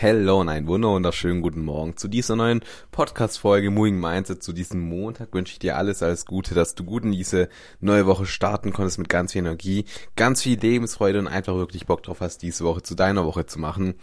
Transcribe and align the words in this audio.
Hello 0.00 0.42
und 0.42 0.48
einen 0.48 0.68
wunderschönen 0.68 1.42
guten 1.42 1.64
Morgen 1.64 1.96
zu 1.96 2.06
dieser 2.06 2.36
neuen 2.36 2.60
Podcast-Folge 2.92 3.72
Moving 3.72 3.98
Mindset. 3.98 4.44
Zu 4.44 4.52
diesem 4.52 4.80
Montag 4.80 5.34
wünsche 5.34 5.54
ich 5.54 5.58
dir 5.58 5.76
alles, 5.76 6.04
alles 6.04 6.24
Gute, 6.24 6.54
dass 6.54 6.76
du 6.76 6.84
gut 6.84 7.02
in 7.02 7.10
diese 7.10 7.48
neue 7.80 8.06
Woche 8.06 8.24
starten 8.24 8.72
konntest 8.72 9.00
mit 9.00 9.08
ganz 9.08 9.32
viel 9.32 9.40
Energie, 9.40 9.86
ganz 10.14 10.40
viel 10.40 10.56
Lebensfreude 10.56 11.18
und 11.18 11.26
einfach 11.26 11.56
wirklich 11.56 11.86
Bock 11.86 12.04
drauf 12.04 12.20
hast, 12.20 12.42
diese 12.42 12.62
Woche 12.62 12.84
zu 12.84 12.94
deiner 12.94 13.24
Woche 13.24 13.46
zu 13.46 13.58
machen. 13.58 13.94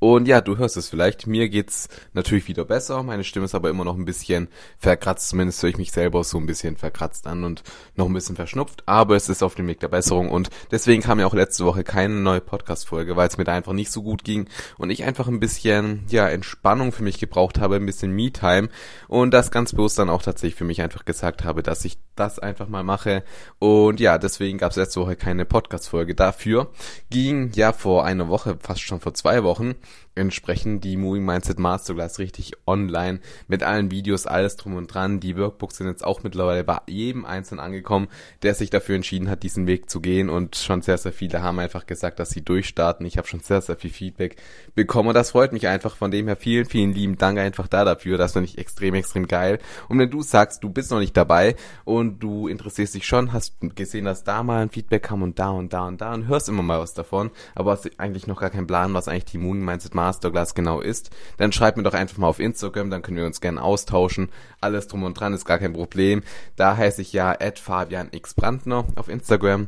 Und 0.00 0.26
ja, 0.26 0.40
du 0.40 0.56
hörst 0.56 0.76
es 0.76 0.88
vielleicht, 0.88 1.28
mir 1.28 1.48
geht's 1.48 1.88
natürlich 2.14 2.48
wieder 2.48 2.64
besser, 2.64 3.04
meine 3.04 3.22
Stimme 3.22 3.44
ist 3.44 3.54
aber 3.54 3.70
immer 3.70 3.84
noch 3.84 3.96
ein 3.96 4.06
bisschen 4.06 4.48
verkratzt, 4.76 5.28
zumindest 5.28 5.62
höre 5.62 5.70
ich 5.70 5.78
mich 5.78 5.92
selber 5.92 6.24
so 6.24 6.36
ein 6.36 6.46
bisschen 6.46 6.76
verkratzt 6.76 7.28
an 7.28 7.44
und 7.44 7.62
noch 7.94 8.06
ein 8.06 8.12
bisschen 8.12 8.34
verschnupft, 8.34 8.82
aber 8.86 9.14
es 9.14 9.28
ist 9.28 9.44
auf 9.44 9.54
dem 9.54 9.68
Weg 9.68 9.78
der 9.78 9.86
Besserung 9.86 10.32
und 10.32 10.50
deswegen 10.72 11.00
kam 11.00 11.20
ja 11.20 11.26
auch 11.26 11.34
letzte 11.34 11.64
Woche 11.64 11.84
keine 11.84 12.14
neue 12.14 12.40
Podcast-Folge, 12.40 13.14
weil 13.14 13.28
es 13.28 13.38
mir 13.38 13.44
da 13.44 13.52
einfach 13.52 13.72
nicht 13.72 13.92
so 13.92 14.02
gut 14.02 14.24
ging 14.24 14.48
und 14.78 14.90
ich 14.90 15.04
einfach 15.04 15.28
ein 15.28 15.43
bisschen, 15.44 16.04
ja, 16.08 16.26
Entspannung 16.26 16.90
für 16.90 17.02
mich 17.02 17.18
gebraucht 17.18 17.60
habe, 17.60 17.76
ein 17.76 17.84
bisschen 17.84 18.12
Me-Time 18.12 18.70
und 19.08 19.34
das 19.34 19.50
ganz 19.50 19.72
bewusst 19.72 19.98
dann 19.98 20.08
auch 20.08 20.22
tatsächlich 20.22 20.54
für 20.54 20.64
mich 20.64 20.80
einfach 20.80 21.04
gesagt 21.04 21.44
habe, 21.44 21.62
dass 21.62 21.84
ich 21.84 21.98
das 22.16 22.38
einfach 22.38 22.66
mal 22.66 22.82
mache 22.82 23.24
und 23.58 24.00
ja, 24.00 24.16
deswegen 24.16 24.56
gab 24.56 24.70
es 24.70 24.78
letzte 24.78 25.00
Woche 25.00 25.16
keine 25.16 25.44
Podcast-Folge. 25.44 26.14
Dafür 26.14 26.70
ging 27.10 27.50
ja 27.54 27.74
vor 27.74 28.06
einer 28.06 28.28
Woche, 28.28 28.56
fast 28.58 28.80
schon 28.80 29.00
vor 29.00 29.12
zwei 29.12 29.44
Wochen, 29.44 29.74
entsprechend 30.14 30.84
die 30.84 30.96
Moving 30.96 31.24
Mindset 31.24 31.58
Masterclass 31.58 32.18
richtig 32.18 32.52
online 32.66 33.20
mit 33.48 33.62
allen 33.62 33.90
Videos, 33.90 34.26
alles 34.26 34.56
drum 34.56 34.76
und 34.76 34.92
dran. 34.92 35.20
Die 35.20 35.36
Workbooks 35.36 35.76
sind 35.76 35.88
jetzt 35.88 36.04
auch 36.04 36.22
mittlerweile 36.22 36.64
bei 36.64 36.78
jedem 36.86 37.24
Einzelnen 37.24 37.60
angekommen, 37.60 38.08
der 38.42 38.54
sich 38.54 38.70
dafür 38.70 38.94
entschieden 38.94 39.28
hat, 39.28 39.42
diesen 39.42 39.66
Weg 39.66 39.90
zu 39.90 40.00
gehen 40.00 40.30
und 40.30 40.56
schon 40.56 40.82
sehr, 40.82 40.98
sehr 40.98 41.12
viele 41.12 41.42
haben 41.42 41.58
einfach 41.58 41.86
gesagt, 41.86 42.18
dass 42.20 42.30
sie 42.30 42.42
durchstarten. 42.42 43.04
Ich 43.06 43.18
habe 43.18 43.26
schon 43.26 43.40
sehr, 43.40 43.60
sehr 43.60 43.76
viel 43.76 43.90
Feedback 43.90 44.36
bekommen 44.74 45.08
und 45.08 45.14
das 45.14 45.33
freut 45.34 45.52
mich 45.52 45.66
einfach. 45.66 45.96
Von 45.96 46.12
dem 46.12 46.28
her 46.28 46.36
vielen, 46.36 46.64
vielen 46.64 46.92
lieben 46.92 47.18
Dank 47.18 47.40
einfach 47.40 47.66
da 47.66 47.84
dafür. 47.84 48.18
Das 48.18 48.34
finde 48.34 48.48
ich 48.48 48.56
extrem, 48.56 48.94
extrem 48.94 49.26
geil. 49.26 49.58
Und 49.88 49.98
wenn 49.98 50.08
du 50.08 50.22
sagst, 50.22 50.62
du 50.62 50.70
bist 50.70 50.92
noch 50.92 51.00
nicht 51.00 51.16
dabei 51.16 51.56
und 51.84 52.20
du 52.20 52.46
interessierst 52.46 52.94
dich 52.94 53.04
schon, 53.04 53.32
hast 53.32 53.56
gesehen, 53.74 54.04
dass 54.04 54.22
da 54.22 54.44
mal 54.44 54.62
ein 54.62 54.70
Feedback 54.70 55.02
kam 55.02 55.22
und 55.22 55.40
da 55.40 55.50
und 55.50 55.72
da 55.72 55.88
und 55.88 56.00
da 56.00 56.14
und 56.14 56.28
hörst 56.28 56.48
immer 56.48 56.62
mal 56.62 56.78
was 56.78 56.94
davon, 56.94 57.32
aber 57.56 57.72
hast 57.72 57.90
eigentlich 57.98 58.28
noch 58.28 58.38
gar 58.38 58.50
keinen 58.50 58.68
Plan, 58.68 58.94
was 58.94 59.08
eigentlich 59.08 59.24
die 59.24 59.38
Moving 59.38 59.64
Mindset 59.64 59.96
Masterclass 59.96 60.54
genau 60.54 60.80
ist, 60.80 61.10
dann 61.36 61.50
schreibt 61.50 61.78
mir 61.78 61.82
doch 61.82 61.94
einfach 61.94 62.18
mal 62.18 62.28
auf 62.28 62.38
Instagram, 62.38 62.90
dann 62.90 63.02
können 63.02 63.16
wir 63.16 63.26
uns 63.26 63.40
gerne 63.40 63.60
austauschen. 63.60 64.28
Alles 64.60 64.86
drum 64.86 65.02
und 65.02 65.18
dran 65.18 65.34
ist 65.34 65.46
gar 65.46 65.58
kein 65.58 65.72
Problem. 65.72 66.22
Da 66.54 66.76
heiße 66.76 67.02
ich 67.02 67.12
ja 67.12 67.36
Fabian 67.60 68.10
X 68.12 68.34
Brandner 68.34 68.84
auf 68.94 69.08
Instagram. 69.08 69.66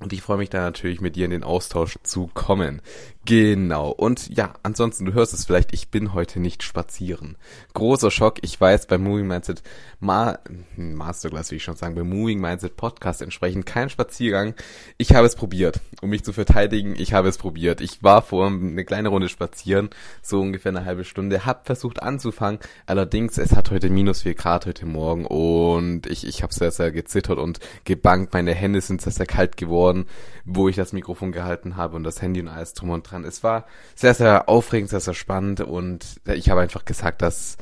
Und 0.00 0.12
ich 0.12 0.22
freue 0.22 0.38
mich 0.38 0.50
da 0.50 0.60
natürlich 0.60 1.00
mit 1.00 1.16
dir 1.16 1.24
in 1.24 1.32
den 1.32 1.42
Austausch 1.42 1.98
zu 2.04 2.30
kommen. 2.32 2.82
Genau. 3.28 3.90
Und 3.90 4.34
ja, 4.34 4.54
ansonsten, 4.62 5.04
du 5.04 5.12
hörst 5.12 5.34
es 5.34 5.44
vielleicht, 5.44 5.74
ich 5.74 5.90
bin 5.90 6.14
heute 6.14 6.40
nicht 6.40 6.62
spazieren. 6.62 7.36
Großer 7.74 8.10
Schock. 8.10 8.38
Ich 8.40 8.58
weiß, 8.58 8.86
beim 8.86 9.02
Moving 9.02 9.26
Mindset 9.26 9.62
Ma 10.00 10.38
Masterclass, 10.76 11.50
wie 11.50 11.56
ich 11.56 11.62
schon 11.62 11.76
sagen, 11.76 11.94
beim 11.94 12.08
Moving 12.08 12.40
Mindset 12.40 12.76
Podcast 12.78 13.20
entsprechend 13.20 13.66
kein 13.66 13.90
Spaziergang. 13.90 14.54
Ich 14.96 15.12
habe 15.12 15.26
es 15.26 15.36
probiert. 15.36 15.78
Um 16.00 16.08
mich 16.08 16.24
zu 16.24 16.32
verteidigen, 16.32 16.94
ich 16.96 17.12
habe 17.12 17.28
es 17.28 17.36
probiert. 17.36 17.82
Ich 17.82 18.02
war 18.02 18.22
vor 18.22 18.46
eine 18.46 18.86
kleine 18.86 19.10
Runde 19.10 19.28
spazieren, 19.28 19.90
so 20.22 20.40
ungefähr 20.40 20.70
eine 20.70 20.86
halbe 20.86 21.04
Stunde, 21.04 21.44
hab 21.44 21.66
versucht 21.66 22.02
anzufangen. 22.02 22.60
Allerdings, 22.86 23.36
es 23.36 23.54
hat 23.54 23.70
heute 23.70 23.90
minus 23.90 24.22
vier 24.22 24.36
Grad 24.36 24.64
heute 24.64 24.86
Morgen 24.86 25.26
und 25.26 26.06
ich, 26.06 26.26
ich 26.26 26.42
habe 26.42 26.54
sehr, 26.54 26.70
sehr 26.70 26.92
gezittert 26.92 27.38
und 27.38 27.60
gebankt. 27.84 28.32
Meine 28.32 28.54
Hände 28.54 28.80
sind 28.80 29.02
sehr, 29.02 29.12
sehr 29.12 29.26
kalt 29.26 29.58
geworden, 29.58 30.06
wo 30.46 30.70
ich 30.70 30.76
das 30.76 30.94
Mikrofon 30.94 31.30
gehalten 31.30 31.76
habe 31.76 31.94
und 31.94 32.04
das 32.04 32.22
Handy 32.22 32.40
und 32.40 32.48
alles 32.48 32.72
drum 32.72 32.88
und 32.88 33.02
dran 33.02 33.17
dran. 33.18 33.28
Es 33.28 33.42
war 33.42 33.66
sehr, 33.94 34.14
sehr 34.14 34.48
aufregend, 34.48 34.90
sehr, 34.90 35.00
sehr 35.00 35.14
spannend 35.14 35.60
und 35.60 36.20
ich 36.26 36.50
habe 36.50 36.60
einfach 36.60 36.84
gesagt, 36.84 37.22
dass 37.22 37.56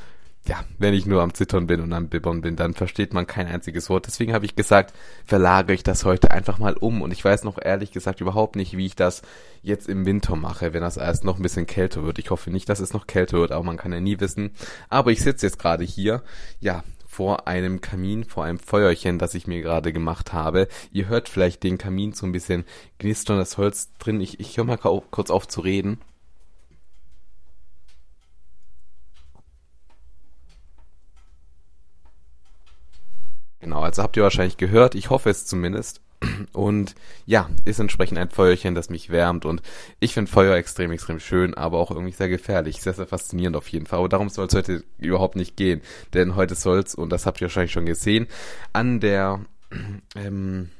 ja, 0.49 0.65
wenn 0.79 0.95
ich 0.95 1.07
nur 1.07 1.23
am 1.23 1.35
Zittern 1.35 1.67
bin 1.67 1.81
und 1.81 1.93
am 1.93 2.09
Bibbern 2.09 2.41
bin, 2.41 2.55
dann 2.55 2.73
versteht 2.73 3.13
man 3.13 3.27
kein 3.27 3.49
einziges 3.49 3.91
Wort. 3.91 4.07
Deswegen 4.07 4.33
habe 4.33 4.45
ich 4.45 4.55
gesagt, 4.55 4.95
verlagere 5.25 5.75
ich 5.75 5.83
das 5.83 6.05
heute 6.05 6.31
einfach 6.31 6.59
mal 6.59 6.75
um. 6.75 7.03
Und 7.03 7.11
ich 7.11 7.25
weiß 7.25 7.43
noch 7.43 7.59
ehrlich 7.61 7.91
gesagt 7.91 8.21
überhaupt 8.21 8.55
nicht, 8.55 8.77
wie 8.77 8.87
ich 8.87 8.95
das 8.95 9.23
jetzt 9.63 9.89
im 9.89 10.07
Winter 10.07 10.37
mache, 10.37 10.73
wenn 10.73 10.83
das 10.83 10.99
erst 10.99 11.25
noch 11.25 11.37
ein 11.37 11.43
bisschen 11.43 11.67
kälter 11.67 12.05
wird. 12.05 12.21
Ich 12.21 12.31
hoffe 12.31 12.53
nicht, 12.53 12.69
dass 12.69 12.79
es 12.79 12.93
noch 12.93 13.09
kälter 13.09 13.39
wird, 13.39 13.51
aber 13.51 13.65
man 13.65 13.77
kann 13.77 13.93
ja 13.93 13.99
nie 13.99 14.21
wissen. 14.21 14.53
Aber 14.89 15.11
ich 15.11 15.21
sitze 15.21 15.47
jetzt 15.47 15.59
gerade 15.59 15.83
hier, 15.83 16.23
ja, 16.61 16.85
vor 17.17 17.49
einem 17.49 17.81
Kamin, 17.81 18.25
vor 18.25 18.45
einem 18.45 18.59
Feuerchen, 18.59 19.19
das 19.19 19.35
ich 19.35 19.47
mir 19.47 19.63
gerade 19.63 19.95
gemacht 19.95 20.35
habe. 20.35 20.69
Ihr 20.93 21.09
hört 21.09 21.31
vielleicht 21.31 21.63
den 21.63 21.79
Kamin 21.79 22.13
so 22.13 22.27
ein 22.27 22.33
bisschen 22.33 22.67
knistern, 22.99 23.39
das 23.39 23.57
Holz 23.57 23.91
drin. 23.99 24.21
Ich, 24.21 24.39
ich 24.39 24.59
höre 24.59 24.65
mal 24.65 24.77
kurz 24.77 25.31
auf 25.31 25.49
zu 25.49 25.63
reden. 25.63 25.99
Genau, 33.61 33.81
also 33.81 34.03
habt 34.03 34.17
ihr 34.17 34.23
wahrscheinlich 34.23 34.57
gehört. 34.57 34.95
Ich 34.95 35.11
hoffe 35.11 35.31
es 35.31 35.47
zumindest. 35.47 36.01
Und 36.53 36.95
ja, 37.27 37.51
ist 37.65 37.79
entsprechend 37.79 38.19
ein 38.19 38.31
Feuerchen, 38.31 38.75
das 38.75 38.91
mich 38.91 39.11
wärmt. 39.11 39.45
Und 39.45 39.63
ich 40.01 40.15
finde 40.15 40.31
Feuer 40.31 40.57
extrem, 40.57 40.91
extrem 40.91 41.21
schön, 41.21 41.55
aber 41.55 41.79
auch 41.79 41.91
irgendwie 41.91 42.13
sehr 42.13 42.29
gefährlich. 42.29 42.81
Sehr, 42.81 42.95
sehr 42.95 43.07
faszinierend 43.07 43.57
auf 43.57 43.69
jeden 43.69 43.87
Fall. 43.87 43.99
Aber 44.01 44.09
darum 44.09 44.29
soll 44.29 44.47
es 44.47 44.55
heute 44.55 44.85
überhaupt 44.99 45.37
nicht 45.37 45.57
gehen. 45.57 45.83
Denn 46.15 46.37
heute 46.37 46.55
soll 46.55 46.79
es, 46.81 46.95
und 46.95 47.11
das 47.11 47.27
habt 47.27 47.41
ihr 47.41 47.47
wahrscheinlich 47.47 47.73
schon 47.73 47.87
gesehen, 47.87 48.27
an 48.73 49.01
der, 49.01 49.41
ähm, 50.15 50.71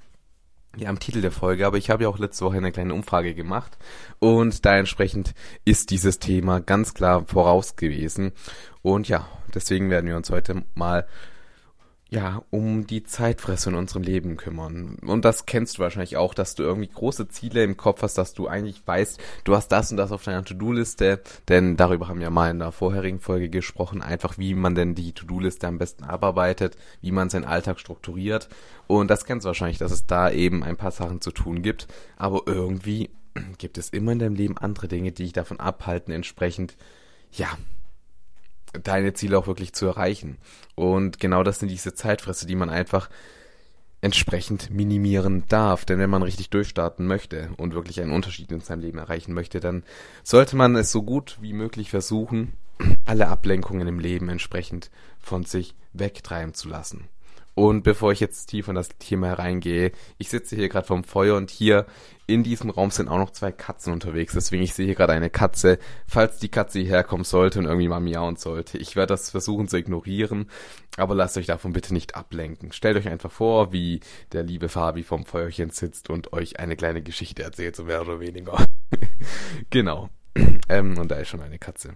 ja, 0.77 0.91
am 0.91 0.99
Titel 0.99 1.23
der 1.23 1.33
Folge, 1.33 1.67
aber 1.67 1.79
ich 1.79 1.89
habe 1.91 2.03
ja 2.05 2.09
auch 2.09 2.19
letzte 2.19 2.45
Woche 2.45 2.59
eine 2.59 2.73
kleine 2.73 2.93
Umfrage 2.93 3.35
gemacht 3.35 3.79
und 4.19 4.65
da 4.67 4.77
entsprechend 4.77 5.35
ist 5.65 5.91
dieses 5.91 6.19
Thema 6.19 6.61
ganz 6.61 6.93
klar 6.93 7.25
voraus 7.27 7.77
gewesen. 7.77 8.33
Und 8.83 9.09
ja, 9.09 9.27
deswegen 9.55 9.89
werden 9.91 10.07
wir 10.07 10.17
uns 10.17 10.31
heute 10.31 10.65
mal 10.75 11.07
ja, 12.17 12.43
um 12.49 12.87
die 12.87 13.03
Zeitfresse 13.03 13.69
in 13.69 13.77
unserem 13.77 14.03
Leben 14.03 14.39
kümmern. 14.39 14.97
Und 15.03 15.27
das 15.27 15.45
kennst 15.45 15.77
du 15.77 15.83
wahrscheinlich 15.83 16.17
auch, 16.17 16.33
dass 16.33 16.55
du 16.55 16.63
irgendwie 16.63 16.89
große 16.89 17.29
Ziele 17.29 17.63
im 17.63 17.77
Kopf 17.77 18.01
hast, 18.01 18.17
dass 18.17 18.33
du 18.33 18.49
eigentlich 18.49 18.81
weißt, 18.87 19.21
du 19.45 19.55
hast 19.55 19.69
das 19.69 19.91
und 19.91 19.99
das 19.99 20.13
auf 20.13 20.25
deiner 20.25 20.43
To-Do-Liste, 20.43 21.21
denn 21.51 21.77
darüber 21.77 22.09
haben 22.09 22.21
wir 22.21 22.31
mal 22.31 22.51
in 22.51 22.59
der 22.59 22.73
vorherigen 22.73 23.21
Folge 23.21 23.51
gesprochen, 23.51 24.01
einfach 24.01 24.39
wie 24.39 24.55
man 24.55 24.75
denn 24.75 24.95
die 24.95 25.13
To-Do-Liste 25.13 25.69
am 25.69 25.77
besten 25.77 26.05
abarbeitet, 26.05 26.79
wie 27.03 27.13
man 27.13 27.29
seinen 27.29 27.45
Alltag 27.45 27.79
strukturiert. 27.79 28.49
Und 28.87 29.11
das 29.11 29.27
kennst 29.27 29.45
du 29.45 29.49
wahrscheinlich, 29.49 29.79
dass 29.79 29.93
es 29.93 30.07
da 30.07 30.31
eben 30.31 30.65
ein 30.65 30.79
paar 30.79 30.93
Sachen 30.93 31.21
zu 31.21 31.33
tun 31.33 31.61
gibt, 31.61 31.87
aber 32.17 32.45
irgendwie 32.47 33.11
gibt 33.59 33.77
es 33.77 33.91
immer 33.91 34.13
in 34.13 34.21
deinem 34.21 34.37
Leben 34.37 34.57
andere 34.57 34.89
Dinge, 34.89 35.13
die 35.13 35.25
dich 35.25 35.35
davon 35.35 35.61
abhalten, 35.61 36.15
entsprechend, 36.15 36.79
ja, 37.31 37.59
deine 38.83 39.15
Ziele 39.15 39.39
auch 39.39 39.47
wirklich 39.47 39.73
zu 39.73 39.87
erreichen. 39.87 40.39
Und 40.75 41.19
genau 41.21 41.43
das 41.43 41.59
sind 41.59 41.69
diese 41.69 41.95
Zeitfresse, 41.95 42.47
die 42.47 42.57
man 42.57 42.71
einfach 42.71 43.09
entsprechend 44.01 44.71
minimieren 44.71 45.45
darf. 45.49 45.85
Denn 45.85 45.99
wenn 45.99 46.11
man 46.11 46.23
richtig 46.23 46.51
durchstarten 46.51 47.07
möchte 47.07 47.51
und 47.57 47.75
wirklich 47.75 48.01
einen 48.01 48.13
Unterschied 48.13 48.53
in 48.53 48.61
seinem 48.61 48.81
Leben 48.81 48.99
erreichen 48.99 49.33
möchte, 49.33 49.61
dann 49.61 49.83
sollte 50.23 50.57
man 50.57 50.77
es 50.77 50.93
so 50.93 51.03
gut 51.03 51.39
wie 51.41 51.53
möglich 51.53 51.91
versuchen, 51.91 52.53
alle 53.05 53.29
Ablenkungen 53.29 53.89
im 53.89 53.99
Leben 53.99 54.29
entsprechend 54.29 54.91
von 55.19 55.45
sich 55.45 55.75
wegtreiben 55.93 56.55
zu 56.55 56.69
lassen. 56.69 57.09
Und 57.57 57.85
bevor 57.85 58.13
ich 58.13 58.21
jetzt 58.21 58.49
tief 58.49 58.69
in 58.69 58.75
das 58.75 58.91
Thema 58.99 59.29
hereingehe, 59.29 59.93
ich 60.19 60.29
sitze 60.29 60.57
hier 60.57 60.69
gerade 60.69 60.87
vom 60.87 61.05
Feuer 61.05 61.39
und 61.39 61.51
hier 61.51 61.87
in 62.27 62.43
diesem 62.43 62.69
Raum 62.69 62.91
sind 62.91 63.09
auch 63.09 63.17
noch 63.17 63.31
zwei 63.31 63.51
Katzen 63.51 63.95
unterwegs. 63.95 64.35
Deswegen, 64.35 64.63
ich 64.63 64.75
sehe 64.75 64.85
hier 64.85 64.95
gerade 64.95 65.15
eine 65.15 65.31
Katze. 65.31 65.79
Falls 66.07 66.39
die 66.39 66.51
Katze 66.51 66.81
hierher 66.81 67.03
kommen 67.03 67.25
sollte 67.25 67.59
und 67.59 67.65
irgendwie 67.65 67.89
mal 67.89 68.01
miauen 68.01 68.37
sollte, 68.37 68.77
ich 68.77 68.95
werde 68.95 69.15
das 69.15 69.31
versuchen 69.31 69.69
zu 69.69 69.79
ignorieren. 69.79 70.51
Aber 70.99 71.15
lasst 71.15 71.39
euch 71.39 71.47
davon 71.47 71.73
bitte 71.73 71.95
nicht 71.95 72.15
ablenken. 72.15 72.73
Stellt 72.73 72.99
euch 72.99 73.09
einfach 73.09 73.31
vor, 73.31 73.73
wie 73.73 74.01
der 74.33 74.43
liebe 74.43 74.69
Fabi 74.69 75.03
vom 75.03 75.25
Feuerchen 75.25 75.71
sitzt 75.71 76.11
und 76.11 76.35
euch 76.35 76.61
eine 76.61 76.77
kleine 76.77 77.01
Geschichte 77.01 77.43
erzählt, 77.43 77.75
so 77.75 77.85
mehr 77.85 78.03
oder 78.03 78.21
weniger. 78.21 78.67
genau. 79.71 80.11
ähm, 80.69 80.99
und 80.99 81.11
da 81.11 81.17
ist 81.17 81.29
schon 81.29 81.41
eine 81.41 81.59
Katze. 81.59 81.95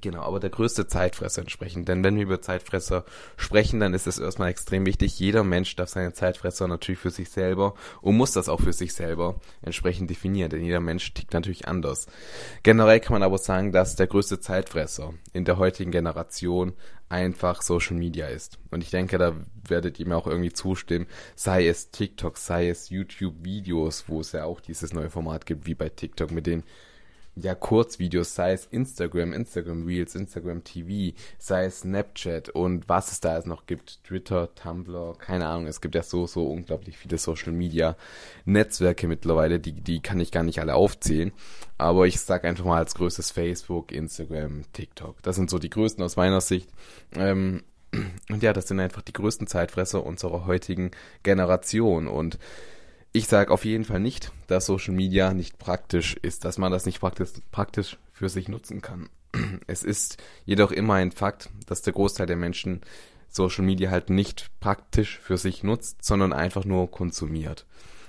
Genau, 0.00 0.22
aber 0.22 0.40
der 0.40 0.50
größte 0.50 0.86
Zeitfresser 0.86 1.42
entsprechend. 1.42 1.88
Denn 1.88 2.02
wenn 2.02 2.16
wir 2.16 2.22
über 2.22 2.40
Zeitfresser 2.40 3.04
sprechen, 3.36 3.80
dann 3.80 3.92
ist 3.92 4.06
es 4.06 4.18
erstmal 4.18 4.50
extrem 4.50 4.86
wichtig. 4.86 5.18
Jeder 5.18 5.44
Mensch 5.44 5.76
darf 5.76 5.90
seine 5.90 6.12
Zeitfresser 6.12 6.68
natürlich 6.68 7.00
für 7.00 7.10
sich 7.10 7.30
selber 7.30 7.74
und 8.00 8.16
muss 8.16 8.32
das 8.32 8.48
auch 8.48 8.60
für 8.60 8.72
sich 8.72 8.94
selber 8.94 9.36
entsprechend 9.62 10.08
definieren, 10.08 10.50
denn 10.50 10.64
jeder 10.64 10.80
Mensch 10.80 11.12
tickt 11.12 11.34
natürlich 11.34 11.68
anders. 11.68 12.06
Generell 12.62 13.00
kann 13.00 13.12
man 13.12 13.22
aber 13.22 13.38
sagen, 13.38 13.72
dass 13.72 13.96
der 13.96 14.06
größte 14.06 14.40
Zeitfresser 14.40 15.12
in 15.32 15.44
der 15.44 15.58
heutigen 15.58 15.90
Generation 15.90 16.72
einfach 17.10 17.60
Social 17.60 17.96
Media 17.96 18.28
ist. 18.28 18.58
Und 18.70 18.82
ich 18.82 18.90
denke, 18.90 19.18
da 19.18 19.34
werdet 19.66 19.98
ihr 19.98 20.06
mir 20.06 20.16
auch 20.16 20.28
irgendwie 20.28 20.52
zustimmen, 20.52 21.06
sei 21.34 21.66
es 21.66 21.90
TikTok, 21.90 22.38
sei 22.38 22.68
es 22.68 22.88
YouTube-Videos, 22.88 24.04
wo 24.08 24.20
es 24.20 24.32
ja 24.32 24.44
auch 24.44 24.60
dieses 24.60 24.92
neue 24.92 25.10
Format 25.10 25.44
gibt, 25.44 25.66
wie 25.66 25.74
bei 25.74 25.88
TikTok 25.88 26.30
mit 26.30 26.46
den 26.46 26.62
ja, 27.42 27.54
Kurzvideos, 27.54 28.34
sei 28.34 28.52
es 28.52 28.66
Instagram, 28.66 29.32
Instagram 29.32 29.86
Reels, 29.86 30.14
Instagram 30.14 30.64
TV, 30.64 31.16
sei 31.38 31.64
es 31.64 31.80
Snapchat 31.80 32.50
und 32.50 32.88
was 32.88 33.12
es 33.12 33.20
da 33.20 33.36
jetzt 33.36 33.46
noch 33.46 33.66
gibt, 33.66 34.02
Twitter, 34.04 34.54
Tumblr, 34.54 35.14
keine 35.18 35.46
Ahnung, 35.46 35.66
es 35.66 35.80
gibt 35.80 35.94
ja 35.94 36.02
so, 36.02 36.26
so 36.26 36.46
unglaublich 36.46 36.96
viele 36.96 37.18
Social 37.18 37.52
Media 37.52 37.96
Netzwerke 38.44 39.08
mittlerweile, 39.08 39.60
die, 39.60 39.72
die 39.72 40.00
kann 40.00 40.20
ich 40.20 40.32
gar 40.32 40.42
nicht 40.42 40.60
alle 40.60 40.74
aufzählen, 40.74 41.32
aber 41.78 42.06
ich 42.06 42.20
sag 42.20 42.44
einfach 42.44 42.64
mal 42.64 42.78
als 42.78 42.94
größtes 42.94 43.30
Facebook, 43.30 43.92
Instagram, 43.92 44.62
TikTok, 44.72 45.22
das 45.22 45.36
sind 45.36 45.50
so 45.50 45.58
die 45.58 45.70
größten 45.70 46.04
aus 46.04 46.16
meiner 46.16 46.40
Sicht, 46.40 46.68
ähm, 47.14 47.62
und 48.30 48.42
ja, 48.42 48.52
das 48.52 48.68
sind 48.68 48.80
einfach 48.80 49.02
die 49.02 49.12
größten 49.12 49.46
Zeitfresser 49.46 50.04
unserer 50.04 50.46
heutigen 50.46 50.90
Generation 51.22 52.06
und 52.06 52.38
ich 53.12 53.26
sage 53.26 53.52
auf 53.52 53.64
jeden 53.64 53.84
Fall 53.84 54.00
nicht, 54.00 54.32
dass 54.46 54.66
Social 54.66 54.94
Media 54.94 55.34
nicht 55.34 55.58
praktisch 55.58 56.16
ist, 56.22 56.44
dass 56.44 56.58
man 56.58 56.70
das 56.70 56.86
nicht 56.86 57.00
praktisch, 57.00 57.30
praktisch 57.50 57.98
für 58.12 58.28
sich 58.28 58.48
nutzen 58.48 58.80
kann. 58.82 59.08
Es 59.66 59.82
ist 59.82 60.22
jedoch 60.44 60.72
immer 60.72 60.94
ein 60.94 61.12
Fakt, 61.12 61.50
dass 61.66 61.82
der 61.82 61.92
Großteil 61.92 62.26
der 62.26 62.36
Menschen 62.36 62.82
Social 63.28 63.64
Media 63.64 63.90
halt 63.90 64.10
nicht 64.10 64.50
praktisch 64.60 65.18
für 65.18 65.38
sich 65.38 65.62
nutzt, 65.62 66.04
sondern 66.04 66.32
einfach 66.32 66.64
nur 66.64 66.90
konsumiert. 66.90 67.66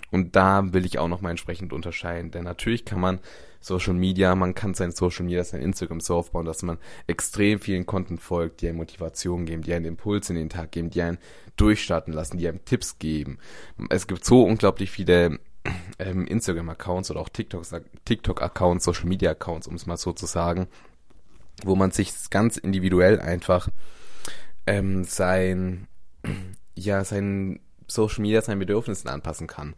Und 0.10 0.36
da 0.36 0.74
will 0.74 0.86
ich 0.86 1.00
auch 1.00 1.08
nochmal 1.08 1.32
entsprechend 1.32 1.74
unterscheiden. 1.74 2.32
Denn 2.32 2.44
natürlich 2.44 2.86
kann 2.86 3.00
man 3.00 3.20
Social 3.62 3.94
Media, 3.94 4.36
man 4.36 4.56
kann 4.56 4.74
sein 4.74 4.92
Social 4.92 5.26
Media, 5.26 5.44
sein 5.44 5.62
Instagram 5.62 6.02
so 6.02 6.16
aufbauen, 6.16 6.46
dass 6.46 6.64
man 6.64 6.80
extrem 7.08 7.60
vielen 7.60 7.86
Content 7.86 8.20
folgt, 8.20 8.62
die 8.62 8.68
einen 8.68 8.78
Motivation 8.78 9.46
geben, 9.46 9.62
die 9.62 9.74
einen 9.74 9.86
Impuls 9.86 10.30
in 10.30 10.36
den 10.36 10.50
Tag 10.50 10.72
geben, 10.72 10.90
die 10.90 11.02
einen 11.02 11.20
durchstarten 11.56 12.14
lassen, 12.14 12.38
die 12.38 12.48
einem 12.48 12.66
Tipps 12.66 12.98
geben. 12.98 13.38
Es 13.90 14.08
gibt 14.08 14.26
so 14.26 14.44
unglaublich 14.44 14.90
viele 14.90 15.40
ähm, 16.00 16.26
Instagram-Accounts 16.26 17.12
oder 17.12 17.20
auch 17.20 17.30
TikTok-Accounts, 17.30 18.84
Social 18.84 19.08
Media-Accounts, 19.08 19.68
um 19.68 19.76
es 19.76 19.86
mal 19.86 19.98
so 19.98 20.12
zu 20.12 20.26
sagen, 20.26 20.68
wo 21.64 21.76
man 21.76 21.92
sich 21.92 22.12
ganz 22.32 22.58
individuell 22.58 23.20
einfach 23.20 23.70
ähm, 24.66 25.04
sein, 25.04 25.88
ja, 26.74 27.04
sein 27.04 27.60
Social 27.88 28.22
Media 28.22 28.42
seinen 28.42 28.60
Bedürfnissen 28.60 29.10
anpassen 29.10 29.48
kann. 29.48 29.76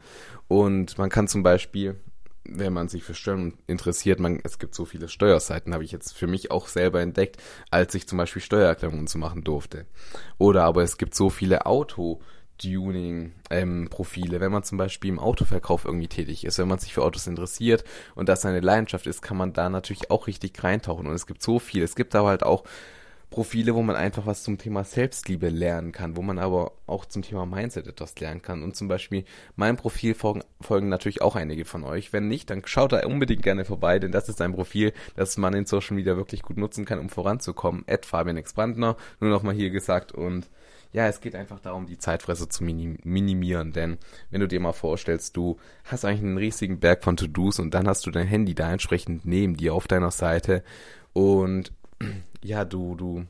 Und 0.48 0.98
man 0.98 1.10
kann 1.10 1.28
zum 1.28 1.44
Beispiel, 1.44 2.00
wenn 2.46 2.74
man 2.74 2.90
sich 2.90 3.04
für 3.04 3.14
Steuern 3.14 3.58
interessiert, 3.68 4.20
man, 4.20 4.40
es 4.44 4.60
gibt 4.60 4.76
so 4.76 4.86
viele 4.86 5.08
Steuerseiten, 5.08 5.74
habe 5.74 5.84
ich 5.84 5.92
jetzt 5.92 6.18
für 6.18 6.28
mich 6.28 6.52
auch 6.52 6.68
selber 6.68 7.02
entdeckt, 7.02 7.38
als 7.72 7.96
ich 7.96 8.08
zum 8.08 8.18
Beispiel 8.18 8.42
Steuererklärungen 8.42 9.08
zu 9.08 9.18
machen 9.18 9.44
durfte. 9.44 9.86
Oder 10.38 10.64
aber 10.64 10.84
es 10.84 10.98
gibt 10.98 11.16
so 11.16 11.30
viele 11.30 11.66
Auto- 11.66 12.22
Tuning-Profile, 12.58 14.36
ähm, 14.36 14.42
wenn 14.42 14.52
man 14.52 14.64
zum 14.64 14.78
Beispiel 14.78 15.10
im 15.10 15.20
Autoverkauf 15.20 15.86
irgendwie 15.86 16.08
tätig 16.08 16.46
ist, 16.46 16.60
wenn 16.60 16.68
man 16.68 16.80
sich 16.80 16.94
für 16.94 17.04
Autos 17.04 17.28
interessiert 17.28 17.84
und 18.16 18.30
das 18.30 18.42
seine 18.42 18.60
Leidenschaft 18.60 19.08
ist, 19.08 19.22
kann 19.22 19.38
man 19.38 19.54
da 19.54 19.70
natürlich 19.70 20.12
auch 20.12 20.28
richtig 20.28 20.64
reintauchen. 20.64 21.08
Und 21.08 21.14
es 21.14 21.26
gibt 21.26 21.42
so 21.42 21.60
viel. 21.60 21.84
Es 21.84 21.96
gibt 21.96 22.16
aber 22.16 22.30
halt 22.30 22.44
auch 22.44 22.64
Profile, 23.34 23.74
wo 23.74 23.82
man 23.82 23.96
einfach 23.96 24.28
was 24.28 24.44
zum 24.44 24.60
Thema 24.60 24.84
Selbstliebe 24.84 25.50
lernen 25.50 25.92
kann, 25.92 26.16
wo 26.16 26.22
man 26.22 26.38
aber 26.38 26.74
auch 26.86 27.04
zum 27.04 27.24
Thema 27.24 27.48
Mindset 27.48 27.88
etwas 27.88 28.20
lernen 28.20 28.44
kann. 28.44 28.62
Und 28.62 28.76
zum 28.76 28.88
Beispiel 28.88 29.26
mein 29.56 29.76
Profil 29.76 30.14
folgen, 30.14 30.44
folgen 30.62 30.88
natürlich 30.88 31.24
auch 31.24 31.36
einige 31.36 31.66
von 31.66 31.84
euch. 31.84 32.14
Wenn 32.14 32.28
nicht, 32.28 32.52
dann 32.52 32.62
schaut 32.66 32.92
da 32.92 33.04
unbedingt 33.08 33.42
gerne 33.42 33.66
vorbei, 33.66 33.98
denn 33.98 34.12
das 34.12 34.30
ist 34.30 34.40
ein 34.40 34.54
Profil, 34.54 34.94
das 35.16 35.36
man 35.38 35.56
in 35.56 35.66
Social 35.66 35.96
Media 35.96 36.16
wirklich 36.16 36.44
gut 36.44 36.58
nutzen 36.58 36.86
kann, 36.86 37.00
um 37.00 37.10
voranzukommen. 37.10 37.84
Ed 37.88 38.06
Fabian 38.06 38.38
Exbrandner, 38.38 38.98
nur 39.20 39.32
nochmal 39.32 39.56
hier 39.56 39.72
gesagt 39.72 40.12
und 40.12 40.48
ja, 40.92 41.08
es 41.08 41.20
geht 41.20 41.34
einfach 41.34 41.60
darum, 41.60 41.88
die 41.88 41.98
Zeitfresse 41.98 42.50
zu 42.50 42.64
minim 42.64 43.00
minimieren, 43.04 43.74
denn 43.74 43.98
wenn 44.30 44.42
du 44.42 44.48
dir 44.48 44.60
mal 44.60 44.74
vorstellst, 44.74 45.36
du 45.36 45.58
hast 45.86 46.06
eigentlich 46.06 46.22
einen 46.22 46.38
riesigen 46.38 46.80
Berg 46.80 47.04
von 47.04 47.18
To-Dos 47.18 47.58
und 47.58 47.74
dann 47.74 47.88
hast 47.88 48.06
du 48.06 48.12
dein 48.12 48.28
Handy 48.28 48.54
da 48.54 48.72
entsprechend 48.72 49.26
neben 49.26 49.58
dir 49.58 49.74
auf 49.74 49.88
deiner 49.88 50.12
Seite 50.12 50.64
und 51.14 51.74
ja, 52.44 52.66
du, 52.66 52.96
du 52.96 53.26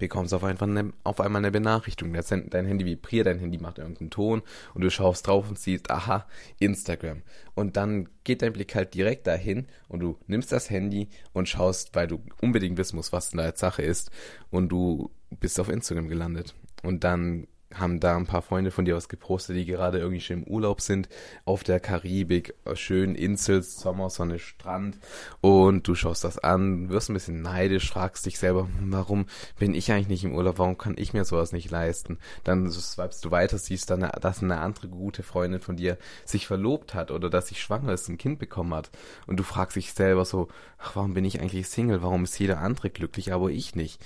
bekommst 0.00 0.34
auf, 0.34 0.42
einfach 0.42 0.66
eine, 0.66 0.92
auf 1.04 1.20
einmal 1.20 1.40
eine 1.40 1.52
Benachrichtigung. 1.52 2.12
Dein 2.12 2.66
Handy 2.66 2.84
vibriert, 2.84 3.26
dein 3.26 3.38
Handy 3.38 3.58
macht 3.58 3.78
irgendeinen 3.78 4.10
Ton 4.10 4.42
und 4.74 4.80
du 4.80 4.90
schaust 4.90 5.26
drauf 5.26 5.48
und 5.48 5.58
siehst, 5.58 5.90
aha, 5.90 6.26
Instagram. 6.58 7.22
Und 7.54 7.76
dann 7.76 8.08
geht 8.24 8.42
dein 8.42 8.52
Blick 8.52 8.74
halt 8.74 8.94
direkt 8.94 9.26
dahin 9.28 9.66
und 9.88 10.00
du 10.00 10.18
nimmst 10.26 10.50
das 10.50 10.70
Handy 10.70 11.08
und 11.32 11.48
schaust, 11.48 11.94
weil 11.94 12.08
du 12.08 12.20
unbedingt 12.40 12.78
wissen 12.78 12.96
musst, 12.96 13.12
was 13.12 13.30
da 13.30 13.44
jetzt 13.44 13.60
Sache 13.60 13.82
ist 13.82 14.10
und 14.50 14.70
du 14.70 15.10
bist 15.38 15.60
auf 15.60 15.68
Instagram 15.68 16.08
gelandet. 16.08 16.54
Und 16.82 17.04
dann 17.04 17.46
haben 17.74 18.00
da 18.00 18.16
ein 18.16 18.26
paar 18.26 18.42
Freunde 18.42 18.70
von 18.70 18.84
dir 18.84 18.96
was 18.96 19.08
gepostet, 19.08 19.56
die 19.56 19.64
gerade 19.64 19.98
irgendwie 19.98 20.20
schon 20.20 20.42
im 20.42 20.44
Urlaub 20.44 20.80
sind, 20.80 21.08
auf 21.44 21.62
der 21.62 21.80
Karibik, 21.80 22.54
schön 22.74 23.14
Insel, 23.14 23.62
Sommersonne, 23.62 24.38
Strand 24.38 24.98
und 25.40 25.86
du 25.86 25.94
schaust 25.94 26.24
das 26.24 26.38
an, 26.38 26.88
wirst 26.88 27.10
ein 27.10 27.14
bisschen 27.14 27.42
neidisch, 27.42 27.90
fragst 27.90 28.26
dich 28.26 28.38
selber, 28.38 28.68
warum 28.80 29.26
bin 29.58 29.74
ich 29.74 29.92
eigentlich 29.92 30.08
nicht 30.08 30.24
im 30.24 30.34
Urlaub, 30.34 30.58
warum 30.58 30.78
kann 30.78 30.94
ich 30.98 31.12
mir 31.12 31.24
sowas 31.24 31.52
nicht 31.52 31.70
leisten? 31.70 32.18
Dann 32.44 32.70
swipest 32.70 33.24
du 33.24 33.30
weiter, 33.30 33.58
siehst 33.58 33.90
dann, 33.90 34.00
dass 34.20 34.42
eine 34.42 34.58
andere 34.58 34.88
gute 34.88 35.22
Freundin 35.22 35.60
von 35.60 35.76
dir 35.76 35.96
sich 36.24 36.46
verlobt 36.46 36.94
hat 36.94 37.10
oder 37.10 37.30
dass 37.30 37.48
sie 37.48 37.54
schwanger 37.54 37.92
ist, 37.92 38.08
ein 38.08 38.18
Kind 38.18 38.38
bekommen 38.38 38.74
hat 38.74 38.90
und 39.26 39.38
du 39.38 39.44
fragst 39.44 39.76
dich 39.76 39.92
selber 39.92 40.24
so, 40.24 40.48
ach, 40.78 40.96
warum 40.96 41.14
bin 41.14 41.24
ich 41.24 41.40
eigentlich 41.40 41.68
Single, 41.68 42.02
warum 42.02 42.24
ist 42.24 42.38
jeder 42.38 42.58
andere 42.58 42.90
glücklich, 42.90 43.32
aber 43.32 43.50
ich 43.50 43.74
nicht? 43.74 44.00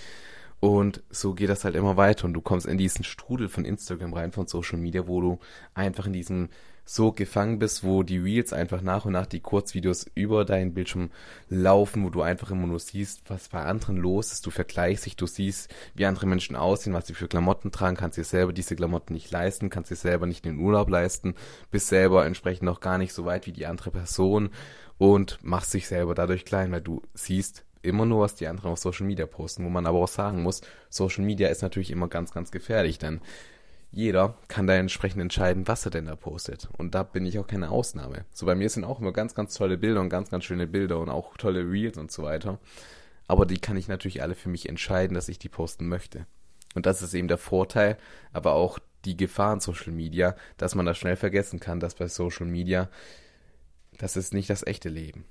Und 0.61 1.03
so 1.11 1.35
geht 1.35 1.51
das 1.51 1.65
halt 1.65 1.75
immer 1.75 1.97
weiter 1.97 2.25
und 2.25 2.33
du 2.33 2.41
kommst 2.41 2.67
in 2.67 2.79
diesen 2.79 3.05
Strudel 3.05 3.49
von 3.49 3.65
Instagram 3.65 4.15
rein, 4.15 4.33
von 4.33 4.47
Social 4.47 4.79
Media, 4.79 5.06
wo 5.06 5.21
du 5.21 5.39
einfach 5.75 6.06
in 6.06 6.15
diesem 6.15 6.49
so 6.85 7.12
gefangen 7.12 7.59
bist, 7.59 7.83
wo 7.83 8.03
die 8.03 8.19
Reels 8.19 8.53
einfach 8.53 8.83
nach 8.83 9.05
und 9.05 9.12
nach 9.12 9.27
die 9.27 9.41
Kurzvideos 9.41 10.06
über 10.15 10.45
deinen 10.45 10.75
Bildschirm 10.75 11.11
laufen, 11.49 12.05
wo 12.05 12.11
du 12.11 12.23
einfach 12.23 12.51
immer 12.51 12.67
nur 12.67 12.79
siehst, 12.79 13.23
was 13.29 13.49
bei 13.49 13.62
anderen 13.62 13.97
los 13.97 14.33
ist. 14.33 14.45
Du 14.45 14.51
vergleichst 14.51 15.06
dich, 15.06 15.17
du 15.17 15.27
siehst, 15.27 15.75
wie 15.95 16.05
andere 16.05 16.27
Menschen 16.27 16.56
aussehen, 16.56 16.93
was 16.93 17.06
sie 17.06 17.15
für 17.15 17.29
Klamotten 17.29 17.73
tragen, 17.73 17.97
kannst 17.97 18.19
dir 18.19 18.25
selber 18.25 18.53
diese 18.53 18.77
Klamotten 18.77 19.15
nicht 19.15 19.31
leisten, 19.31 19.71
kannst 19.71 19.91
dir 19.91 19.97
selber 19.97 20.27
nicht 20.27 20.45
den 20.45 20.59
Urlaub 20.59 20.91
leisten, 20.91 21.35
bist 21.71 21.89
selber 21.89 22.27
entsprechend 22.27 22.65
noch 22.65 22.81
gar 22.81 22.99
nicht 22.99 23.15
so 23.15 23.25
weit 23.25 23.47
wie 23.47 23.53
die 23.53 23.67
andere 23.67 23.91
Person 23.91 24.51
und 24.99 25.39
machst 25.43 25.73
dich 25.73 25.89
selber 25.89 26.15
dadurch 26.15 26.45
klein, 26.45 26.71
weil 26.71 26.83
du 26.83 27.03
siehst, 27.15 27.65
immer 27.84 28.06
nur, 28.06 28.20
was 28.20 28.34
die 28.34 28.46
anderen 28.46 28.72
auf 28.72 28.78
Social 28.78 29.06
Media 29.06 29.26
posten, 29.26 29.64
wo 29.64 29.69
man 29.69 29.86
aber 29.86 29.98
auch 29.98 30.08
sagen 30.08 30.42
muss, 30.42 30.62
Social 30.88 31.25
Media 31.25 31.48
ist 31.48 31.62
natürlich 31.62 31.90
immer 31.90 32.08
ganz, 32.08 32.32
ganz 32.32 32.50
gefährlich, 32.50 32.98
denn 32.98 33.20
jeder 33.91 34.36
kann 34.48 34.67
da 34.67 34.74
entsprechend 34.74 35.22
entscheiden, 35.22 35.69
was 35.69 35.84
er 35.84 35.93
denn 35.93 36.06
da 36.06 36.17
postet. 36.17 36.69
Und 36.76 36.96
da 36.96 37.05
bin 37.05 37.24
ich 37.26 37.38
auch 37.38 37.46
keine 37.46 37.70
Ausnahme. 37.70 38.24
So 38.32 38.46
bei 38.46 38.56
mir 38.56 38.69
sind 38.69 38.84
auch 38.84 39.00
immer 39.00 39.12
ganz, 39.12 39.34
ganz 39.34 39.55
tolle 39.55 39.79
Bilder 39.79 40.00
und 40.00 40.08
ganz, 40.08 40.31
ganz 40.31 40.44
schöne 40.44 40.67
Bilder 40.67 40.98
und 40.98 41.10
auch 41.10 41.36
tolle 41.36 41.60
Reels 41.60 41.96
und 41.96 42.10
so 42.10 42.24
weiter. 42.24 42.58
Aber 43.29 43.46
die 43.46 43.58
kann 43.58 43.76
ich 43.76 43.86
natürlich 43.86 44.22
alle 44.22 44.34
für 44.34 44.48
mich 44.48 44.69
entscheiden, 44.69 45.14
dass 45.14 45.29
ich 45.29 45.38
die 45.38 45.48
posten 45.48 45.86
möchte. 45.86 46.26
Und 46.74 46.86
das 46.86 47.03
ist 47.03 47.14
eben 47.14 47.29
der 47.29 47.38
Vorteil, 47.38 47.96
aber 48.32 48.55
auch 48.55 48.81
die 49.05 49.17
Gefahr 49.17 49.53
in 49.53 49.60
Social 49.60 49.93
Media, 49.93 50.34
dass 50.56 50.74
man 50.74 50.86
das 50.86 50.98
schnell 50.98 51.17
vergessen 51.17 51.60
kann, 51.60 51.79
dass 51.79 51.94
bei 51.94 52.08
Social 52.08 52.46
Media, 52.46 52.88
das 53.98 54.17
ist 54.17 54.34
nicht 54.34 54.50
das 54.50 54.67
echte 54.67 54.88
Leben 54.88 55.24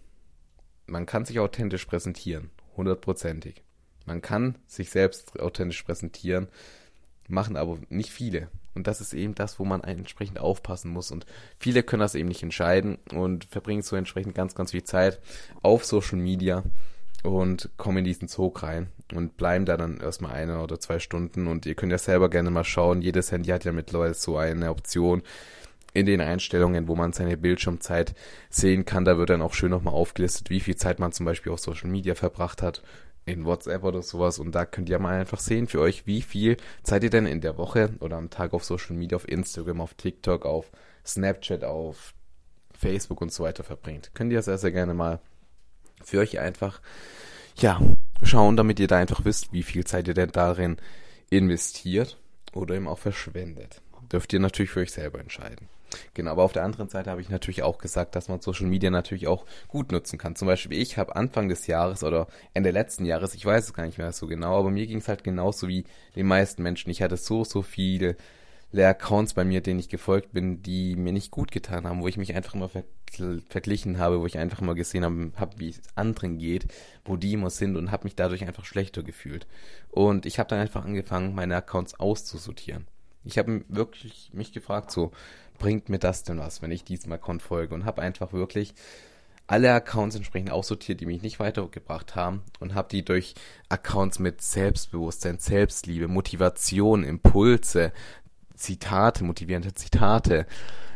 man 0.87 1.05
kann 1.05 1.25
sich 1.25 1.39
authentisch 1.39 1.85
präsentieren, 1.85 2.49
hundertprozentig. 2.75 3.63
Man 4.05 4.21
kann 4.21 4.57
sich 4.67 4.89
selbst 4.89 5.39
authentisch 5.39 5.83
präsentieren, 5.83 6.47
machen 7.27 7.55
aber 7.55 7.79
nicht 7.89 8.09
viele. 8.09 8.49
Und 8.75 8.87
das 8.87 9.01
ist 9.01 9.13
eben 9.13 9.35
das, 9.35 9.59
wo 9.59 9.65
man 9.65 9.83
entsprechend 9.83 10.39
aufpassen 10.39 10.91
muss. 10.91 11.11
Und 11.11 11.25
viele 11.59 11.83
können 11.83 12.01
das 12.01 12.15
eben 12.15 12.27
nicht 12.27 12.43
entscheiden 12.43 12.97
und 13.13 13.45
verbringen 13.45 13.83
so 13.83 13.95
entsprechend 13.95 14.35
ganz, 14.35 14.55
ganz 14.55 14.71
viel 14.71 14.83
Zeit 14.83 15.19
auf 15.61 15.85
Social 15.85 16.17
Media 16.17 16.63
und 17.23 17.69
kommen 17.77 17.99
in 17.99 18.03
diesen 18.03 18.27
Zug 18.27 18.63
rein 18.63 18.87
und 19.13 19.37
bleiben 19.37 19.65
da 19.65 19.77
dann 19.77 19.99
erstmal 19.99 20.33
eine 20.33 20.61
oder 20.61 20.79
zwei 20.79 20.99
Stunden. 20.99 21.47
Und 21.47 21.65
ihr 21.65 21.75
könnt 21.75 21.91
ja 21.91 21.97
selber 21.97 22.29
gerne 22.29 22.51
mal 22.51 22.63
schauen. 22.63 23.01
Jedes 23.01 23.31
Handy 23.31 23.51
hat 23.51 23.63
ja 23.63 23.71
mittlerweile 23.71 24.13
so 24.15 24.37
eine 24.37 24.71
Option, 24.71 25.21
in 25.93 26.05
den 26.05 26.21
Einstellungen, 26.21 26.87
wo 26.87 26.95
man 26.95 27.13
seine 27.13 27.37
Bildschirmzeit 27.37 28.15
sehen 28.49 28.85
kann. 28.85 29.05
Da 29.05 29.17
wird 29.17 29.29
dann 29.29 29.41
auch 29.41 29.53
schön 29.53 29.71
nochmal 29.71 29.93
aufgelistet, 29.93 30.49
wie 30.49 30.59
viel 30.59 30.75
Zeit 30.75 30.99
man 30.99 31.11
zum 31.11 31.25
Beispiel 31.25 31.51
auf 31.51 31.59
Social 31.59 31.89
Media 31.89 32.15
verbracht 32.15 32.61
hat, 32.61 32.81
in 33.25 33.45
WhatsApp 33.45 33.83
oder 33.83 34.01
sowas. 34.01 34.39
Und 34.39 34.53
da 34.53 34.65
könnt 34.65 34.89
ihr 34.89 34.99
mal 34.99 35.19
einfach 35.19 35.39
sehen 35.39 35.67
für 35.67 35.79
euch, 35.79 36.07
wie 36.07 36.21
viel 36.21 36.57
Zeit 36.83 37.03
ihr 37.03 37.09
denn 37.09 37.25
in 37.25 37.41
der 37.41 37.57
Woche 37.57 37.91
oder 37.99 38.17
am 38.17 38.29
Tag 38.29 38.53
auf 38.53 38.63
Social 38.63 38.95
Media, 38.95 39.15
auf 39.15 39.27
Instagram, 39.27 39.81
auf 39.81 39.93
TikTok, 39.93 40.45
auf 40.45 40.71
Snapchat, 41.05 41.63
auf 41.63 42.13
Facebook 42.73 43.21
und 43.21 43.31
so 43.31 43.43
weiter 43.43 43.63
verbringt. 43.63 44.11
Könnt 44.13 44.33
ihr 44.33 44.41
sehr, 44.41 44.57
sehr 44.57 44.71
gerne 44.71 44.93
mal 44.93 45.19
für 46.03 46.19
euch 46.19 46.39
einfach 46.39 46.81
ja, 47.55 47.79
schauen, 48.23 48.57
damit 48.57 48.79
ihr 48.79 48.87
da 48.87 48.97
einfach 48.97 49.25
wisst, 49.25 49.53
wie 49.53 49.63
viel 49.63 49.85
Zeit 49.85 50.07
ihr 50.07 50.13
denn 50.13 50.31
darin 50.31 50.77
investiert 51.29 52.17
oder 52.53 52.75
eben 52.75 52.87
auch 52.87 52.99
verschwendet. 52.99 53.81
Dürft 54.11 54.33
ihr 54.33 54.39
natürlich 54.39 54.71
für 54.71 54.81
euch 54.81 54.91
selber 54.91 55.19
entscheiden. 55.19 55.69
Genau, 56.13 56.31
aber 56.31 56.43
auf 56.43 56.53
der 56.53 56.63
anderen 56.63 56.89
Seite 56.89 57.09
habe 57.09 57.21
ich 57.21 57.29
natürlich 57.29 57.63
auch 57.63 57.77
gesagt, 57.77 58.15
dass 58.15 58.27
man 58.29 58.41
Social 58.41 58.67
Media 58.67 58.89
natürlich 58.89 59.27
auch 59.27 59.45
gut 59.67 59.91
nutzen 59.91 60.17
kann. 60.17 60.35
Zum 60.35 60.47
Beispiel 60.47 60.77
ich 60.79 60.97
habe 60.97 61.15
Anfang 61.15 61.49
des 61.49 61.67
Jahres 61.67 62.03
oder 62.03 62.27
Ende 62.53 62.71
letzten 62.71 63.05
Jahres, 63.05 63.33
ich 63.35 63.45
weiß 63.45 63.65
es 63.65 63.73
gar 63.73 63.85
nicht 63.85 63.97
mehr 63.97 64.11
so 64.11 64.27
genau, 64.27 64.59
aber 64.59 64.71
mir 64.71 64.87
ging 64.87 64.99
es 64.99 65.07
halt 65.07 65.23
genauso 65.23 65.67
wie 65.67 65.85
den 66.15 66.27
meisten 66.27 66.63
Menschen. 66.63 66.89
Ich 66.89 67.01
hatte 67.01 67.17
so, 67.17 67.43
so 67.43 67.61
viele 67.61 68.15
Accounts 68.75 69.33
bei 69.33 69.43
mir, 69.45 69.61
denen 69.61 69.79
ich 69.79 69.89
gefolgt 69.89 70.33
bin, 70.33 70.63
die 70.63 70.95
mir 70.95 71.13
nicht 71.13 71.31
gut 71.31 71.51
getan 71.51 71.85
haben, 71.87 72.01
wo 72.01 72.07
ich 72.07 72.17
mich 72.17 72.33
einfach 72.35 72.55
immer 72.55 72.69
ver 72.69 72.83
verglichen 73.47 73.99
habe, 73.99 74.19
wo 74.21 74.25
ich 74.25 74.39
einfach 74.39 74.61
immer 74.61 74.73
gesehen 74.73 75.05
habe, 75.05 75.31
hab, 75.35 75.59
wie 75.59 75.69
es 75.69 75.81
anderen 75.93 76.39
geht, 76.39 76.65
wo 77.05 77.15
die 77.15 77.33
immer 77.33 77.51
sind 77.51 77.77
und 77.77 77.91
habe 77.91 78.05
mich 78.05 78.15
dadurch 78.15 78.43
einfach 78.43 78.65
schlechter 78.65 79.03
gefühlt. 79.03 79.45
Und 79.91 80.25
ich 80.25 80.39
habe 80.39 80.49
dann 80.49 80.57
einfach 80.57 80.83
angefangen, 80.83 81.35
meine 81.35 81.55
Accounts 81.55 81.99
auszusortieren. 81.99 82.87
Ich 83.23 83.37
habe 83.37 83.63
wirklich 83.69 84.31
mich 84.33 84.51
gefragt, 84.51 84.89
so, 84.89 85.11
bringt 85.59 85.89
mir 85.89 85.99
das 85.99 86.23
denn 86.23 86.39
was, 86.39 86.61
wenn 86.61 86.71
ich 86.71 86.83
diesem 86.83 87.11
Account 87.11 87.41
folge? 87.41 87.73
Und 87.73 87.85
habe 87.85 88.01
einfach 88.01 88.33
wirklich 88.33 88.73
alle 89.47 89.73
Accounts 89.73 90.15
entsprechend 90.15 90.51
aussortiert, 90.51 91.01
die 91.01 91.05
mich 91.05 91.21
nicht 91.21 91.39
weitergebracht 91.39 92.15
haben 92.15 92.43
und 92.59 92.75
habe 92.75 92.87
die 92.89 93.03
durch 93.03 93.35
Accounts 93.69 94.19
mit 94.19 94.41
Selbstbewusstsein, 94.41 95.37
Selbstliebe, 95.39 96.07
Motivation, 96.07 97.03
Impulse, 97.03 97.91
Zitate, 98.55 99.23
motivierende 99.23 99.73
Zitate, 99.73 100.47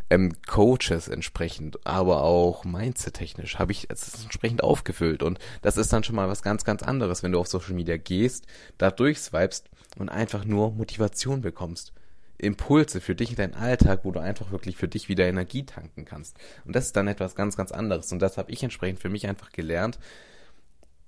ähm, 0.09 0.31
Coaches 0.47 1.09
entsprechend, 1.09 1.85
aber 1.85 2.23
auch 2.23 2.63
Mindset-technisch 2.63 3.59
habe 3.59 3.73
ich 3.73 3.89
es 3.89 4.23
entsprechend 4.23 4.63
aufgefüllt 4.63 5.21
und 5.21 5.37
das 5.61 5.75
ist 5.75 5.91
dann 5.91 6.05
schon 6.05 6.15
mal 6.15 6.29
was 6.29 6.41
ganz, 6.41 6.63
ganz 6.63 6.81
anderes, 6.81 7.23
wenn 7.23 7.33
du 7.33 7.39
auf 7.39 7.47
Social 7.47 7.73
Media 7.73 7.97
gehst, 7.97 8.45
da 8.77 8.89
durchswipest 8.89 9.69
und 9.97 10.07
einfach 10.07 10.45
nur 10.45 10.71
Motivation 10.71 11.41
bekommst. 11.41 11.91
Impulse 12.37 13.01
für 13.01 13.15
dich 13.15 13.31
in 13.31 13.35
deinen 13.35 13.53
Alltag, 13.55 14.01
wo 14.03 14.11
du 14.11 14.19
einfach 14.19 14.51
wirklich 14.51 14.77
für 14.77 14.87
dich 14.87 15.09
wieder 15.09 15.25
Energie 15.25 15.63
tanken 15.63 16.05
kannst. 16.05 16.37
Und 16.65 16.75
das 16.75 16.87
ist 16.87 16.95
dann 16.95 17.07
etwas 17.07 17.35
ganz, 17.35 17.57
ganz 17.57 17.71
anderes. 17.71 18.11
Und 18.11 18.19
das 18.19 18.37
habe 18.37 18.51
ich 18.51 18.63
entsprechend 18.63 18.99
für 18.99 19.09
mich 19.09 19.27
einfach 19.27 19.51
gelernt, 19.51 19.97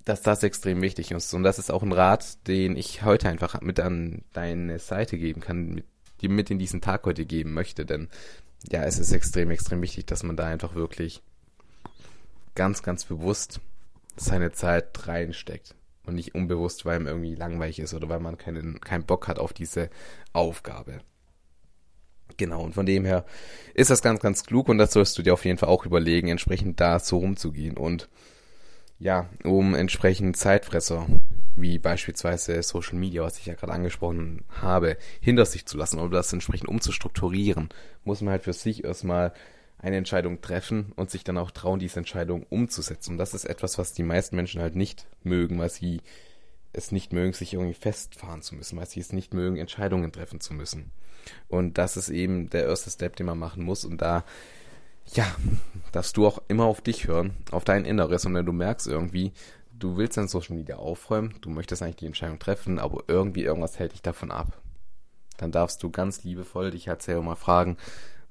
dass 0.04 0.22
das 0.22 0.42
extrem 0.42 0.82
wichtig 0.82 1.12
ist. 1.12 1.32
Und 1.34 1.42
das 1.42 1.58
ist 1.58 1.70
auch 1.70 1.82
ein 1.82 1.92
Rat, 1.92 2.46
den 2.48 2.76
ich 2.76 3.04
heute 3.04 3.28
einfach 3.28 3.60
mit 3.60 3.78
an 3.78 4.22
deine 4.32 4.78
Seite 4.78 5.18
geben 5.18 5.40
kann, 5.40 5.74
mit, 5.74 5.84
die 6.20 6.28
mit 6.28 6.50
in 6.50 6.58
diesen 6.58 6.80
Tag 6.80 7.04
heute 7.06 7.24
geben 7.24 7.52
möchte. 7.54 7.86
Denn 7.86 8.08
ja, 8.70 8.82
es 8.84 8.98
ist 8.98 9.12
extrem, 9.12 9.50
extrem 9.50 9.82
wichtig, 9.82 10.06
dass 10.06 10.22
man 10.22 10.36
da 10.36 10.46
einfach 10.46 10.74
wirklich 10.74 11.22
ganz, 12.54 12.82
ganz 12.82 13.04
bewusst 13.04 13.60
seine 14.16 14.52
Zeit 14.52 15.06
reinsteckt 15.06 15.74
und 16.04 16.14
nicht 16.14 16.34
unbewusst, 16.34 16.84
weil 16.84 16.98
man 16.98 17.08
irgendwie 17.08 17.34
langweilig 17.34 17.78
ist 17.78 17.94
oder 17.94 18.08
weil 18.08 18.20
man 18.20 18.36
keinen, 18.36 18.80
keinen 18.80 19.04
Bock 19.04 19.28
hat 19.28 19.38
auf 19.38 19.52
diese 19.52 19.90
Aufgabe. 20.32 21.00
Genau, 22.40 22.62
und 22.62 22.72
von 22.72 22.86
dem 22.86 23.04
her 23.04 23.26
ist 23.74 23.90
das 23.90 24.00
ganz, 24.00 24.18
ganz 24.20 24.46
klug 24.46 24.70
und 24.70 24.78
das 24.78 24.94
sollst 24.94 25.18
du 25.18 25.22
dir 25.22 25.34
auf 25.34 25.44
jeden 25.44 25.58
Fall 25.58 25.68
auch 25.68 25.84
überlegen, 25.84 26.28
entsprechend 26.28 26.80
da 26.80 26.98
so 26.98 27.18
rumzugehen 27.18 27.76
und 27.76 28.08
ja, 28.98 29.28
um 29.44 29.74
entsprechend 29.74 30.38
Zeitfresser, 30.38 31.04
wie 31.54 31.78
beispielsweise 31.78 32.62
Social 32.62 32.94
Media, 32.94 33.22
was 33.22 33.38
ich 33.38 33.44
ja 33.44 33.52
gerade 33.52 33.74
angesprochen 33.74 34.42
habe, 34.62 34.96
hinter 35.20 35.44
sich 35.44 35.66
zu 35.66 35.76
lassen 35.76 35.98
oder 35.98 36.16
das 36.16 36.32
entsprechend 36.32 36.70
umzustrukturieren, 36.70 37.68
muss 38.04 38.22
man 38.22 38.32
halt 38.32 38.44
für 38.44 38.54
sich 38.54 38.84
erstmal 38.84 39.34
eine 39.76 39.98
Entscheidung 39.98 40.40
treffen 40.40 40.94
und 40.96 41.10
sich 41.10 41.22
dann 41.22 41.36
auch 41.36 41.50
trauen, 41.50 41.78
diese 41.78 41.98
Entscheidung 41.98 42.46
umzusetzen. 42.48 43.12
Und 43.12 43.18
das 43.18 43.34
ist 43.34 43.44
etwas, 43.44 43.76
was 43.76 43.92
die 43.92 44.02
meisten 44.02 44.34
Menschen 44.34 44.62
halt 44.62 44.76
nicht 44.76 45.06
mögen, 45.24 45.58
weil 45.58 45.68
sie 45.68 46.00
es 46.72 46.92
nicht 46.92 47.12
mögen, 47.12 47.32
sich 47.32 47.54
irgendwie 47.54 47.74
festfahren 47.74 48.42
zu 48.42 48.54
müssen, 48.54 48.78
weil 48.78 48.86
sie 48.86 49.00
es 49.00 49.12
nicht 49.12 49.34
mögen, 49.34 49.56
Entscheidungen 49.56 50.12
treffen 50.12 50.40
zu 50.40 50.54
müssen. 50.54 50.92
Und 51.48 51.78
das 51.78 51.96
ist 51.96 52.08
eben 52.08 52.50
der 52.50 52.64
erste 52.64 52.90
Step, 52.90 53.16
den 53.16 53.26
man 53.26 53.38
machen 53.38 53.64
muss. 53.64 53.84
Und 53.84 54.00
da, 54.00 54.24
ja, 55.12 55.26
darfst 55.92 56.16
du 56.16 56.26
auch 56.26 56.40
immer 56.48 56.64
auf 56.64 56.80
dich 56.80 57.06
hören, 57.06 57.36
auf 57.50 57.64
dein 57.64 57.84
Inneres. 57.84 58.24
Und 58.24 58.34
wenn 58.34 58.46
du 58.46 58.52
merkst 58.52 58.86
irgendwie, 58.86 59.32
du 59.72 59.96
willst 59.96 60.16
dein 60.16 60.28
Social 60.28 60.56
Media 60.56 60.76
aufräumen, 60.76 61.34
du 61.40 61.50
möchtest 61.50 61.82
eigentlich 61.82 61.96
die 61.96 62.06
Entscheidung 62.06 62.38
treffen, 62.38 62.78
aber 62.78 63.04
irgendwie 63.08 63.42
irgendwas 63.42 63.78
hält 63.78 63.92
dich 63.92 64.02
davon 64.02 64.30
ab, 64.30 64.60
dann 65.38 65.52
darfst 65.52 65.82
du 65.82 65.90
ganz 65.90 66.22
liebevoll 66.22 66.70
dich 66.70 66.88
halt 66.88 67.02
selber 67.02 67.22
mal 67.22 67.34
fragen, 67.34 67.76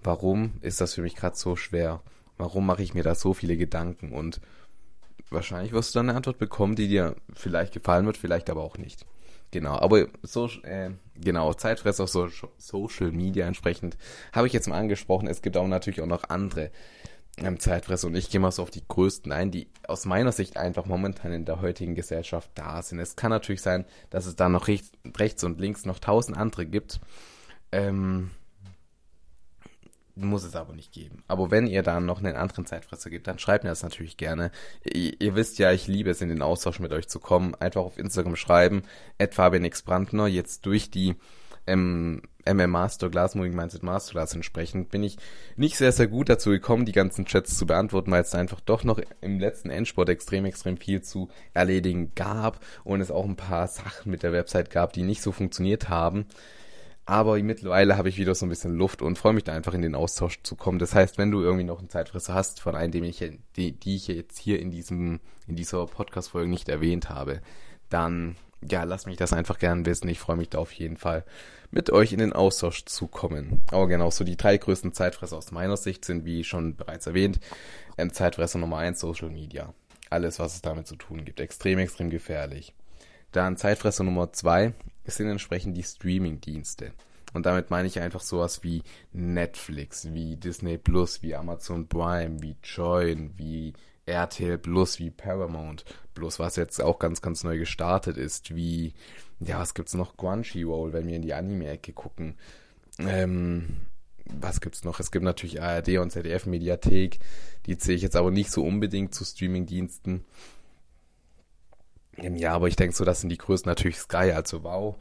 warum 0.03 0.53
ist 0.62 0.79
das 0.79 0.93
für 0.93 1.01
mich 1.01 1.15
gerade 1.15 1.36
so 1.36 1.55
schwer? 1.55 2.01
Warum 2.38 2.65
mache 2.65 2.84
ich 2.84 2.93
mir 2.93 3.03
da 3.03 3.15
so 3.15 3.34
viele 3.34 3.58
Gedanken? 3.58 4.13
Und 4.13 4.39
wahrscheinlich 5.31 5.74
wirst 5.74 5.93
du 5.93 6.00
dann 6.00 6.09
eine 6.09 6.17
Antwort 6.17 6.38
bekommen, 6.38 6.75
die 6.75 6.88
dir 6.88 7.15
vielleicht 7.33 7.74
gefallen 7.74 8.05
wird, 8.05 8.17
vielleicht 8.17 8.50
aber 8.50 8.63
auch 8.63 8.77
nicht. 8.77 9.05
Genau, 9.51 9.77
aber 9.79 10.07
so, 10.21 10.48
äh, 10.63 10.91
genau, 11.15 11.53
Zeitfresser 11.53 12.03
auf 12.03 12.09
so, 12.09 12.29
Social 12.57 13.12
Media 13.12 13.48
entsprechend 13.48 13.98
habe 14.31 14.48
ich 14.48 14.53
jetzt 14.53 14.67
mal 14.67 14.77
angesprochen. 14.77 15.27
Es 15.27 15.41
gibt 15.41 15.57
auch 15.57 15.67
natürlich 15.67 16.01
auch 16.01 16.07
noch 16.07 16.29
andere 16.29 16.69
ähm, 17.38 17.59
Zeitfresser 17.59 18.07
und 18.07 18.15
ich 18.15 18.29
gehe 18.29 18.39
mal 18.39 18.51
so 18.51 18.62
auf 18.62 18.69
die 18.69 18.83
größten 18.88 19.31
ein, 19.31 19.50
die 19.50 19.67
aus 19.88 20.05
meiner 20.05 20.31
Sicht 20.31 20.57
einfach 20.57 20.86
momentan 20.86 21.33
in 21.33 21.45
der 21.45 21.62
heutigen 21.62 21.95
Gesellschaft 21.95 22.51
da 22.53 22.81
sind. 22.83 23.00
Es 23.00 23.15
kann 23.15 23.31
natürlich 23.31 23.62
sein, 23.62 23.86
dass 24.12 24.27
es 24.27 24.36
da 24.36 24.50
noch 24.50 24.67
rechts, 24.67 24.91
rechts 25.17 25.43
und 25.43 25.59
links 25.59 25.86
noch 25.86 26.00
tausend 26.00 26.38
andere 26.38 26.67
gibt. 26.67 27.00
Ähm, 27.71 28.29
muss 30.23 30.43
es 30.43 30.55
aber 30.55 30.73
nicht 30.73 30.91
geben. 30.91 31.23
Aber 31.27 31.51
wenn 31.51 31.67
ihr 31.67 31.83
da 31.83 31.99
noch 31.99 32.19
einen 32.19 32.35
anderen 32.35 32.65
Zeitfresser 32.65 33.09
gibt, 33.09 33.27
dann 33.27 33.39
schreibt 33.39 33.63
mir 33.63 33.69
das 33.69 33.83
natürlich 33.83 34.17
gerne. 34.17 34.51
Ihr, 34.83 35.19
ihr, 35.19 35.35
wisst 35.35 35.59
ja, 35.59 35.71
ich 35.71 35.88
liebe 35.88 36.09
es, 36.09 36.21
in 36.21 36.29
den 36.29 36.41
Austausch 36.41 36.79
mit 36.79 36.91
euch 36.91 37.07
zu 37.07 37.19
kommen. 37.19 37.55
Einfach 37.55 37.81
auf 37.81 37.97
Instagram 37.97 38.35
schreiben, 38.35 38.83
etwa 39.17 39.49
Benix 39.49 39.81
Brandner. 39.81 40.27
Jetzt 40.27 40.65
durch 40.65 40.91
die 40.91 41.15
ähm, 41.67 42.21
MM 42.45 42.71
Masterclass, 42.71 43.35
Moving 43.35 43.55
Mindset 43.55 43.83
Masterclass 43.83 44.33
entsprechend, 44.33 44.89
bin 44.89 45.03
ich 45.03 45.17
nicht 45.55 45.77
sehr, 45.77 45.91
sehr 45.91 46.07
gut 46.07 46.29
dazu 46.29 46.49
gekommen, 46.49 46.85
die 46.85 46.91
ganzen 46.91 47.25
Chats 47.25 47.57
zu 47.57 47.67
beantworten, 47.67 48.11
weil 48.11 48.23
es 48.23 48.33
einfach 48.33 48.59
doch 48.61 48.83
noch 48.83 48.99
im 49.21 49.39
letzten 49.39 49.69
Endsport 49.69 50.09
extrem, 50.09 50.45
extrem 50.45 50.77
viel 50.77 51.01
zu 51.01 51.29
erledigen 51.53 52.13
gab 52.15 52.59
und 52.83 53.01
es 53.01 53.11
auch 53.11 53.25
ein 53.25 53.35
paar 53.35 53.67
Sachen 53.67 54.11
mit 54.11 54.23
der 54.23 54.33
Website 54.33 54.71
gab, 54.71 54.93
die 54.93 55.03
nicht 55.03 55.21
so 55.21 55.31
funktioniert 55.31 55.89
haben. 55.89 56.25
Aber 57.09 57.41
mittlerweile 57.41 57.97
habe 57.97 58.07
ich 58.07 58.19
wieder 58.19 58.35
so 58.35 58.45
ein 58.45 58.49
bisschen 58.49 58.75
Luft 58.75 59.01
und 59.01 59.17
freue 59.17 59.33
mich 59.33 59.43
da 59.43 59.51
einfach 59.51 59.73
in 59.73 59.81
den 59.81 59.95
Austausch 59.95 60.43
zu 60.43 60.55
kommen. 60.55 60.77
Das 60.77 60.93
heißt, 60.93 61.17
wenn 61.17 61.31
du 61.31 61.41
irgendwie 61.41 61.63
noch 61.63 61.79
einen 61.79 61.89
Zeitfresser 61.89 62.35
hast 62.35 62.61
von 62.61 62.75
einem, 62.75 62.91
dem 62.91 63.03
ich, 63.03 63.27
die, 63.55 63.71
die 63.71 63.95
ich 63.95 64.07
jetzt 64.09 64.37
hier 64.37 64.59
in 64.59 64.69
diesem, 64.69 65.19
in 65.47 65.55
dieser 65.55 65.87
Podcast-Folge 65.87 66.47
nicht 66.47 66.69
erwähnt 66.69 67.09
habe, 67.09 67.41
dann, 67.89 68.35
ja, 68.61 68.83
lass 68.83 69.07
mich 69.07 69.17
das 69.17 69.33
einfach 69.33 69.57
gerne 69.57 69.87
wissen. 69.87 70.07
Ich 70.07 70.19
freue 70.19 70.35
mich 70.35 70.49
da 70.49 70.59
auf 70.59 70.71
jeden 70.73 70.97
Fall, 70.97 71.25
mit 71.71 71.89
euch 71.89 72.13
in 72.13 72.19
den 72.19 72.31
Austausch 72.31 72.85
zu 72.85 73.07
kommen. 73.07 73.63
Aber 73.71 73.87
genau, 73.87 74.11
so 74.11 74.23
die 74.23 74.37
drei 74.37 74.57
größten 74.57 74.93
Zeitfresser 74.93 75.37
aus 75.37 75.51
meiner 75.51 75.77
Sicht 75.77 76.05
sind, 76.05 76.25
wie 76.25 76.43
schon 76.43 76.75
bereits 76.75 77.07
erwähnt, 77.07 77.39
Zeitfresser 78.11 78.59
Nummer 78.59 78.77
eins 78.77 78.99
Social 78.99 79.31
Media. 79.31 79.73
Alles, 80.11 80.37
was 80.37 80.53
es 80.53 80.61
damit 80.61 80.85
zu 80.85 80.95
tun 80.95 81.25
gibt. 81.25 81.39
Extrem, 81.39 81.79
extrem 81.79 82.11
gefährlich. 82.11 82.75
Dann 83.31 83.57
Zeitfresser 83.57 84.03
Nummer 84.03 84.31
zwei 84.31 84.73
sind 85.15 85.27
entsprechend 85.27 85.77
die 85.77 85.83
Streaming-Dienste. 85.83 86.93
Und 87.33 87.45
damit 87.45 87.69
meine 87.69 87.87
ich 87.87 87.99
einfach 87.99 88.21
sowas 88.21 88.63
wie 88.63 88.81
Netflix, 89.13 90.11
wie 90.13 90.35
Disney 90.35 90.77
Plus, 90.77 91.21
wie 91.21 91.35
Amazon 91.35 91.87
Prime, 91.87 92.41
wie 92.41 92.55
Join, 92.63 93.37
wie 93.37 93.73
RTL 94.05 94.57
Plus, 94.57 94.99
wie 94.99 95.11
Paramount 95.11 95.85
Plus, 96.13 96.39
was 96.39 96.55
jetzt 96.55 96.81
auch 96.81 96.99
ganz, 96.99 97.21
ganz 97.21 97.43
neu 97.43 97.57
gestartet 97.57 98.17
ist, 98.17 98.55
wie, 98.55 98.93
ja, 99.39 99.59
was 99.59 99.73
gibt's 99.73 99.93
noch? 99.93 100.17
Crunchyroll, 100.17 100.91
wenn 100.91 101.07
wir 101.07 101.15
in 101.15 101.21
die 101.21 101.33
Anime-Ecke 101.33 101.93
gucken. 101.93 102.35
Ähm, 102.97 103.77
was 104.25 104.59
gibt's 104.59 104.83
noch? 104.83 104.99
Es 104.99 105.11
gibt 105.11 105.23
natürlich 105.23 105.61
ARD 105.61 105.99
und 105.99 106.11
ZDF 106.11 106.45
Mediathek, 106.45 107.19
die 107.65 107.77
zähle 107.77 107.97
ich 107.97 108.03
jetzt 108.03 108.15
aber 108.15 108.31
nicht 108.31 108.51
so 108.51 108.63
unbedingt 108.63 109.13
zu 109.13 109.23
Streaming-Diensten. 109.23 110.25
Ja, 112.21 112.53
aber 112.53 112.67
ich 112.67 112.75
denke 112.75 112.95
so, 112.95 113.05
das 113.05 113.21
sind 113.21 113.29
die 113.29 113.38
größten 113.38 113.69
natürlich 113.69 113.97
Sky, 113.97 114.31
also 114.31 114.63
wow, 114.63 114.95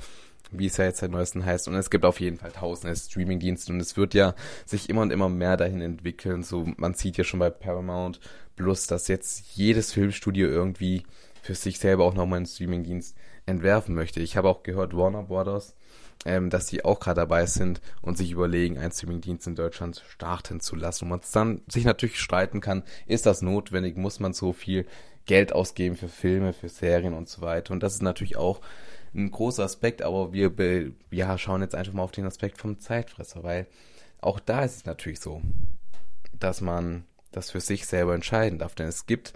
wie 0.51 0.67
es 0.67 0.77
ja 0.77 0.85
jetzt 0.85 0.99
seit 0.99 1.11
neuesten 1.11 1.45
heißt. 1.45 1.69
Und 1.69 1.75
es 1.75 1.91
gibt 1.91 2.05
auf 2.05 2.21
jeden 2.21 2.39
Fall 2.39 2.53
tausende 2.53 2.95
Streaming-Dienste 2.95 3.73
und 3.73 3.81
es 3.81 3.97
wird 3.97 4.15
ja 4.15 4.35
sich 4.67 4.89
immer 4.89 5.03
und 5.03 5.11
immer 5.11 5.29
mehr 5.29 5.57
dahin 5.57 5.81
entwickeln. 5.81 6.43
So, 6.43 6.67
man 6.77 6.95
sieht 6.95 7.17
ja 7.17 7.25
schon 7.25 7.41
bei 7.41 7.51
Paramount 7.51 8.21
Plus, 8.59 8.89
dass 8.89 9.07
jetzt 9.07 9.55
jedes 9.55 9.93
Filmstudio 9.93 10.49
irgendwie 10.49 11.05
für 11.43 11.55
sich 11.55 11.79
selber 11.79 12.05
auch 12.05 12.15
nochmal 12.15 12.39
einen 12.39 12.47
Streaming-Dienst 12.47 13.17
entwerfen 13.47 13.95
möchte. 13.95 14.19
Ich 14.19 14.37
habe 14.37 14.49
auch 14.49 14.65
gehört, 14.65 14.97
Warner 14.97 15.23
Brothers, 15.23 15.77
ähm, 16.25 16.51
dass 16.51 16.67
die 16.67 16.85
auch 16.85 16.99
gerade 16.99 17.21
dabei 17.21 17.47
sind 17.47 17.81
und 18.03 18.19
sich 18.19 18.33
überlegen, 18.33 18.77
einen 18.77 18.91
Streaming-Dienst 18.91 19.47
in 19.47 19.55
Deutschland 19.55 20.03
starten 20.09 20.59
zu 20.59 20.75
lassen. 20.75 21.05
Und 21.05 21.11
man 21.11 21.21
dann 21.33 21.63
sich 21.69 21.85
natürlich 21.85 22.19
streiten 22.19 22.61
kann, 22.61 22.83
ist 23.07 23.27
das 23.27 23.43
notwendig, 23.43 23.97
muss 23.97 24.19
man 24.19 24.33
so 24.33 24.53
viel 24.53 24.87
Geld 25.29 25.53
ausgeben 25.53 25.95
für 25.95 26.09
Filme, 26.09 26.53
für 26.53 26.69
Serien 26.69 27.15
und 27.15 27.29
so 27.29 27.43
weiter. 27.43 27.73
Und 27.73 27.83
das 27.85 27.95
ist 27.95 28.03
natürlich 28.03 28.37
auch 28.37 28.61
ein 29.15 29.31
großer 29.31 29.63
Aspekt, 29.63 30.03
aber 30.03 30.33
wir 30.33 30.93
ja, 31.11 31.39
schauen 31.39 31.63
jetzt 31.63 31.75
einfach 31.75 31.93
mal 31.93 32.03
auf 32.03 32.13
den 32.13 32.27
Aspekt 32.27 32.59
vom 32.59 32.81
Zeitfresser, 32.81 33.45
weil 33.45 33.67
auch 34.21 34.41
da 34.41 34.65
ist 34.65 34.77
es 34.77 34.87
natürlich 34.87 35.21
so, 35.21 35.43
dass 36.33 36.61
man 36.61 37.05
das 37.31 37.51
für 37.51 37.61
sich 37.61 37.87
selber 37.87 38.15
entscheiden 38.15 38.59
darf. 38.59 38.75
Denn 38.75 38.89
es 38.89 39.07
gibt 39.07 39.35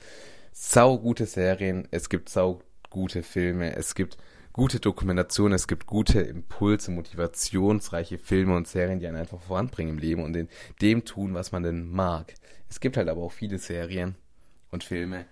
sau 0.51 0.99
gute 0.99 1.27
Serien, 1.27 1.87
es 1.91 2.09
gibt 2.09 2.31
sau 2.31 2.63
gute 2.91 3.23
Filme, 3.23 3.77
es 3.77 3.95
gibt 3.95 4.17
gute 4.53 4.81
Dokumentationen, 4.81 5.55
es 5.55 5.69
gibt 5.69 5.87
gute 5.87 6.21
Impulse, 6.21 6.91
motivationsreiche 6.91 8.19
Filme 8.19 8.57
und 8.57 8.67
Serien, 8.67 8.99
die 8.99 9.07
einen 9.07 9.17
einfach 9.17 9.41
voranbringen 9.41 9.95
im 9.95 9.99
Leben 9.99 10.23
und 10.23 10.35
in 10.37 10.49
dem 10.81 11.05
tun, 11.05 11.35
was 11.35 11.53
man 11.53 11.63
denn 11.63 11.91
mag. 11.91 12.35
Es 12.71 12.81
gibt 12.81 12.97
halt 12.97 13.09
aber 13.09 13.23
auch 13.23 13.33
viele 13.33 13.59
Serien 13.59 14.17
und 14.71 14.85
Filme, 14.85 15.27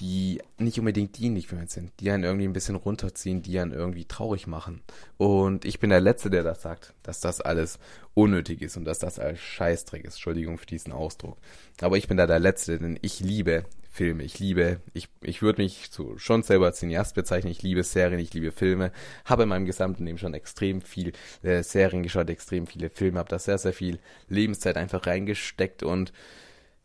die 0.00 0.40
nicht 0.58 0.78
unbedingt 0.78 1.18
dienlich 1.18 1.48
sind, 1.66 1.92
die 2.00 2.10
einen 2.10 2.24
irgendwie 2.24 2.48
ein 2.48 2.54
bisschen 2.54 2.76
runterziehen, 2.76 3.42
die 3.42 3.58
einen 3.58 3.72
irgendwie 3.72 4.06
traurig 4.06 4.46
machen. 4.46 4.80
Und 5.18 5.64
ich 5.64 5.78
bin 5.78 5.90
der 5.90 6.00
Letzte, 6.00 6.30
der 6.30 6.42
das 6.42 6.62
sagt, 6.62 6.94
dass 7.02 7.20
das 7.20 7.40
alles 7.40 7.78
unnötig 8.14 8.62
ist 8.62 8.76
und 8.76 8.84
dass 8.84 8.98
das 8.98 9.18
alles 9.18 9.40
Scheißdreck 9.40 10.04
ist. 10.04 10.14
Entschuldigung 10.14 10.58
für 10.58 10.66
diesen 10.66 10.92
Ausdruck. 10.92 11.36
Aber 11.80 11.98
ich 11.98 12.08
bin 12.08 12.16
da 12.16 12.26
der 12.26 12.38
Letzte, 12.38 12.78
denn 12.78 12.98
ich 13.02 13.20
liebe 13.20 13.64
Filme. 13.90 14.22
Ich 14.22 14.38
liebe, 14.38 14.80
ich, 14.94 15.08
ich 15.20 15.42
würde 15.42 15.62
mich 15.62 15.88
so 15.90 16.16
schon 16.16 16.42
selber 16.42 16.66
als 16.66 16.78
Cineast 16.78 17.14
bezeichnen. 17.14 17.50
Ich 17.50 17.62
liebe 17.62 17.82
Serien, 17.82 18.20
ich 18.20 18.32
liebe 18.32 18.52
Filme. 18.52 18.92
Habe 19.24 19.42
in 19.42 19.48
meinem 19.48 19.66
gesamten 19.66 20.06
Leben 20.06 20.16
schon 20.16 20.32
extrem 20.32 20.80
viel 20.80 21.12
äh, 21.42 21.62
Serien 21.62 22.02
geschaut, 22.02 22.30
extrem 22.30 22.66
viele 22.66 22.88
Filme, 22.88 23.18
habe 23.18 23.28
da 23.28 23.38
sehr, 23.38 23.58
sehr 23.58 23.72
viel 23.72 23.98
Lebenszeit 24.28 24.76
einfach 24.76 25.06
reingesteckt 25.06 25.82
und 25.82 26.12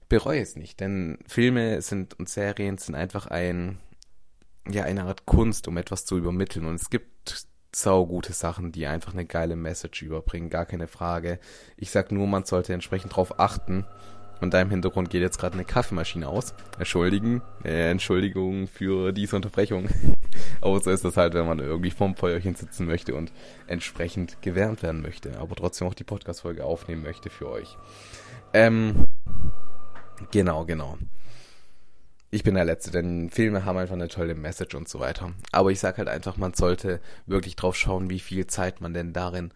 bereue 0.09 0.41
es 0.41 0.55
nicht, 0.55 0.79
denn 0.79 1.19
Filme 1.27 1.81
sind 1.81 2.17
und 2.19 2.29
Serien 2.29 2.77
sind 2.77 2.95
einfach 2.95 3.27
ein, 3.27 3.79
ja, 4.69 4.83
eine 4.83 5.03
Art 5.03 5.25
Kunst, 5.25 5.67
um 5.67 5.77
etwas 5.77 6.05
zu 6.05 6.17
übermitteln. 6.17 6.65
Und 6.65 6.75
es 6.75 6.89
gibt 6.89 7.47
saugute 7.75 8.33
Sachen, 8.33 8.71
die 8.71 8.87
einfach 8.87 9.13
eine 9.13 9.25
geile 9.25 9.55
Message 9.55 10.01
überbringen, 10.01 10.49
gar 10.49 10.65
keine 10.65 10.87
Frage. 10.87 11.39
Ich 11.77 11.91
sag 11.91 12.11
nur, 12.11 12.27
man 12.27 12.45
sollte 12.45 12.73
entsprechend 12.73 13.11
darauf 13.13 13.39
achten. 13.39 13.85
Und 14.41 14.53
da 14.53 14.61
im 14.61 14.69
Hintergrund 14.69 15.09
geht 15.09 15.21
jetzt 15.21 15.39
gerade 15.39 15.53
eine 15.53 15.63
Kaffeemaschine 15.63 16.27
aus. 16.27 16.53
Entschuldigen, 16.77 17.41
äh, 17.63 17.89
Entschuldigung 17.89 18.67
für 18.67 19.13
diese 19.13 19.35
Unterbrechung. 19.35 19.87
Aber 20.61 20.79
so 20.81 20.91
ist 20.91 21.05
das 21.05 21.15
halt, 21.15 21.33
wenn 21.33 21.45
man 21.45 21.59
irgendwie 21.59 21.91
vorm 21.91 22.15
Feuerchen 22.15 22.55
sitzen 22.55 22.85
möchte 22.85 23.15
und 23.15 23.31
entsprechend 23.67 24.41
gewärmt 24.41 24.83
werden 24.83 25.01
möchte, 25.01 25.39
aber 25.39 25.55
trotzdem 25.55 25.87
auch 25.87 25.93
die 25.93 26.03
Podcast-Folge 26.03 26.65
aufnehmen 26.65 27.03
möchte 27.03 27.29
für 27.29 27.49
euch. 27.49 27.77
Ähm, 28.53 29.04
Genau, 30.31 30.65
genau. 30.65 30.97
Ich 32.31 32.43
bin 32.43 32.55
der 32.55 32.65
Letzte, 32.65 32.91
denn 32.91 33.29
Filme 33.29 33.63
haben 33.65 33.77
einfach 33.77 33.95
eine 33.95 34.09
tolle 34.09 34.35
Message 34.35 34.75
und 34.75 34.89
so 34.89 34.99
weiter. 34.99 35.33
Aber 35.51 35.71
ich 35.71 35.79
sag 35.79 35.97
halt 35.97 36.09
einfach, 36.09 36.37
man 36.37 36.53
sollte 36.53 36.99
wirklich 37.25 37.55
drauf 37.55 37.75
schauen, 37.75 38.09
wie 38.09 38.19
viel 38.19 38.47
Zeit 38.47 38.81
man 38.81 38.93
denn 38.93 39.13
darin 39.13 39.53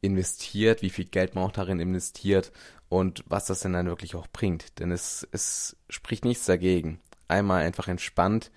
investiert, 0.00 0.82
wie 0.82 0.90
viel 0.90 1.06
Geld 1.06 1.34
man 1.34 1.44
auch 1.44 1.52
darin 1.52 1.80
investiert 1.80 2.52
und 2.88 3.24
was 3.26 3.46
das 3.46 3.60
denn 3.60 3.72
dann 3.72 3.86
wirklich 3.86 4.14
auch 4.14 4.28
bringt. 4.28 4.78
Denn 4.78 4.92
es, 4.92 5.28
es 5.32 5.76
spricht 5.90 6.24
nichts 6.24 6.46
dagegen. 6.46 7.00
Einmal 7.28 7.64
einfach 7.64 7.88
entspannt 7.88 8.50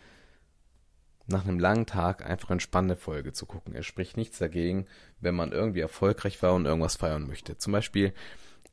nach 1.27 1.43
einem 1.46 1.60
langen 1.60 1.86
Tag 1.86 2.25
einfach 2.25 2.51
entspannte 2.51 2.96
Folge 2.96 3.34
zu 3.34 3.46
gucken. 3.46 3.75
Es 3.75 3.86
spricht 3.86 4.17
nichts 4.17 4.39
dagegen, 4.39 4.88
wenn 5.19 5.36
man 5.36 5.51
irgendwie 5.51 5.81
erfolgreich 5.81 6.41
war 6.41 6.53
und 6.53 6.65
irgendwas 6.65 6.96
feiern 6.96 7.27
möchte. 7.27 7.58
Zum 7.58 7.74
Beispiel, 7.74 8.13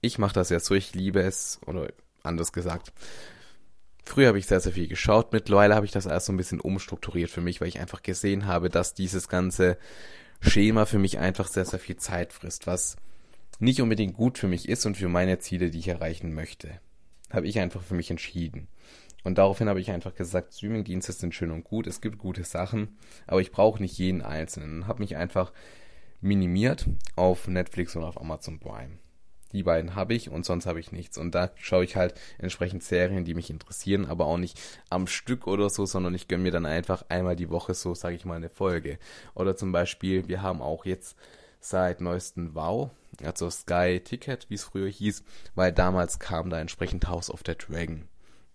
ich 0.01 0.19
mache 0.19 0.35
das 0.35 0.51
jetzt 0.51 0.67
so, 0.67 0.75
ich 0.75 0.95
liebe 0.95 1.21
es, 1.21 1.61
oder 1.67 1.89
anders 2.26 2.52
gesagt. 2.52 2.92
Früher 4.04 4.28
habe 4.28 4.38
ich 4.38 4.47
sehr, 4.47 4.61
sehr 4.61 4.73
viel 4.73 4.87
geschaut. 4.87 5.33
Mittlerweile 5.33 5.75
habe 5.75 5.87
ich 5.87 5.92
das 5.92 6.06
alles 6.06 6.26
so 6.26 6.33
ein 6.33 6.37
bisschen 6.37 6.61
umstrukturiert 6.61 7.30
für 7.30 7.40
mich, 7.40 7.61
weil 7.61 7.68
ich 7.68 7.80
einfach 7.80 8.02
gesehen 8.02 8.47
habe, 8.47 8.71
dass 8.71 8.95
dieses 8.95 9.28
ganze 9.28 9.78
Schema 10.40 10.87
für 10.87 10.99
mich 10.99 11.18
einfach 11.18 11.49
sehr, 11.49 11.64
sehr 11.64 11.80
viel 11.80 11.97
Zeit 11.97 12.33
frisst, 12.33 12.66
was 12.66 12.97
nicht 13.59 13.80
unbedingt 13.80 14.14
gut 14.14 14.38
für 14.38 14.49
mich 14.49 14.68
ist 14.68 14.87
und 14.87 14.97
für 14.97 15.09
meine 15.09 15.38
Ziele, 15.38 15.71
die 15.71 15.78
ich 15.78 15.88
erreichen 15.88 16.35
möchte. 16.35 16.80
Habe 17.30 17.49
ich 17.49 17.59
einfach 17.59 17.83
für 17.83 17.95
mich 17.95 18.11
entschieden. 18.11 18.68
Und 19.25 19.38
daraufhin 19.38 19.68
habe 19.68 19.80
ich 19.80 19.90
einfach 19.90 20.14
gesagt, 20.14 20.54
Streamingdienste 20.54 21.11
sind 21.12 21.35
schön 21.35 21.50
und 21.50 21.64
gut, 21.64 21.88
es 21.88 22.00
gibt 22.00 22.16
gute 22.16 22.45
Sachen, 22.45 22.97
aber 23.26 23.40
ich 23.40 23.50
brauche 23.50 23.83
nicht 23.83 23.99
jeden 23.99 24.23
einzelnen. 24.23 24.87
Habe 24.87 25.00
mich 25.00 25.16
einfach 25.16 25.52
minimiert 26.21 26.87
auf 27.16 27.49
Netflix 27.49 27.97
und 27.97 28.04
auf 28.04 28.21
Amazon 28.21 28.61
Prime. 28.61 28.99
Die 29.57 29.63
beiden 29.63 29.95
habe 29.95 30.13
ich 30.13 30.29
und 30.29 30.45
sonst 30.45 30.67
habe 30.67 30.81
ich 30.81 30.93
nichts. 30.93 31.17
Und 31.17 31.35
da 31.35 31.51
schaue 31.57 31.83
ich 31.83 31.97
halt 31.97 32.13
entsprechend 32.37 32.83
Serien, 32.83 33.25
die 33.25 33.33
mich 33.33 33.49
interessieren, 33.49 34.05
aber 34.05 34.27
auch 34.27 34.37
nicht 34.37 34.61
am 34.91 35.07
Stück 35.07 35.47
oder 35.47 35.71
so, 35.71 35.87
sondern 35.87 36.15
ich 36.15 36.29
gönne 36.29 36.43
mir 36.43 36.53
dann 36.53 36.67
einfach 36.67 37.07
einmal 37.09 37.37
die 37.37 37.49
Woche 37.49 37.73
so, 37.73 37.95
sage 37.95 38.17
ich 38.17 38.27
mal, 38.27 38.35
eine 38.35 38.51
Folge. 38.51 38.99
Oder 39.35 39.57
zum 39.57 39.73
Beispiel, 39.73 40.29
wir 40.29 40.43
haben 40.43 40.61
auch 40.61 40.85
jetzt 40.85 41.17
seit 41.59 42.03
neuesten 42.03 42.55
Wow, 42.55 42.91
also 43.25 43.49
Sky 43.49 43.99
Ticket, 44.05 44.45
wie 44.50 44.57
es 44.57 44.65
früher 44.65 44.91
hieß, 44.91 45.25
weil 45.54 45.73
damals 45.73 46.19
kam 46.19 46.50
da 46.50 46.61
entsprechend 46.61 47.09
House 47.09 47.30
of 47.30 47.41
the 47.47 47.54
Dragon. 47.57 48.02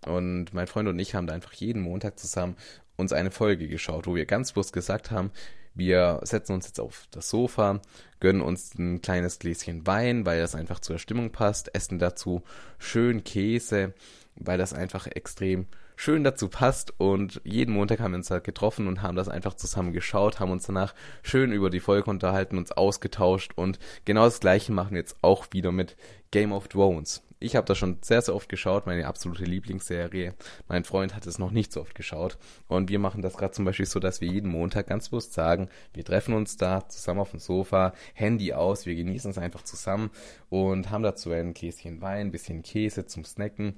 Und 0.06 0.54
mein 0.54 0.68
Freund 0.68 0.88
und 0.88 1.00
ich 1.00 1.16
haben 1.16 1.26
da 1.26 1.34
einfach 1.34 1.52
jeden 1.54 1.82
Montag 1.82 2.16
zusammen 2.16 2.54
uns 2.96 3.12
eine 3.12 3.32
Folge 3.32 3.66
geschaut, 3.66 4.06
wo 4.06 4.14
wir 4.14 4.24
ganz 4.24 4.52
bewusst 4.52 4.72
gesagt 4.72 5.10
haben, 5.10 5.32
wir 5.74 6.20
setzen 6.22 6.52
uns 6.52 6.66
jetzt 6.66 6.80
auf 6.80 7.06
das 7.10 7.30
Sofa, 7.30 7.80
gönnen 8.20 8.42
uns 8.42 8.74
ein 8.74 9.02
kleines 9.02 9.38
Gläschen 9.38 9.86
Wein, 9.86 10.26
weil 10.26 10.40
das 10.40 10.54
einfach 10.54 10.80
zur 10.80 10.98
Stimmung 10.98 11.30
passt, 11.30 11.74
essen 11.74 11.98
dazu 11.98 12.42
schön 12.78 13.24
Käse, 13.24 13.94
weil 14.36 14.58
das 14.58 14.72
einfach 14.72 15.06
extrem 15.06 15.66
schön 15.96 16.24
dazu 16.24 16.48
passt 16.48 16.98
und 16.98 17.40
jeden 17.44 17.74
Montag 17.74 18.00
haben 18.00 18.12
wir 18.12 18.18
uns 18.18 18.30
halt 18.30 18.44
getroffen 18.44 18.88
und 18.88 19.02
haben 19.02 19.16
das 19.16 19.28
einfach 19.28 19.54
zusammen 19.54 19.92
geschaut, 19.92 20.40
haben 20.40 20.50
uns 20.50 20.66
danach 20.66 20.94
schön 21.22 21.52
über 21.52 21.70
die 21.70 21.80
Folge 21.80 22.10
unterhalten, 22.10 22.58
uns 22.58 22.72
ausgetauscht 22.72 23.52
und 23.56 23.78
genau 24.04 24.24
das 24.24 24.40
gleiche 24.40 24.72
machen 24.72 24.92
wir 24.92 24.98
jetzt 24.98 25.16
auch 25.22 25.46
wieder 25.52 25.70
mit 25.70 25.96
Game 26.30 26.52
of 26.52 26.68
Thrones. 26.68 27.22
Ich 27.42 27.56
habe 27.56 27.66
das 27.66 27.76
schon 27.76 27.98
sehr, 28.02 28.22
sehr 28.22 28.36
oft 28.36 28.48
geschaut, 28.48 28.86
meine 28.86 29.06
absolute 29.08 29.44
Lieblingsserie. 29.44 30.34
Mein 30.68 30.84
Freund 30.84 31.16
hat 31.16 31.26
es 31.26 31.40
noch 31.40 31.50
nicht 31.50 31.72
so 31.72 31.80
oft 31.80 31.94
geschaut. 31.96 32.38
Und 32.68 32.88
wir 32.88 33.00
machen 33.00 33.20
das 33.20 33.36
gerade 33.36 33.52
zum 33.52 33.64
Beispiel 33.64 33.86
so, 33.86 33.98
dass 33.98 34.20
wir 34.20 34.28
jeden 34.28 34.48
Montag 34.48 34.86
ganz 34.86 35.08
bewusst 35.08 35.32
sagen, 35.32 35.68
wir 35.92 36.04
treffen 36.04 36.34
uns 36.34 36.56
da 36.56 36.88
zusammen 36.88 37.18
auf 37.18 37.32
dem 37.32 37.40
Sofa, 37.40 37.94
Handy 38.14 38.52
aus, 38.52 38.86
wir 38.86 38.94
genießen 38.94 39.32
es 39.32 39.38
einfach 39.38 39.62
zusammen 39.62 40.10
und 40.50 40.90
haben 40.90 41.02
dazu 41.02 41.32
ein 41.32 41.52
Gläschen 41.52 42.00
Wein, 42.00 42.28
ein 42.28 42.30
bisschen 42.30 42.62
Käse 42.62 43.06
zum 43.06 43.24
Snacken 43.24 43.74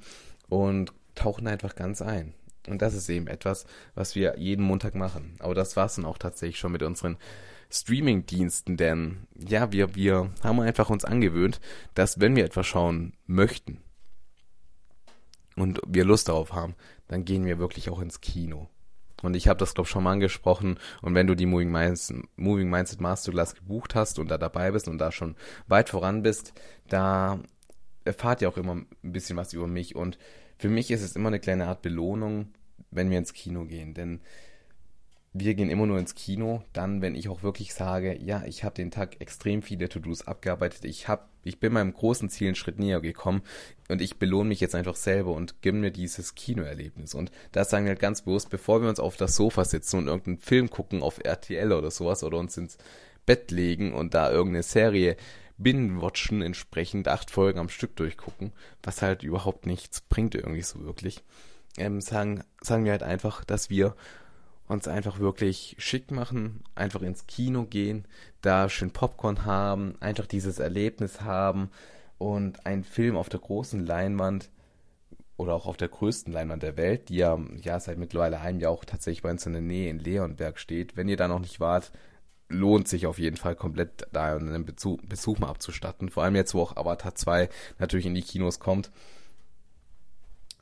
und 0.51 0.93
tauchen 1.15 1.47
einfach 1.47 1.75
ganz 1.75 2.03
ein. 2.03 2.35
Und 2.69 2.81
das 2.81 2.95
ist 2.95 3.09
eben 3.09 3.27
etwas, 3.27 3.67
was 3.95 4.15
wir 4.15 4.39
jeden 4.39 4.65
Montag 4.65 4.95
machen. 4.95 5.37
Aber 5.41 5.55
das 5.55 5.77
war 5.77 5.87
es 5.87 5.97
dann 5.97 6.05
auch 6.05 6.19
tatsächlich 6.19 6.59
schon 6.59 6.73
mit 6.73 6.83
unseren 6.83 7.19
Streaming-Diensten, 7.71 8.77
denn 8.77 9.27
ja, 9.35 9.73
wir, 9.73 9.95
wir 9.95 10.31
haben 10.43 10.61
einfach 10.61 10.91
uns 10.91 11.05
angewöhnt, 11.05 11.61
dass 11.95 12.21
wenn 12.21 12.37
wir 12.37 12.45
etwas 12.45 12.67
schauen 12.67 13.15
möchten 13.27 13.81
und 15.57 15.81
wir 15.87 16.05
Lust 16.05 16.29
darauf 16.29 16.53
haben, 16.53 16.77
dann 17.09 17.25
gehen 17.25 17.47
wir 17.47 17.59
wirklich 17.59 17.91
auch 17.91 18.01
ins 18.01 18.21
Kino. 18.21 18.69
Und 19.23 19.35
ich 19.35 19.49
habe 19.49 19.59
das, 19.59 19.75
glaube 19.75 19.87
ich, 19.87 19.91
schon 19.91 20.05
mal 20.05 20.13
angesprochen. 20.13 20.79
Und 21.01 21.15
wenn 21.15 21.27
du 21.27 21.35
die 21.35 21.47
Moving, 21.47 21.71
Minds, 21.71 22.13
Moving 22.37 22.69
Mindset 22.69 23.01
Masterclass 23.01 23.55
gebucht 23.55 23.95
hast 23.95 24.19
und 24.19 24.29
da 24.29 24.39
dabei 24.39 24.71
bist 24.71 24.87
und 24.87 24.99
da 24.99 25.11
schon 25.11 25.35
weit 25.67 25.89
voran 25.89 26.23
bist, 26.23 26.53
da 26.89 27.41
erfahrt 28.05 28.43
ihr 28.43 28.49
auch 28.49 28.59
immer 28.59 28.75
ein 28.75 28.87
bisschen 29.03 29.37
was 29.37 29.55
über 29.55 29.67
mich. 29.67 29.97
Und 29.97 30.19
für 30.59 30.69
mich 30.69 30.91
ist 30.91 31.03
es 31.03 31.17
immer 31.17 31.29
eine 31.29 31.41
kleine 31.41 31.67
Art 31.67 31.83
Belohnung, 31.83 32.49
wenn 32.91 33.11
wir 33.11 33.19
ins 33.19 33.33
Kino 33.33 33.65
gehen. 33.65 33.95
Denn 33.95 34.21
wir 35.37 35.55
gehen 35.55 35.69
immer 35.69 35.87
nur 35.87 35.99
ins 35.99 36.15
Kino, 36.15 36.63
dann, 36.73 37.03
wenn 37.03 37.17
ich 37.17 37.29
auch 37.29 37.43
wirklich 37.43 37.75
sage, 37.75 38.17
ja, 38.23 38.45
ich 38.47 38.63
habe 38.63 38.77
den 38.77 38.93
Tag 38.93 39.21
extrem 39.21 39.63
viele 39.63 39.89
To-Dos 39.89 40.29
abgearbeitet, 40.29 40.85
ich 40.85 41.09
hab, 41.09 41.29
ich 41.43 41.59
bin 41.59 41.73
meinem 41.73 41.93
großen 41.93 42.31
Ziel 42.31 42.47
einen 42.47 42.55
Schritt 42.55 42.79
näher 42.79 43.01
gekommen 43.01 43.43
und 43.89 44.01
ich 44.01 44.21
belohne 44.21 44.49
mich 44.49 44.61
jetzt 44.61 44.77
einfach 44.77 44.95
selber 44.95 45.33
und 45.33 45.61
gebe 45.61 45.77
mir 45.77 45.91
dieses 45.91 46.37
Kinoerlebnis. 46.37 47.15
Und 47.15 47.33
das 47.51 47.69
sagen 47.69 47.85
wir 47.85 47.91
halt 47.91 48.01
ganz 48.01 48.23
bewusst, 48.23 48.49
bevor 48.49 48.81
wir 48.81 48.89
uns 48.89 49.01
auf 49.01 49.17
das 49.17 49.35
Sofa 49.35 49.65
sitzen 49.65 49.99
und 49.99 50.07
irgendeinen 50.07 50.39
Film 50.39 50.71
gucken 50.71 51.03
auf 51.03 51.19
RTL 51.19 51.73
oder 51.73 51.91
sowas 51.91 52.23
oder 52.23 52.39
uns 52.39 52.57
ins 52.57 52.79
Bett 53.27 53.51
legen 53.51 53.93
und 53.93 54.15
da 54.15 54.31
irgendeine 54.31 54.63
Serie 54.63 55.17
binge-watchen, 55.59 56.43
entsprechend 56.43 57.09
acht 57.09 57.31
Folgen 57.31 57.59
am 57.59 57.69
Stück 57.69 57.97
durchgucken, 57.97 58.53
was 58.83 59.03
halt 59.03 59.23
überhaupt 59.23 59.67
nichts 59.67 60.01
bringt 60.01 60.35
irgendwie 60.35 60.63
so 60.63 60.85
wirklich. 60.85 61.23
Ähm, 61.77 62.01
sagen, 62.01 62.45
sagen 62.61 62.85
wir 62.85 62.93
halt 62.93 63.03
einfach, 63.03 63.45
dass 63.45 63.71
wir 63.71 63.95
uns 64.67 64.89
einfach 64.89 65.19
wirklich 65.19 65.77
schick 65.79 66.11
machen, 66.11 66.63
einfach 66.75 67.03
ins 67.03 67.27
Kino 67.27 67.65
gehen, 67.65 68.07
da 68.41 68.69
schön 68.69 68.91
Popcorn 68.91 69.45
haben, 69.45 69.95
einfach 70.01 70.27
dieses 70.27 70.59
Erlebnis 70.59 71.21
haben 71.21 71.71
und 72.19 72.65
einen 72.65 72.85
Film 72.85 73.17
auf 73.17 73.29
der 73.29 73.41
großen 73.41 73.85
Leinwand 73.85 74.51
oder 75.37 75.55
auch 75.55 75.67
auf 75.67 75.77
der 75.77 75.89
größten 75.89 76.33
Leinwand 76.33 76.63
der 76.63 76.77
Welt, 76.77 77.09
die 77.09 77.17
ja, 77.17 77.39
ja 77.61 77.81
seit 77.81 77.99
mittlerweile 77.99 78.41
einem 78.41 78.61
Jahr 78.61 78.73
auch 78.73 78.85
tatsächlich 78.85 79.23
bei 79.23 79.31
uns 79.31 79.45
in 79.47 79.53
der 79.53 79.63
Nähe 79.63 79.91
in 79.91 79.99
Leonberg 79.99 80.59
steht. 80.59 80.97
Wenn 80.97 81.09
ihr 81.09 81.17
da 81.17 81.29
noch 81.29 81.41
nicht 81.41 81.61
wart, 81.61 81.91
lohnt 82.49 82.89
sich 82.89 83.07
auf 83.07 83.19
jeden 83.19 83.37
Fall 83.37 83.57
komplett 83.57 84.07
da 84.13 84.37
einen 84.37 84.65
Besuch, 84.65 85.01
Besuch 85.03 85.39
mal 85.39 85.49
abzustatten. 85.49 86.11
Vor 86.11 86.23
allem 86.23 86.37
jetzt, 86.37 86.55
wo 86.55 86.63
auch 86.63 86.77
Avatar 86.77 87.15
2 87.15 87.49
natürlich 87.79 88.07
in 88.07 88.15
die 88.15 88.23
Kinos 88.23 88.61
kommt. 88.61 88.91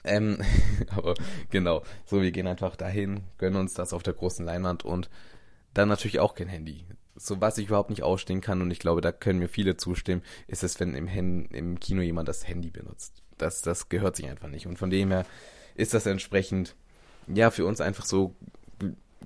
Ähm, 0.05 0.38
aber 0.90 1.14
genau, 1.51 1.83
so, 2.05 2.23
wir 2.23 2.33
gehen 2.33 2.47
einfach 2.47 2.77
dahin, 2.77 3.25
gönnen 3.38 3.61
uns 3.61 3.75
das 3.75 3.92
auf 3.92 4.03
der 4.03 4.14
großen 4.14 4.45
Leinwand 4.45 4.85
und 4.85 5.11
dann 5.75 5.88
natürlich 5.88 6.21
auch 6.21 6.35
kein 6.35 6.49
Handy. 6.49 6.85
So, 7.14 7.40
was 7.40 7.59
ich 7.59 7.66
überhaupt 7.66 7.90
nicht 7.90 8.03
ausstehen 8.03 8.40
kann, 8.40 8.62
und 8.62 8.71
ich 8.71 8.79
glaube, 8.79 9.01
da 9.01 9.12
können 9.12 9.38
mir 9.38 9.49
viele 9.49 9.77
zustimmen, 9.77 10.23
ist 10.47 10.64
es, 10.64 10.81
wenn 10.81 10.95
im, 10.95 11.07
Hen 11.07 11.47
im 11.47 11.79
Kino 11.79 12.01
jemand 12.01 12.29
das 12.29 12.49
Handy 12.49 12.71
benutzt. 12.71 13.23
Das, 13.38 13.62
das 13.62 13.88
gehört 13.88 14.16
sich 14.16 14.29
einfach 14.29 14.49
nicht. 14.49 14.66
Und 14.66 14.79
von 14.79 14.90
dem 14.90 15.11
her 15.11 15.27
ist 15.75 15.95
das 15.95 16.07
entsprechend, 16.07 16.75
ja, 17.29 17.51
für 17.51 17.66
uns 17.66 17.81
einfach 17.81 18.05
so 18.05 18.35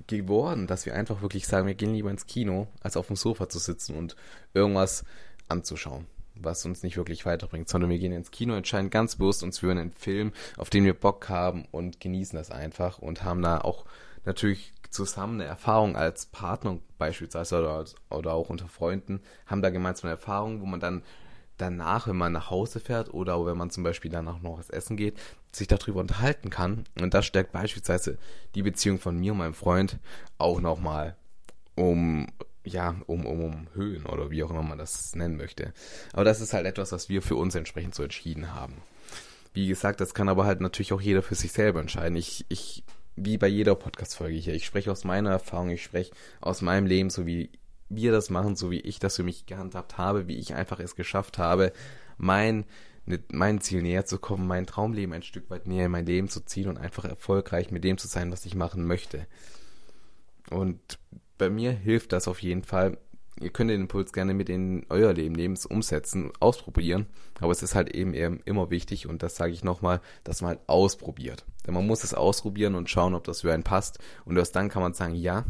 geworden, 0.07 0.67
dass 0.67 0.85
wir 0.85 0.93
einfach 0.93 1.21
wirklich 1.21 1.47
sagen, 1.47 1.67
wir 1.67 1.75
gehen 1.75 1.93
lieber 1.93 2.11
ins 2.11 2.27
Kino, 2.27 2.67
als 2.81 2.97
auf 2.97 3.07
dem 3.07 3.15
Sofa 3.15 3.49
zu 3.49 3.59
sitzen 3.59 3.97
und 3.97 4.15
irgendwas 4.53 5.03
anzuschauen, 5.47 6.05
was 6.35 6.65
uns 6.65 6.83
nicht 6.83 6.97
wirklich 6.97 7.25
weiterbringt, 7.25 7.69
sondern 7.69 7.89
wir 7.89 7.99
gehen 7.99 8.11
ins 8.11 8.31
Kino, 8.31 8.55
entscheiden 8.55 8.89
ganz 8.89 9.15
bewusst 9.15 9.43
uns 9.43 9.59
für 9.59 9.71
einen 9.71 9.91
Film, 9.91 10.31
auf 10.57 10.69
den 10.69 10.85
wir 10.85 10.93
Bock 10.93 11.29
haben 11.29 11.65
und 11.71 11.99
genießen 11.99 12.37
das 12.37 12.51
einfach 12.51 12.99
und 12.99 13.23
haben 13.23 13.41
da 13.41 13.59
auch 13.59 13.85
natürlich 14.25 14.73
zusammen 14.89 15.41
eine 15.41 15.49
Erfahrung 15.49 15.95
als 15.95 16.25
Partner 16.27 16.79
beispielsweise 16.97 17.59
oder, 17.59 17.85
oder 18.09 18.33
auch 18.33 18.49
unter 18.49 18.67
Freunden, 18.67 19.21
haben 19.45 19.61
da 19.61 19.69
gemeinsam 19.69 20.09
eine 20.09 20.17
Erfahrung, 20.17 20.61
wo 20.61 20.65
man 20.65 20.79
dann 20.79 21.03
danach, 21.57 22.07
wenn 22.07 22.15
man 22.15 22.31
nach 22.31 22.49
Hause 22.49 22.79
fährt 22.79 23.13
oder 23.13 23.45
wenn 23.45 23.57
man 23.57 23.69
zum 23.69 23.83
Beispiel 23.83 24.11
danach 24.11 24.41
noch 24.41 24.57
was 24.57 24.69
essen 24.69 24.97
geht, 24.97 25.17
sich 25.51 25.67
darüber 25.67 25.99
unterhalten 25.99 26.49
kann. 26.49 26.85
Und 26.99 27.13
das 27.13 27.25
stärkt 27.25 27.51
beispielsweise 27.51 28.17
die 28.55 28.63
Beziehung 28.63 28.99
von 28.99 29.17
mir 29.17 29.31
und 29.31 29.39
meinem 29.39 29.53
Freund 29.53 29.97
auch 30.37 30.61
nochmal 30.61 31.15
um, 31.75 32.27
ja, 32.63 32.95
um, 33.05 33.25
um, 33.25 33.43
um 33.43 33.67
Höhen 33.73 34.05
oder 34.05 34.31
wie 34.31 34.43
auch 34.43 34.49
immer 34.49 34.63
man 34.63 34.77
das 34.77 35.15
nennen 35.15 35.37
möchte. 35.37 35.73
Aber 36.13 36.23
das 36.23 36.41
ist 36.41 36.53
halt 36.53 36.65
etwas, 36.65 36.91
was 36.91 37.09
wir 37.09 37.21
für 37.21 37.35
uns 37.35 37.55
entsprechend 37.55 37.95
so 37.95 38.03
entschieden 38.03 38.53
haben. 38.53 38.75
Wie 39.53 39.67
gesagt, 39.67 40.01
das 40.01 40.13
kann 40.13 40.29
aber 40.29 40.45
halt 40.45 40.61
natürlich 40.61 40.93
auch 40.93 41.01
jeder 41.01 41.23
für 41.23 41.35
sich 41.35 41.51
selber 41.51 41.79
entscheiden. 41.79 42.15
Ich, 42.15 42.45
ich, 42.49 42.83
wie 43.15 43.37
bei 43.37 43.47
jeder 43.47 43.73
Podcast-Folge 43.73 44.37
hier, 44.37 44.53
ich 44.53 44.65
spreche 44.65 44.91
aus 44.91 45.03
meiner 45.03 45.31
Erfahrung, 45.31 45.69
ich 45.69 45.83
spreche 45.83 46.11
aus 46.41 46.61
meinem 46.61 46.85
Leben, 46.85 47.09
so 47.09 47.25
wie 47.25 47.49
wir 47.89 48.11
das 48.11 48.29
machen, 48.29 48.55
so 48.55 48.71
wie 48.71 48.79
ich 48.79 48.99
das 48.99 49.15
für 49.15 49.23
mich 49.23 49.45
gehandhabt 49.45 49.97
habe, 49.97 50.27
wie 50.27 50.37
ich 50.37 50.53
einfach 50.55 50.79
es 50.79 50.95
geschafft 50.95 51.37
habe, 51.37 51.71
mein, 52.17 52.65
ne, 53.05 53.19
mein 53.31 53.61
Ziel 53.61 53.81
näher 53.81 54.05
zu 54.05 54.19
kommen, 54.19 54.47
mein 54.47 54.65
Traumleben 54.65 55.13
ein 55.13 55.23
Stück 55.23 55.49
weit 55.49 55.67
näher 55.67 55.85
in 55.85 55.91
mein 55.91 56.05
Leben 56.05 56.29
zu 56.29 56.41
ziehen 56.41 56.67
und 56.69 56.77
einfach 56.77 57.05
erfolgreich 57.05 57.71
mit 57.71 57.83
dem 57.83 57.97
zu 57.97 58.07
sein, 58.07 58.31
was 58.31 58.45
ich 58.45 58.55
machen 58.55 58.85
möchte. 58.85 59.27
Und 60.49 60.99
bei 61.37 61.49
mir 61.49 61.71
hilft 61.71 62.13
das 62.13 62.27
auf 62.27 62.41
jeden 62.41 62.63
Fall. 62.63 62.97
Ihr 63.39 63.51
könnt 63.51 63.69
den 63.69 63.81
Impuls 63.81 64.13
gerne 64.13 64.33
mit 64.33 64.49
in 64.49 64.85
euer 64.89 65.13
Leben 65.13 65.35
nehmen, 65.35 65.53
es 65.53 65.67
umsetzen, 65.67 66.31
ausprobieren. 66.39 67.05
Aber 67.39 67.51
es 67.51 67.61
ist 67.61 67.75
halt 67.75 67.89
eben 67.93 68.13
immer 68.13 68.71
wichtig, 68.71 69.07
und 69.07 69.21
das 69.21 69.35
sage 69.35 69.53
ich 69.53 69.63
nochmal, 69.63 70.01
dass 70.23 70.41
man 70.41 70.49
halt 70.49 70.61
ausprobiert. 70.67 71.45
Denn 71.65 71.75
man 71.75 71.85
muss 71.85 72.03
es 72.03 72.15
ausprobieren 72.15 72.73
und 72.73 72.89
schauen, 72.89 73.13
ob 73.13 73.25
das 73.25 73.41
für 73.41 73.53
einen 73.53 73.63
passt. 73.63 73.99
Und 74.25 74.37
erst 74.37 74.55
dann 74.55 74.69
kann 74.69 74.81
man 74.81 74.93
sagen, 74.93 75.13
ja, 75.13 75.45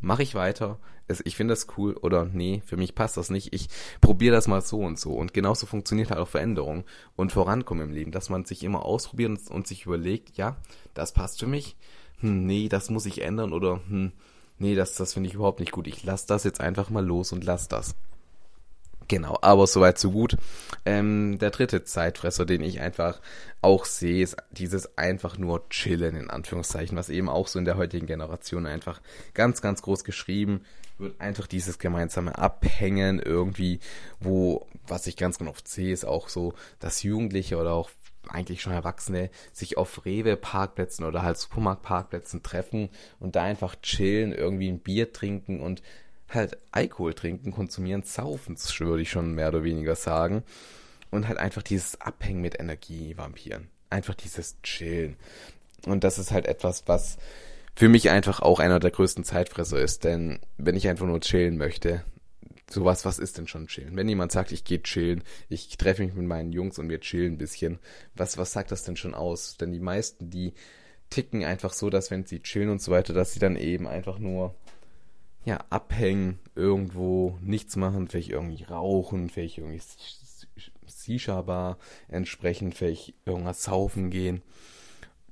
mache 0.00 0.22
ich 0.22 0.34
weiter, 0.34 0.78
ich 1.24 1.36
finde 1.36 1.52
das 1.52 1.66
cool 1.76 1.94
oder 1.94 2.26
nee, 2.26 2.62
für 2.66 2.76
mich 2.76 2.94
passt 2.94 3.16
das 3.16 3.30
nicht, 3.30 3.54
ich 3.54 3.68
probiere 4.00 4.34
das 4.34 4.46
mal 4.46 4.60
so 4.60 4.80
und 4.80 4.98
so. 4.98 5.12
Und 5.12 5.32
genauso 5.32 5.66
funktioniert 5.66 6.10
halt 6.10 6.20
auch 6.20 6.28
Veränderung 6.28 6.84
und 7.16 7.32
Vorankommen 7.32 7.88
im 7.88 7.94
Leben, 7.94 8.12
dass 8.12 8.28
man 8.28 8.44
sich 8.44 8.62
immer 8.62 8.84
ausprobiert 8.84 9.30
und, 9.30 9.50
und 9.50 9.66
sich 9.66 9.86
überlegt, 9.86 10.36
ja, 10.36 10.56
das 10.94 11.12
passt 11.12 11.40
für 11.40 11.46
mich, 11.46 11.76
hm, 12.20 12.46
nee, 12.46 12.68
das 12.68 12.90
muss 12.90 13.06
ich 13.06 13.22
ändern 13.22 13.52
oder 13.52 13.80
hm, 13.88 14.12
nee, 14.58 14.74
das, 14.74 14.94
das 14.94 15.14
finde 15.14 15.28
ich 15.28 15.34
überhaupt 15.34 15.60
nicht 15.60 15.72
gut. 15.72 15.86
Ich 15.86 16.04
lasse 16.04 16.26
das 16.26 16.44
jetzt 16.44 16.60
einfach 16.60 16.90
mal 16.90 17.04
los 17.04 17.32
und 17.32 17.44
lass 17.44 17.68
das. 17.68 17.94
Genau, 19.08 19.38
aber 19.40 19.66
soweit 19.66 19.98
so 19.98 20.10
gut. 20.10 20.36
Ähm, 20.84 21.38
der 21.38 21.50
dritte 21.50 21.82
Zeitfresser, 21.82 22.44
den 22.44 22.62
ich 22.62 22.80
einfach 22.80 23.20
auch 23.62 23.86
sehe, 23.86 24.22
ist 24.22 24.36
dieses 24.50 24.98
einfach 24.98 25.38
nur 25.38 25.66
chillen, 25.70 26.14
in 26.14 26.28
Anführungszeichen, 26.28 26.96
was 26.96 27.08
eben 27.08 27.30
auch 27.30 27.48
so 27.48 27.58
in 27.58 27.64
der 27.64 27.78
heutigen 27.78 28.06
Generation 28.06 28.66
einfach 28.66 29.00
ganz, 29.32 29.62
ganz 29.62 29.80
groß 29.80 30.04
geschrieben 30.04 30.60
wird. 30.98 31.18
Einfach 31.20 31.46
dieses 31.46 31.78
gemeinsame 31.78 32.36
Abhängen 32.36 33.18
irgendwie, 33.18 33.80
wo, 34.20 34.66
was 34.86 35.06
ich 35.06 35.16
ganz 35.16 35.38
genau 35.38 35.50
oft 35.50 35.68
sehe, 35.68 35.92
ist 35.92 36.04
auch 36.04 36.28
so, 36.28 36.52
dass 36.78 37.02
Jugendliche 37.02 37.56
oder 37.56 37.72
auch 37.72 37.90
eigentlich 38.28 38.60
schon 38.60 38.74
Erwachsene 38.74 39.30
sich 39.54 39.78
auf 39.78 40.04
Rewe-Parkplätzen 40.04 41.06
oder 41.06 41.22
halt 41.22 41.38
Supermarkt-Parkplätzen 41.38 42.42
treffen 42.42 42.90
und 43.20 43.36
da 43.36 43.42
einfach 43.44 43.76
chillen, 43.80 44.32
irgendwie 44.32 44.68
ein 44.68 44.80
Bier 44.80 45.14
trinken 45.14 45.60
und 45.60 45.82
halt 46.28 46.58
Alkohol 46.72 47.14
trinken, 47.14 47.52
konsumieren, 47.52 48.02
saufen, 48.02 48.56
würde 48.78 49.02
ich 49.02 49.10
schon 49.10 49.34
mehr 49.34 49.48
oder 49.48 49.64
weniger 49.64 49.96
sagen. 49.96 50.42
Und 51.10 51.26
halt 51.26 51.38
einfach 51.38 51.62
dieses 51.62 52.00
Abhängen 52.00 52.42
mit 52.42 52.60
Energievampiren. 52.60 53.68
Einfach 53.88 54.14
dieses 54.14 54.60
Chillen. 54.62 55.16
Und 55.86 56.04
das 56.04 56.18
ist 56.18 56.32
halt 56.32 56.46
etwas, 56.46 56.86
was 56.86 57.16
für 57.74 57.88
mich 57.88 58.10
einfach 58.10 58.40
auch 58.40 58.58
einer 58.58 58.80
der 58.80 58.90
größten 58.90 59.24
Zeitfresser 59.24 59.80
ist. 59.80 60.04
Denn 60.04 60.40
wenn 60.58 60.76
ich 60.76 60.88
einfach 60.88 61.06
nur 61.06 61.20
chillen 61.20 61.56
möchte, 61.56 62.04
sowas, 62.70 63.04
was 63.04 63.18
ist 63.18 63.38
denn 63.38 63.48
schon 63.48 63.68
chillen? 63.68 63.96
Wenn 63.96 64.08
jemand 64.08 64.32
sagt, 64.32 64.52
ich 64.52 64.64
gehe 64.64 64.82
chillen, 64.82 65.22
ich 65.48 65.76
treffe 65.78 66.02
mich 66.02 66.14
mit 66.14 66.26
meinen 66.26 66.52
Jungs 66.52 66.78
und 66.78 66.88
wir 66.90 67.00
chillen 67.00 67.34
ein 67.34 67.38
bisschen, 67.38 67.78
was, 68.14 68.36
was 68.36 68.52
sagt 68.52 68.70
das 68.70 68.84
denn 68.84 68.96
schon 68.96 69.14
aus? 69.14 69.56
Denn 69.56 69.72
die 69.72 69.80
meisten, 69.80 70.28
die 70.28 70.52
ticken 71.08 71.44
einfach 71.44 71.72
so, 71.72 71.88
dass 71.88 72.10
wenn 72.10 72.26
sie 72.26 72.40
chillen 72.40 72.68
und 72.68 72.82
so 72.82 72.92
weiter, 72.92 73.14
dass 73.14 73.32
sie 73.32 73.40
dann 73.40 73.56
eben 73.56 73.86
einfach 73.86 74.18
nur 74.18 74.54
ja, 75.44 75.58
abhängen, 75.70 76.38
irgendwo 76.54 77.38
nichts 77.40 77.76
machen, 77.76 78.08
vielleicht 78.08 78.30
irgendwie 78.30 78.64
rauchen, 78.64 79.30
vielleicht 79.30 79.58
irgendwie 79.58 79.80
Shisha-Bar 80.86 81.78
entsprechend, 82.08 82.74
vielleicht 82.74 83.14
irgendwas 83.24 83.64
saufen 83.64 84.10
gehen. 84.10 84.42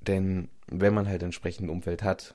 Denn 0.00 0.48
wenn 0.68 0.94
man 0.94 1.08
halt 1.08 1.22
entsprechend 1.22 1.66
ein 1.66 1.70
Umfeld 1.70 2.02
hat, 2.02 2.34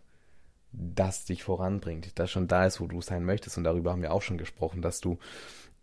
das 0.72 1.26
dich 1.26 1.44
voranbringt, 1.44 2.18
das 2.20 2.32
schon 2.32 2.48
da 2.48 2.66
ist, 2.66 2.80
wo 2.80 2.88
du 2.88 3.02
sein 3.02 3.26
möchtest, 3.26 3.58
und 3.58 3.64
darüber 3.64 3.92
haben 3.92 4.02
wir 4.02 4.14
auch 4.14 4.22
schon 4.22 4.38
gesprochen, 4.38 4.82
dass 4.82 5.02
du, 5.02 5.18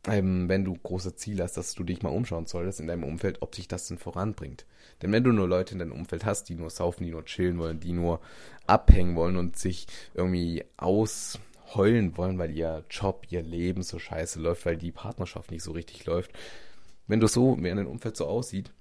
ähm, 0.06 0.48
wenn 0.48 0.64
du 0.64 0.74
große 0.74 1.16
Ziele 1.16 1.42
hast, 1.42 1.56
dass 1.56 1.74
du 1.74 1.84
dich 1.84 2.02
mal 2.02 2.10
umschauen 2.10 2.46
solltest 2.46 2.80
in 2.80 2.86
deinem 2.86 3.04
Umfeld, 3.04 3.42
ob 3.42 3.52
dich 3.52 3.68
das 3.68 3.88
denn 3.88 3.98
voranbringt. 3.98 4.64
Denn 5.02 5.12
wenn 5.12 5.24
du 5.24 5.32
nur 5.32 5.48
Leute 5.48 5.72
in 5.72 5.80
deinem 5.80 5.92
Umfeld 5.92 6.24
hast, 6.24 6.48
die 6.48 6.54
nur 6.54 6.70
saufen, 6.70 7.04
die 7.04 7.10
nur 7.10 7.24
chillen 7.24 7.58
wollen, 7.58 7.80
die 7.80 7.92
nur 7.92 8.20
abhängen 8.66 9.16
wollen 9.16 9.36
und 9.36 9.58
sich 9.58 9.86
irgendwie 10.14 10.64
aus 10.76 11.38
heulen 11.74 12.16
wollen, 12.16 12.38
weil 12.38 12.50
ihr 12.50 12.84
Job, 12.90 13.26
ihr 13.30 13.42
Leben 13.42 13.82
so 13.82 13.98
scheiße 13.98 14.40
läuft, 14.40 14.66
weil 14.66 14.76
die 14.76 14.92
Partnerschaft 14.92 15.50
nicht 15.50 15.62
so 15.62 15.72
richtig 15.72 16.06
läuft. 16.06 16.32
Wenn 17.06 17.20
du 17.20 17.26
so, 17.26 17.56
wenn 17.60 17.76
dein 17.76 17.86
Umfeld 17.86 18.16
so 18.16 18.26
aussieht, 18.26 18.72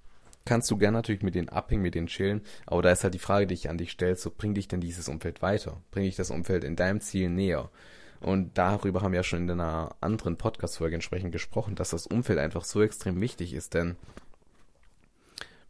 kannst 0.45 0.71
du 0.71 0.78
gerne 0.78 0.97
natürlich 0.97 1.23
mit 1.23 1.36
denen 1.36 1.50
abhängen, 1.50 1.82
mit 1.82 1.95
denen 1.95 2.08
chillen, 2.08 2.41
aber 2.65 2.82
da 2.82 2.91
ist 2.91 3.04
halt 3.04 3.13
die 3.13 3.19
Frage, 3.19 3.47
die 3.47 3.54
ich 3.54 3.69
an 3.69 3.78
dich 3.78 3.91
stelle, 3.91 4.15
so 4.15 4.32
bringt 4.36 4.58
dich 4.58 4.67
denn 4.67 4.82
dieses 4.82 5.10
Umfeld 5.10 5.41
weiter? 5.41 5.82
Bringt 5.91 6.08
dich 6.08 6.15
das 6.15 6.32
Umfeld 6.32 6.63
in 6.63 6.76
deinem 6.76 7.02
Ziel 7.02 7.30
näher? 7.30 7.69
Und 8.19 8.58
darüber 8.58 9.02
haben 9.02 9.12
wir 9.12 9.19
ja 9.19 9.23
schon 9.23 9.43
in 9.43 9.52
einer 9.52 9.95
anderen 10.02 10.38
Podcast-Folge 10.38 10.95
entsprechend 10.95 11.32
gesprochen, 11.32 11.76
dass 11.76 11.91
das 11.91 12.08
Umfeld 12.08 12.39
einfach 12.39 12.63
so 12.63 12.82
extrem 12.82 13.19
wichtig 13.21 13.54
ist, 13.54 13.73
denn 13.73 13.95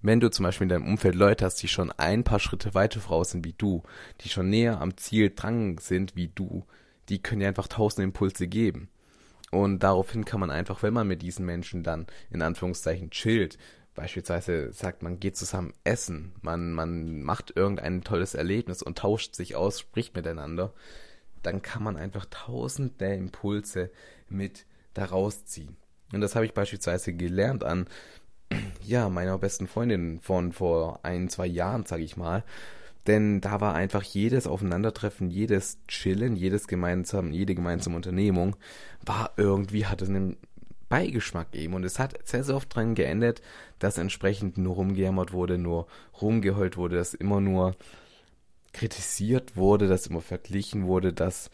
wenn 0.01 0.19
du 0.19 0.29
zum 0.29 0.43
Beispiel 0.43 0.65
in 0.65 0.69
deinem 0.69 0.87
Umfeld 0.87 1.15
Leute 1.15 1.43
hast, 1.43 1.55
die 1.63 1.67
schon 1.67 1.91
ein 1.91 2.23
paar 2.23 2.39
Schritte 2.39 2.75
weiter 2.75 2.99
voraus 2.99 3.31
sind 3.31 3.43
wie 3.45 3.55
du, 3.57 3.83
die 4.21 4.29
schon 4.29 4.49
näher 4.49 4.79
am 4.79 4.95
Ziel 4.95 5.33
dran 5.35 5.77
sind 5.79 6.15
wie 6.15 6.27
du, 6.27 6.65
die 7.09 7.21
können 7.21 7.41
dir 7.41 7.47
einfach 7.47 7.67
tausend 7.67 8.03
Impulse 8.03 8.47
geben. 8.47 8.89
Und 9.51 9.79
daraufhin 9.79 10.25
kann 10.25 10.39
man 10.39 10.51
einfach, 10.51 10.83
wenn 10.83 10.93
man 10.93 11.07
mit 11.07 11.21
diesen 11.21 11.45
Menschen 11.45 11.83
dann 11.83 12.07
in 12.29 12.41
Anführungszeichen 12.41 13.11
chillt, 13.11 13.57
beispielsweise 13.95 14.71
sagt, 14.73 15.01
man 15.01 15.19
geht 15.19 15.37
zusammen 15.37 15.73
essen, 15.83 16.33
man, 16.41 16.73
man 16.73 17.23
macht 17.23 17.55
irgendein 17.55 18.03
tolles 18.03 18.35
Erlebnis 18.35 18.83
und 18.83 18.97
tauscht 18.97 19.35
sich 19.35 19.55
aus, 19.55 19.79
spricht 19.79 20.15
miteinander, 20.15 20.73
dann 21.41 21.61
kann 21.61 21.83
man 21.83 21.97
einfach 21.97 22.25
tausend 22.29 22.99
der 23.01 23.15
Impulse 23.15 23.89
mit 24.29 24.65
daraus 24.93 25.45
ziehen. 25.45 25.77
Und 26.13 26.21
das 26.21 26.35
habe 26.35 26.45
ich 26.45 26.53
beispielsweise 26.53 27.13
gelernt 27.13 27.63
an, 27.63 27.87
ja, 28.85 29.09
meiner 29.09 29.37
besten 29.37 29.67
Freundin 29.67 30.19
von 30.19 30.51
vor 30.51 30.99
ein, 31.03 31.29
zwei 31.29 31.47
Jahren, 31.47 31.85
sage 31.85 32.03
ich 32.03 32.17
mal, 32.17 32.43
denn 33.07 33.41
da 33.41 33.61
war 33.61 33.73
einfach 33.73 34.03
jedes 34.03 34.47
Aufeinandertreffen, 34.47 35.29
jedes 35.29 35.79
Chillen, 35.87 36.35
jedes 36.35 36.67
gemeinsam, 36.67 37.31
jede 37.31 37.55
gemeinsame 37.55 37.95
Unternehmung 37.95 38.55
war 39.05 39.31
irgendwie, 39.37 39.85
hatte 39.85 40.05
einen 40.05 40.37
Beigeschmack 40.89 41.55
eben. 41.55 41.73
Und 41.73 41.83
es 41.83 41.99
hat 41.99 42.15
sehr, 42.27 42.43
sehr 42.43 42.55
oft 42.55 42.73
dran 42.73 42.95
geendet, 42.95 43.41
dass 43.79 43.97
entsprechend 43.97 44.57
nur 44.57 44.75
rumgejammert 44.75 45.33
wurde, 45.33 45.57
nur 45.57 45.87
rumgeheult 46.21 46.77
wurde, 46.77 46.97
dass 46.97 47.13
immer 47.13 47.41
nur 47.41 47.75
kritisiert 48.73 49.55
wurde, 49.55 49.87
dass 49.87 50.07
immer 50.07 50.21
verglichen 50.21 50.85
wurde, 50.85 51.13
dass 51.13 51.49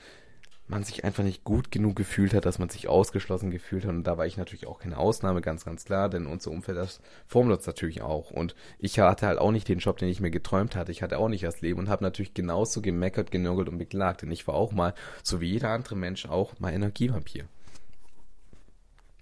man 0.67 0.84
sich 0.84 1.04
einfach 1.04 1.23
nicht 1.23 1.43
gut 1.43 1.71
genug 1.71 1.95
gefühlt 1.95 2.34
hat, 2.34 2.45
dass 2.45 2.58
man 2.58 2.69
sich 2.69 2.88
ausgeschlossen 2.88 3.52
gefühlt 3.52 3.84
hat. 3.84 3.91
Und 3.91 4.04
da 4.06 4.17
war 4.17 4.26
ich 4.26 4.38
natürlich 4.38 4.65
auch 4.65 4.80
keine 4.80 4.97
Ausnahme, 4.97 5.41
ganz, 5.41 5.65
ganz 5.65 5.84
klar, 5.84 6.10
denn 6.10 6.26
unser 6.26 6.52
Umfeld, 6.52 6.78
das 6.78 7.02
formelt 7.28 7.58
uns 7.58 7.67
natürlich 7.67 8.02
auch. 8.02 8.32
Und 8.32 8.56
ich 8.80 8.99
hatte 8.99 9.28
halt 9.28 9.39
auch 9.39 9.52
nicht 9.52 9.67
den 9.67 9.80
Job, 9.80 9.97
den 9.97 10.08
ich 10.08 10.21
mir 10.21 10.32
geträumt 10.32 10.76
hatte. 10.76 10.91
Ich 10.91 11.04
hatte 11.04 11.19
auch 11.19 11.28
nicht 11.28 11.43
das 11.43 11.62
Leben 11.62 11.80
und 11.80 11.89
habe 11.89 12.04
natürlich 12.04 12.34
genauso 12.34 12.82
gemeckert, 12.82 13.30
genörgelt 13.30 13.69
und 13.69 13.78
beklagt. 13.78 14.21
Denn 14.21 14.32
ich 14.32 14.47
war 14.47 14.56
auch 14.56 14.71
mal, 14.71 14.93
so 15.21 15.41
wie 15.41 15.52
jeder 15.52 15.69
andere 15.69 15.95
Mensch, 15.95 16.26
auch 16.28 16.58
mal 16.60 16.71
Energievampir. 16.71 17.45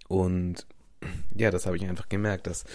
Und 0.08 0.67
ja, 1.36 1.49
das 1.49 1.65
habe 1.65 1.77
ich 1.77 1.86
einfach 1.86 2.10
gemerkt, 2.10 2.45
dass 2.45 2.65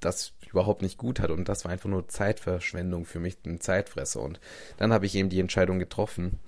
das 0.00 0.32
überhaupt 0.50 0.82
nicht 0.82 0.98
gut 0.98 1.20
hat. 1.20 1.30
Und 1.30 1.48
das 1.48 1.64
war 1.64 1.72
einfach 1.72 1.88
nur 1.88 2.08
Zeitverschwendung 2.08 3.04
für 3.04 3.20
mich, 3.20 3.38
ein 3.46 3.60
Zeitfresser. 3.60 4.20
Und 4.20 4.40
dann 4.78 4.92
habe 4.92 5.06
ich 5.06 5.14
eben 5.14 5.28
die 5.28 5.40
Entscheidung 5.40 5.78
getroffen, 5.78 6.40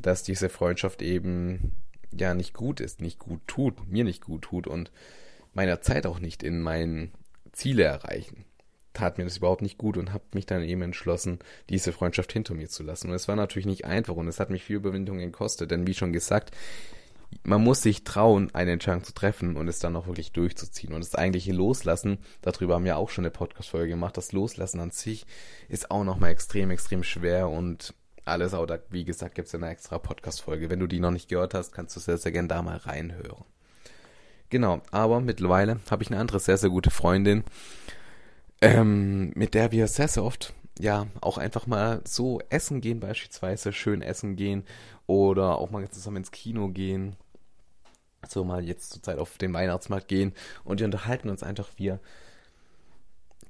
dass 0.00 0.22
diese 0.22 0.48
Freundschaft 0.48 1.02
eben 1.02 1.72
ja 2.12 2.34
nicht 2.34 2.54
gut 2.54 2.80
ist, 2.80 3.00
nicht 3.00 3.18
gut 3.18 3.40
tut, 3.46 3.88
mir 3.88 4.04
nicht 4.04 4.24
gut 4.24 4.42
tut 4.42 4.66
und 4.66 4.90
meiner 5.54 5.80
Zeit 5.80 6.06
auch 6.06 6.20
nicht 6.20 6.42
in 6.42 6.60
meinen 6.60 7.12
Ziele 7.52 7.84
erreichen. 7.84 8.44
tat 8.94 9.18
mir 9.18 9.24
das 9.24 9.36
überhaupt 9.36 9.62
nicht 9.62 9.78
gut 9.78 9.96
und 9.96 10.12
habe 10.12 10.24
mich 10.34 10.46
dann 10.46 10.62
eben 10.62 10.82
entschlossen, 10.82 11.38
diese 11.68 11.92
Freundschaft 11.92 12.32
hinter 12.32 12.54
mir 12.54 12.68
zu 12.68 12.82
lassen. 12.82 13.08
Und 13.08 13.14
es 13.14 13.28
war 13.28 13.36
natürlich 13.36 13.66
nicht 13.66 13.84
einfach 13.84 14.16
und 14.16 14.26
es 14.26 14.40
hat 14.40 14.50
mich 14.50 14.64
viel 14.64 14.76
Überwindung 14.76 15.18
gekostet, 15.18 15.70
denn 15.70 15.86
wie 15.86 15.94
schon 15.94 16.12
gesagt, 16.12 16.52
man 17.44 17.62
muss 17.62 17.82
sich 17.82 18.04
trauen, 18.04 18.52
eine 18.54 18.72
Entscheidung 18.72 19.04
zu 19.04 19.12
treffen 19.12 19.56
und 19.56 19.68
es 19.68 19.78
dann 19.78 19.96
auch 19.96 20.06
wirklich 20.06 20.32
durchzuziehen. 20.32 20.94
Und 20.94 21.04
das 21.04 21.14
eigentliche 21.14 21.52
Loslassen, 21.52 22.18
darüber 22.40 22.74
haben 22.74 22.84
wir 22.84 22.96
auch 22.96 23.10
schon 23.10 23.24
eine 23.24 23.30
Podcast-Folge 23.30 23.90
gemacht, 23.90 24.16
das 24.16 24.32
Loslassen 24.32 24.80
an 24.80 24.90
sich 24.90 25.26
ist 25.68 25.90
auch 25.90 26.04
nochmal 26.04 26.30
extrem, 26.30 26.70
extrem 26.70 27.02
schwer 27.02 27.48
und 27.48 27.94
alles, 28.28 28.54
auch 28.54 28.66
da, 28.66 28.78
wie 28.90 29.04
gesagt, 29.04 29.34
gibt 29.34 29.48
es 29.48 29.54
eine 29.54 29.68
extra 29.68 29.98
Podcast-Folge. 29.98 30.70
Wenn 30.70 30.80
du 30.80 30.86
die 30.86 31.00
noch 31.00 31.10
nicht 31.10 31.28
gehört 31.28 31.54
hast, 31.54 31.72
kannst 31.72 31.96
du 31.96 32.00
sehr, 32.00 32.18
sehr 32.18 32.32
gerne 32.32 32.48
da 32.48 32.62
mal 32.62 32.76
reinhören. 32.76 33.44
Genau, 34.50 34.80
aber 34.90 35.20
mittlerweile 35.20 35.78
habe 35.90 36.02
ich 36.02 36.10
eine 36.10 36.20
andere 36.20 36.40
sehr, 36.40 36.56
sehr 36.56 36.70
gute 36.70 36.90
Freundin, 36.90 37.44
ähm, 38.62 39.30
mit 39.34 39.54
der 39.54 39.72
wir 39.72 39.86
sehr, 39.88 40.08
sehr 40.08 40.24
oft 40.24 40.54
ja 40.78 41.06
auch 41.20 41.38
einfach 41.38 41.66
mal 41.66 42.00
so 42.04 42.40
essen 42.50 42.80
gehen, 42.80 43.00
beispielsweise 43.00 43.72
schön 43.72 44.00
essen 44.00 44.36
gehen 44.36 44.64
oder 45.06 45.58
auch 45.58 45.70
mal 45.70 45.88
zusammen 45.90 46.18
ins 46.18 46.30
Kino 46.30 46.68
gehen. 46.68 47.16
So 48.26 48.44
mal 48.44 48.64
jetzt 48.64 48.90
zur 48.92 49.02
Zeit 49.02 49.18
auf 49.18 49.38
den 49.38 49.52
Weihnachtsmarkt 49.52 50.08
gehen 50.08 50.32
und 50.64 50.80
wir 50.80 50.86
unterhalten 50.86 51.30
uns 51.30 51.42
einfach, 51.42 51.68
wir 51.76 52.00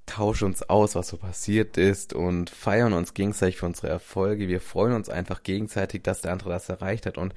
tauschen 0.08 0.46
uns 0.46 0.62
aus, 0.68 0.94
was 0.94 1.08
so 1.08 1.16
passiert 1.16 1.76
ist 1.76 2.12
und 2.12 2.50
feiern 2.50 2.92
uns 2.92 3.14
gegenseitig 3.14 3.58
für 3.58 3.66
unsere 3.66 3.88
Erfolge. 3.88 4.48
Wir 4.48 4.60
freuen 4.60 4.94
uns 4.94 5.08
einfach 5.08 5.42
gegenseitig, 5.42 6.02
dass 6.02 6.22
der 6.22 6.32
andere 6.32 6.50
das 6.50 6.68
erreicht 6.68 7.06
hat 7.06 7.18
und 7.18 7.34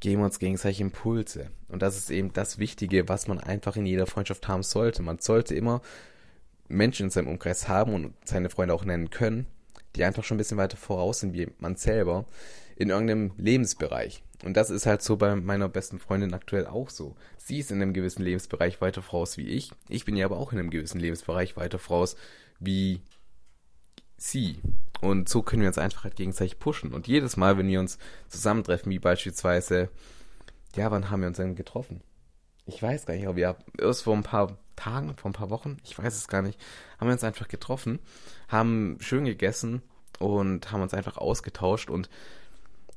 geben 0.00 0.22
uns 0.22 0.38
gegenseitig 0.38 0.80
Impulse. 0.80 1.50
Und 1.68 1.82
das 1.82 1.96
ist 1.96 2.10
eben 2.10 2.32
das 2.32 2.58
Wichtige, 2.58 3.08
was 3.08 3.26
man 3.26 3.38
einfach 3.38 3.76
in 3.76 3.86
jeder 3.86 4.06
Freundschaft 4.06 4.48
haben 4.48 4.62
sollte. 4.62 5.02
Man 5.02 5.18
sollte 5.18 5.54
immer 5.54 5.82
Menschen 6.68 7.06
in 7.06 7.10
seinem 7.10 7.28
Umkreis 7.28 7.68
haben 7.68 7.94
und 7.94 8.14
seine 8.24 8.50
Freunde 8.50 8.74
auch 8.74 8.84
nennen 8.84 9.10
können, 9.10 9.46
die 9.96 10.04
einfach 10.04 10.24
schon 10.24 10.36
ein 10.36 10.38
bisschen 10.38 10.58
weiter 10.58 10.76
voraus 10.76 11.20
sind 11.20 11.34
wie 11.34 11.48
man 11.58 11.76
selber 11.76 12.26
in 12.80 12.88
irgendeinem 12.88 13.32
Lebensbereich. 13.36 14.22
Und 14.42 14.56
das 14.56 14.70
ist 14.70 14.86
halt 14.86 15.02
so 15.02 15.18
bei 15.18 15.36
meiner 15.36 15.68
besten 15.68 15.98
Freundin 15.98 16.32
aktuell 16.32 16.66
auch 16.66 16.88
so. 16.88 17.14
Sie 17.36 17.58
ist 17.58 17.70
in 17.70 17.82
einem 17.82 17.92
gewissen 17.92 18.22
Lebensbereich 18.22 18.80
weiter 18.80 19.02
voraus 19.02 19.36
wie 19.36 19.48
ich. 19.48 19.70
Ich 19.90 20.06
bin 20.06 20.16
ja 20.16 20.24
aber 20.24 20.38
auch 20.38 20.50
in 20.52 20.58
einem 20.58 20.70
gewissen 20.70 20.98
Lebensbereich 20.98 21.58
weiter 21.58 21.78
voraus 21.78 22.16
wie 22.58 23.02
sie. 24.16 24.62
Und 25.02 25.28
so 25.28 25.42
können 25.42 25.60
wir 25.60 25.68
uns 25.68 25.76
einfach 25.76 26.04
halt 26.04 26.16
gegenseitig 26.16 26.58
pushen. 26.58 26.94
Und 26.94 27.06
jedes 27.06 27.36
Mal, 27.36 27.58
wenn 27.58 27.68
wir 27.68 27.80
uns 27.80 27.98
zusammentreffen, 28.28 28.90
wie 28.90 28.98
beispielsweise, 28.98 29.90
ja, 30.74 30.90
wann 30.90 31.10
haben 31.10 31.20
wir 31.20 31.28
uns 31.28 31.36
denn 31.36 31.56
getroffen? 31.56 32.00
Ich 32.64 32.82
weiß 32.82 33.04
gar 33.04 33.12
nicht, 33.12 33.26
aber 33.26 33.36
wir 33.36 33.56
erst 33.78 34.04
vor 34.04 34.16
ein 34.16 34.22
paar 34.22 34.56
Tagen, 34.76 35.14
vor 35.18 35.30
ein 35.30 35.34
paar 35.34 35.50
Wochen, 35.50 35.76
ich 35.84 35.98
weiß 35.98 36.16
es 36.16 36.28
gar 36.28 36.40
nicht, 36.40 36.58
haben 36.98 37.08
wir 37.08 37.12
uns 37.12 37.24
einfach 37.24 37.48
getroffen, 37.48 37.98
haben 38.48 38.96
schön 39.00 39.26
gegessen 39.26 39.82
und 40.18 40.72
haben 40.72 40.80
uns 40.80 40.94
einfach 40.94 41.18
ausgetauscht 41.18 41.90
und 41.90 42.08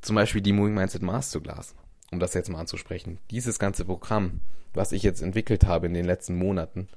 zum 0.03 0.15
Beispiel 0.15 0.41
die 0.41 0.53
Moving 0.53 0.73
Mindset 0.73 1.01
Masterclass, 1.01 1.75
um 2.11 2.19
das 2.19 2.33
jetzt 2.33 2.49
mal 2.49 2.59
anzusprechen. 2.59 3.19
Dieses 3.31 3.59
ganze 3.59 3.85
Programm, 3.85 4.41
was 4.73 4.91
ich 4.91 5.03
jetzt 5.03 5.21
entwickelt 5.21 5.65
habe 5.65 5.87
in 5.87 5.93
den 5.93 6.05
letzten 6.05 6.35
Monaten, 6.35 6.87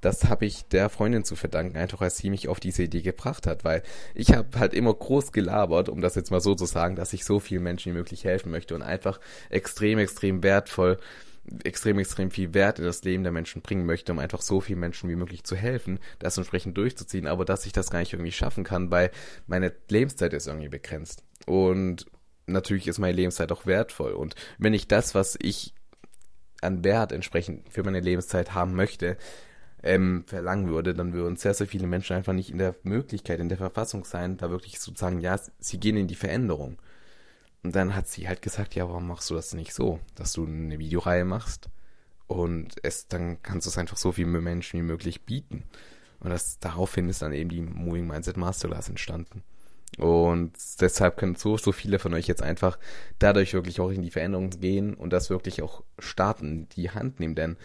das 0.00 0.24
habe 0.24 0.46
ich 0.46 0.68
der 0.68 0.90
Freundin 0.90 1.24
zu 1.24 1.34
verdanken, 1.34 1.76
einfach 1.76 2.00
als 2.00 2.18
sie 2.18 2.30
mich 2.30 2.46
auf 2.48 2.60
diese 2.60 2.84
Idee 2.84 3.02
gebracht 3.02 3.46
hat, 3.46 3.64
weil 3.64 3.82
ich 4.14 4.32
habe 4.32 4.58
halt 4.58 4.72
immer 4.72 4.94
groß 4.94 5.32
gelabert, 5.32 5.88
um 5.88 6.00
das 6.00 6.14
jetzt 6.14 6.30
mal 6.30 6.40
so 6.40 6.54
zu 6.54 6.66
sagen, 6.66 6.94
dass 6.94 7.12
ich 7.12 7.24
so 7.24 7.40
vielen 7.40 7.64
Menschen 7.64 7.92
wie 7.92 7.98
möglich 7.98 8.24
helfen 8.24 8.52
möchte 8.52 8.76
und 8.76 8.82
einfach 8.82 9.18
extrem, 9.50 9.98
extrem 9.98 10.42
wertvoll 10.42 10.98
extrem, 11.64 11.98
extrem 11.98 12.30
viel 12.30 12.54
Wert 12.54 12.78
in 12.78 12.84
das 12.84 13.02
Leben 13.04 13.22
der 13.22 13.32
Menschen 13.32 13.62
bringen 13.62 13.86
möchte, 13.86 14.12
um 14.12 14.18
einfach 14.18 14.42
so 14.42 14.60
vielen 14.60 14.80
Menschen 14.80 15.08
wie 15.08 15.16
möglich 15.16 15.44
zu 15.44 15.56
helfen, 15.56 15.98
das 16.18 16.36
entsprechend 16.36 16.76
durchzuziehen, 16.76 17.26
aber 17.26 17.44
dass 17.44 17.66
ich 17.66 17.72
das 17.72 17.90
gar 17.90 18.00
nicht 18.00 18.12
irgendwie 18.12 18.32
schaffen 18.32 18.64
kann, 18.64 18.90
weil 18.90 19.10
meine 19.46 19.72
Lebenszeit 19.88 20.32
ist 20.32 20.46
irgendwie 20.46 20.68
begrenzt. 20.68 21.24
Und 21.46 22.06
natürlich 22.48 22.88
ist 22.88 22.98
meine 22.98 23.16
Lebenszeit 23.16 23.52
auch 23.52 23.66
wertvoll. 23.66 24.12
Und 24.12 24.34
wenn 24.58 24.74
ich 24.74 24.88
das, 24.88 25.14
was 25.14 25.36
ich 25.40 25.74
an 26.60 26.84
Wert 26.84 27.12
entsprechend 27.12 27.72
für 27.72 27.82
meine 27.82 28.00
Lebenszeit 28.00 28.54
haben 28.54 28.74
möchte, 28.74 29.16
ähm, 29.82 30.24
verlangen 30.26 30.68
würde, 30.68 30.94
dann 30.94 31.12
würden 31.12 31.36
sehr, 31.36 31.54
sehr 31.54 31.68
viele 31.68 31.86
Menschen 31.86 32.16
einfach 32.16 32.32
nicht 32.32 32.50
in 32.50 32.58
der 32.58 32.74
Möglichkeit, 32.82 33.38
in 33.38 33.48
der 33.48 33.58
Verfassung 33.58 34.04
sein, 34.04 34.36
da 34.36 34.50
wirklich 34.50 34.80
sozusagen, 34.80 35.20
ja, 35.20 35.38
sie 35.60 35.78
gehen 35.78 35.96
in 35.96 36.08
die 36.08 36.16
Veränderung. 36.16 36.78
Und 37.62 37.76
dann 37.76 37.94
hat 37.94 38.08
sie 38.08 38.28
halt 38.28 38.42
gesagt, 38.42 38.74
ja, 38.74 38.88
warum 38.88 39.06
machst 39.06 39.30
du 39.30 39.34
das 39.34 39.54
nicht 39.54 39.72
so, 39.72 40.00
dass 40.14 40.32
du 40.32 40.46
eine 40.46 40.78
Videoreihe 40.78 41.24
machst 41.24 41.68
und 42.26 42.74
es 42.82 43.08
dann 43.08 43.42
kannst 43.42 43.66
du 43.66 43.70
es 43.70 43.78
einfach 43.78 43.96
so 43.96 44.12
vielen 44.12 44.30
Menschen 44.30 44.78
wie 44.78 44.84
möglich 44.84 45.24
bieten. 45.24 45.64
Und 46.20 46.30
das 46.30 46.58
daraufhin 46.58 47.08
ist 47.08 47.22
dann 47.22 47.32
eben 47.32 47.48
die 47.50 47.60
Moving 47.60 48.06
Mindset 48.06 48.36
Masterclass 48.36 48.88
entstanden. 48.88 49.42
Und 49.96 50.52
deshalb 50.80 51.16
können 51.16 51.34
so, 51.34 51.56
so 51.56 51.72
viele 51.72 51.98
von 51.98 52.14
euch 52.14 52.26
jetzt 52.26 52.42
einfach 52.42 52.78
dadurch 53.18 53.54
wirklich 53.54 53.80
auch 53.80 53.90
in 53.90 54.02
die 54.02 54.10
Veränderung 54.10 54.50
gehen 54.50 54.94
und 54.94 55.12
das 55.12 55.30
wirklich 55.30 55.62
auch 55.62 55.82
starten, 55.98 56.68
die 56.76 56.90
Hand 56.90 57.18
nehmen, 57.18 57.34
denn 57.34 57.56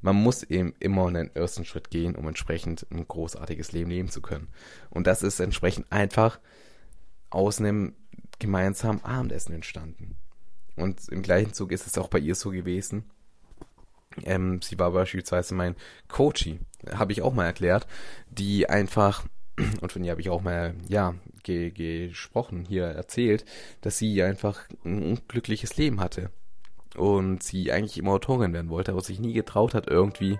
man 0.00 0.16
muss 0.16 0.42
eben 0.42 0.74
immer 0.80 1.06
einen 1.06 1.34
ersten 1.34 1.64
Schritt 1.64 1.90
gehen, 1.90 2.16
um 2.16 2.26
entsprechend 2.26 2.86
ein 2.90 3.06
großartiges 3.06 3.72
Leben 3.72 3.90
leben 3.90 4.08
zu 4.08 4.22
können. 4.22 4.48
Und 4.90 5.06
das 5.06 5.22
ist 5.22 5.38
entsprechend 5.38 5.90
einfach 5.90 6.40
aus 7.30 7.58
einem 7.58 7.94
gemeinsamen 8.38 9.04
Abendessen 9.04 9.54
entstanden. 9.54 10.16
Und 10.76 11.08
im 11.08 11.22
gleichen 11.22 11.52
Zug 11.52 11.72
ist 11.72 11.86
es 11.86 11.98
auch 11.98 12.08
bei 12.08 12.18
ihr 12.18 12.34
so 12.34 12.50
gewesen. 12.50 13.04
Ähm, 14.24 14.60
sie 14.60 14.78
war 14.78 14.90
beispielsweise 14.90 15.54
mein 15.54 15.76
Coachie, 16.08 16.60
habe 16.94 17.12
ich 17.12 17.22
auch 17.22 17.32
mal 17.32 17.46
erklärt, 17.46 17.86
die 18.30 18.68
einfach, 18.68 19.24
und 19.80 19.92
von 19.92 20.04
ihr 20.04 20.10
habe 20.10 20.20
ich 20.20 20.30
auch 20.30 20.42
mal, 20.42 20.74
ja, 20.88 21.14
ge 21.42 21.70
gesprochen, 21.70 22.64
hier 22.66 22.84
erzählt, 22.84 23.44
dass 23.80 23.98
sie 23.98 24.22
einfach 24.22 24.60
ein 24.84 25.02
unglückliches 25.02 25.76
Leben 25.76 26.00
hatte. 26.00 26.30
Und 26.96 27.42
sie 27.42 27.72
eigentlich 27.72 27.98
immer 27.98 28.12
Autorin 28.12 28.52
werden 28.52 28.70
wollte, 28.70 28.92
aber 28.92 29.00
sich 29.00 29.18
nie 29.18 29.32
getraut 29.32 29.74
hat, 29.74 29.88
irgendwie 29.88 30.38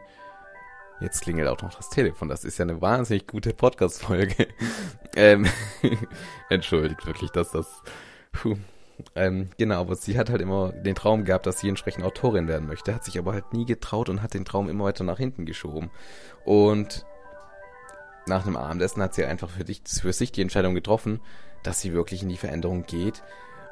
Jetzt 1.03 1.23
klingelt 1.23 1.49
auch 1.49 1.61
noch 1.63 1.75
das 1.75 1.91
Telefon. 1.91 2.29
Das 2.29 2.45
ist 2.45 2.59
ja 2.59 2.63
eine 2.63 2.81
wahnsinnig 2.81 3.27
gute 3.27 3.53
Podcast-Folge. 3.53 4.47
ähm, 5.17 5.47
entschuldigt 6.49 7.05
wirklich, 7.07 7.31
dass 7.31 7.51
das. 7.51 7.83
Puh. 8.31 8.57
Ähm, 9.17 9.51
genau, 9.59 9.81
aber 9.81 9.97
sie 9.97 10.17
hat 10.17 10.31
halt 10.31 10.41
immer 10.41 10.71
den 10.71 10.95
Traum 10.95 11.25
gehabt, 11.25 11.47
dass 11.47 11.59
sie 11.59 11.69
entsprechend 11.69 12.05
Autorin 12.05 12.47
werden 12.47 12.69
möchte, 12.69 12.95
hat 12.95 13.05
sich 13.05 13.19
aber 13.19 13.33
halt 13.33 13.53
nie 13.53 13.65
getraut 13.65 14.09
und 14.09 14.23
hat 14.23 14.33
den 14.33 14.45
Traum 14.45 14.69
immer 14.69 14.85
weiter 14.85 15.03
nach 15.03 15.19
hinten 15.19 15.45
geschoben. 15.45 15.91
Und 16.45 17.05
nach 18.27 18.47
einem 18.47 18.57
Abendessen 18.57 19.03
hat 19.03 19.15
sie 19.15 19.25
einfach 19.25 19.51
für, 19.51 19.65
dich, 19.65 19.83
für 19.87 20.13
sich 20.13 20.33
die 20.33 20.43
Entscheidung 20.43 20.75
getroffen, 20.75 21.21
dass 21.63 21.81
sie 21.81 21.93
wirklich 21.93 22.23
in 22.23 22.29
die 22.29 22.37
Veränderung 22.37 22.85
geht, 22.85 23.23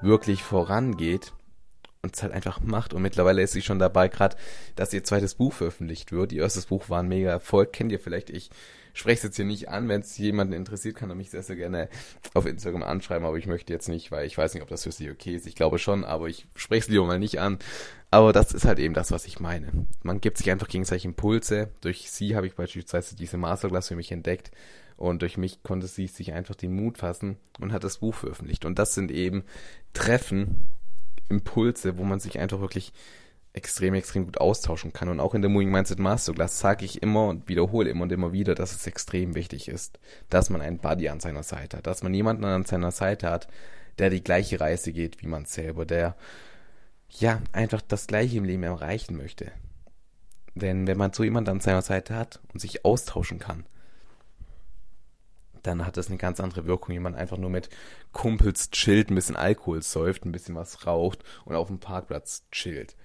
wirklich 0.01 0.43
vorangeht 0.43 1.33
und 2.03 2.17
es 2.17 2.23
halt 2.23 2.33
einfach 2.33 2.61
macht. 2.61 2.95
Und 2.95 3.03
mittlerweile 3.03 3.43
ist 3.43 3.53
sie 3.53 3.63
schon 3.63 3.79
dabei, 3.79 4.09
gerade, 4.09 4.37
dass 4.77 4.93
ihr 4.93 5.05
zweites 5.05 5.35
Buch 5.35 5.53
veröffentlicht 5.53 6.13
wird. 6.13 6.33
Ihr 6.33 6.43
erstes 6.43 6.67
Buch 6.67 6.89
war 6.89 7.01
ein 7.01 7.09
mega 7.09 7.31
Erfolg. 7.31 7.73
Kennt 7.73 7.93
ihr 7.93 8.01
vielleicht? 8.01 8.31
Ich 8.31 8.51
spreche 8.92 9.18
es 9.18 9.22
jetzt 9.22 9.37
hier 9.37 9.44
nicht 9.44 9.68
an. 9.68 9.88
Wenn 9.88 10.00
es 10.00 10.16
jemanden 10.18 10.53
interessiert, 10.53 10.96
kann 10.96 11.11
er 11.11 11.16
mich 11.16 11.31
sehr, 11.31 11.42
sehr 11.42 11.57
gerne 11.57 11.88
auf 12.35 12.46
Instagram 12.46 12.83
anschreiben. 12.83 13.26
Aber 13.26 13.37
ich 13.37 13.46
möchte 13.46 13.72
jetzt 13.72 13.88
nicht, 13.88 14.11
weil 14.11 14.26
ich 14.26 14.37
weiß 14.37 14.55
nicht, 14.55 14.62
ob 14.62 14.68
das 14.68 14.85
für 14.85 14.92
sie 14.92 15.11
okay 15.11 15.35
ist. 15.35 15.46
Ich 15.46 15.55
glaube 15.55 15.79
schon, 15.79 16.05
aber 16.05 16.29
ich 16.29 16.46
spreche 16.55 16.83
es 16.83 16.88
lieber 16.88 17.07
mal 17.07 17.18
nicht 17.18 17.40
an. 17.40 17.59
Aber 18.11 18.33
das 18.33 18.53
ist 18.53 18.64
halt 18.64 18.79
eben 18.79 18.94
das, 18.94 19.11
was 19.12 19.26
ich 19.26 19.40
meine. 19.40 19.87
Man 20.03 20.20
gibt 20.20 20.38
sich 20.38 20.50
einfach 20.50 20.68
gegenseitig 20.68 21.05
Impulse. 21.05 21.70
Durch 21.81 22.11
sie 22.11 22.35
habe 22.37 22.46
ich 22.46 22.55
beispielsweise 22.55 23.16
diese 23.16 23.37
Masterclass 23.37 23.88
für 23.88 23.96
mich 23.96 24.11
entdeckt. 24.12 24.50
Und 24.96 25.22
durch 25.22 25.38
mich 25.38 25.62
konnte 25.62 25.87
sie 25.87 26.09
sich 26.09 26.33
einfach 26.33 26.55
den 26.55 26.74
Mut 26.74 26.98
fassen 26.98 27.38
und 27.59 27.72
hat 27.72 27.85
das 27.85 27.98
Buch 27.98 28.14
veröffentlicht. 28.14 28.66
Und 28.66 28.79
das 28.79 28.94
sind 28.94 29.11
eben 29.11 29.44
Treffen, 29.94 30.57
Impulse, 31.31 31.96
wo 31.96 32.05
man 32.05 32.20
sich 32.20 32.38
einfach 32.38 32.61
wirklich 32.61 32.92
extrem, 33.53 33.95
extrem 33.95 34.27
gut 34.27 34.39
austauschen 34.39 34.93
kann. 34.93 35.09
Und 35.09 35.21
auch 35.21 35.35
in 35.35 35.43
der 35.43 35.51
Moving 35.51 35.71
Mindset 35.71 35.99
Masterclass 35.99 36.59
sage 36.59 36.85
ich 36.85 37.03
immer 37.03 37.27
und 37.27 37.49
wiederhole 37.49 37.91
immer 37.91 38.03
und 38.03 38.13
immer 38.13 38.33
wieder, 38.33 38.55
dass 38.55 38.75
es 38.75 38.87
extrem 38.87 39.35
wichtig 39.35 39.69
ist, 39.69 39.99
dass 40.29 40.51
man 40.51 40.61
einen 40.61 40.79
Buddy 40.79 41.09
an 41.09 41.21
seiner 41.21 41.43
Seite 41.43 41.79
hat, 41.79 41.87
dass 41.87 42.03
man 42.03 42.15
jemanden 42.15 42.45
an 42.45 42.65
seiner 42.65 42.93
Seite 42.93 43.29
hat, 43.29 43.49
der 43.99 44.11
die 44.11 44.23
gleiche 44.23 44.61
Reise 44.61 44.93
geht 44.93 45.23
wie 45.23 45.27
man 45.27 45.45
selber, 45.45 45.85
der 45.85 46.17
ja 47.09 47.41
einfach 47.53 47.83
das 47.83 48.07
gleiche 48.07 48.39
im 48.39 48.45
Leben 48.45 48.63
erreichen 48.63 49.17
möchte. 49.17 49.51
Denn 50.55 50.87
wenn 50.87 50.99
man 50.99 51.13
so 51.13 51.25
jemanden 51.25 51.51
an 51.51 51.61
seiner 51.61 51.83
Seite 51.83 52.15
hat 52.15 52.41
und 52.53 52.61
sich 52.61 52.85
austauschen 52.85 53.39
kann, 53.39 53.67
dann 55.63 55.85
hat 55.85 55.97
das 55.97 56.09
eine 56.09 56.17
ganz 56.17 56.41
andere 56.41 56.67
Wirkung, 56.67 56.95
wie 56.95 57.01
man 57.01 57.15
einfach 57.15 57.37
nur 57.37 57.51
mit 57.51 57.69
Kumpels 58.13 58.71
chillt, 58.71 59.11
ein 59.11 59.15
bisschen 59.15 59.37
Alkohol 59.37 59.83
säuft, 59.83 60.25
ein 60.25 60.33
bisschen 60.33 60.55
was 60.55 60.87
raucht 60.87 61.23
und 61.45 61.55
auf 61.55 61.69
dem 61.69 61.81
Parkplatz 61.81 62.47
chillt. 62.51 62.97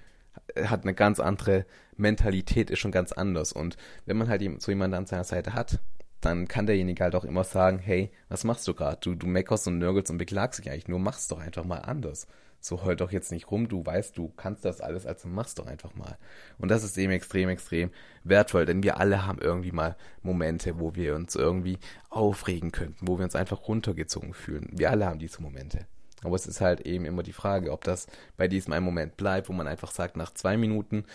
Hat 0.64 0.84
eine 0.84 0.94
ganz 0.94 1.20
andere 1.20 1.66
Mentalität, 1.98 2.70
ist 2.70 2.80
schon 2.80 2.92
ganz 2.92 3.12
anders. 3.12 3.52
Und 3.52 3.78
wenn 4.06 4.18
man 4.18 4.30
halt 4.30 4.42
so 4.62 4.72
jemanden 4.72 4.96
an 4.96 5.06
seiner 5.06 5.24
Seite 5.24 5.54
hat, 5.54 5.80
dann 6.22 6.48
kann 6.48 6.66
derjenige 6.66 7.04
halt 7.04 7.16
auch 7.16 7.26
immer 7.26 7.44
sagen, 7.44 7.78
hey, 7.78 8.12
was 8.30 8.44
machst 8.44 8.68
du 8.68 8.74
gerade? 8.74 8.98
Du, 9.02 9.16
du 9.16 9.28
meckerst 9.28 9.68
und 9.68 9.78
nörgelst 9.78 10.10
und 10.12 10.18
beklagst 10.18 10.60
dich 10.60 10.72
eigentlich 10.72 10.88
nur, 10.88 11.00
mach's 11.00 11.28
doch 11.28 11.40
einfach 11.40 11.64
mal 11.64 11.80
anders. 11.80 12.28
So 12.60 12.84
heul 12.84 12.96
doch 12.96 13.12
jetzt 13.12 13.32
nicht 13.32 13.52
rum, 13.52 13.68
du 13.68 13.86
weißt, 13.86 14.18
du 14.18 14.30
kannst 14.36 14.66
das 14.66 14.82
alles, 14.82 15.06
also 15.06 15.28
mach's 15.28 15.54
doch 15.54 15.68
einfach 15.68 15.94
mal. 15.94 16.18
Und 16.58 16.70
das 16.70 16.84
ist 16.84 16.98
eben 16.98 17.12
extrem, 17.12 17.50
extrem 17.50 17.92
wertvoll, 18.24 18.66
denn 18.66 18.82
wir 18.82 19.00
alle 19.00 19.28
haben 19.28 19.38
irgendwie 19.40 19.72
mal 19.72 19.96
Momente, 20.24 20.80
wo 20.80 20.96
wir 20.96 21.16
uns 21.16 21.36
irgendwie 21.36 21.78
aufregen 22.10 22.72
könnten, 22.72 23.08
wo 23.08 23.20
wir 23.20 23.26
uns 23.26 23.36
einfach 23.36 23.68
runtergezogen 23.68 24.34
fühlen. 24.34 24.68
Wir 24.72 24.90
alle 24.90 25.06
haben 25.06 25.20
diese 25.20 25.44
Momente. 25.44 25.86
Aber 26.26 26.36
es 26.36 26.48
ist 26.48 26.62
halt 26.62 26.82
eben 26.82 27.06
immer 27.06 27.24
die 27.24 27.34
Frage, 27.34 27.72
ob 27.72 27.84
das 27.84 28.08
bei 28.38 28.48
diesem 28.48 28.74
einen 28.74 28.86
Moment 28.86 29.18
bleibt, 29.18 29.50
wo 29.50 29.54
man 29.54 29.68
einfach 29.68 29.92
sagt, 29.92 30.18
nach 30.18 30.34
zwei 30.34 30.58
Minuten 30.58 31.06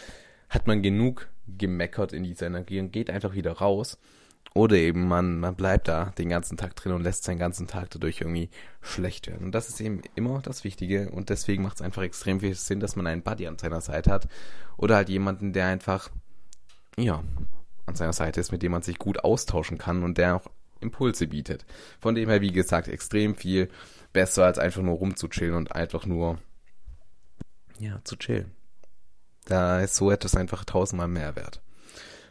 hat 0.48 0.66
man 0.66 0.82
genug 0.82 1.28
gemeckert 1.46 2.12
in 2.12 2.24
dieser 2.24 2.46
Energie 2.46 2.80
und 2.80 2.92
geht 2.92 3.10
einfach 3.10 3.34
wieder 3.34 3.52
raus 3.52 3.98
oder 4.54 4.76
eben 4.76 5.06
man, 5.06 5.38
man 5.38 5.54
bleibt 5.54 5.88
da 5.88 6.06
den 6.18 6.28
ganzen 6.28 6.56
Tag 6.56 6.74
drin 6.74 6.92
und 6.92 7.02
lässt 7.02 7.24
seinen 7.24 7.38
ganzen 7.38 7.66
Tag 7.66 7.90
dadurch 7.90 8.20
irgendwie 8.20 8.50
schlecht 8.80 9.28
werden. 9.28 9.44
Und 9.44 9.54
das 9.54 9.68
ist 9.68 9.80
eben 9.80 10.02
immer 10.16 10.40
das 10.42 10.64
Wichtige 10.64 11.10
und 11.10 11.30
deswegen 11.30 11.62
macht 11.62 11.76
es 11.76 11.82
einfach 11.82 12.02
extrem 12.02 12.40
viel 12.40 12.54
Sinn, 12.54 12.80
dass 12.80 12.96
man 12.96 13.06
einen 13.06 13.22
Buddy 13.22 13.46
an 13.46 13.58
seiner 13.58 13.80
Seite 13.80 14.10
hat 14.10 14.28
oder 14.76 14.96
halt 14.96 15.08
jemanden, 15.08 15.52
der 15.52 15.66
einfach, 15.66 16.10
ja, 16.96 17.22
an 17.86 17.94
seiner 17.94 18.12
Seite 18.12 18.40
ist, 18.40 18.50
mit 18.50 18.62
dem 18.62 18.72
man 18.72 18.82
sich 18.82 18.98
gut 18.98 19.22
austauschen 19.22 19.78
kann 19.78 20.02
und 20.02 20.18
der 20.18 20.36
auch 20.36 20.50
Impulse 20.80 21.28
bietet. 21.28 21.64
Von 22.00 22.14
dem 22.14 22.28
her, 22.28 22.40
wie 22.40 22.52
gesagt, 22.52 22.88
extrem 22.88 23.36
viel 23.36 23.68
besser 24.12 24.44
als 24.44 24.58
einfach 24.58 24.82
nur 24.82 24.96
rumzuchillen 24.96 25.54
und 25.54 25.72
einfach 25.74 26.06
nur, 26.06 26.38
ja, 27.78 28.00
zu 28.04 28.16
chillen. 28.16 28.50
Da 29.46 29.80
ist 29.80 29.96
so 29.96 30.10
etwas 30.10 30.36
einfach 30.36 30.64
tausendmal 30.64 31.08
mehr 31.08 31.36
wert. 31.36 31.60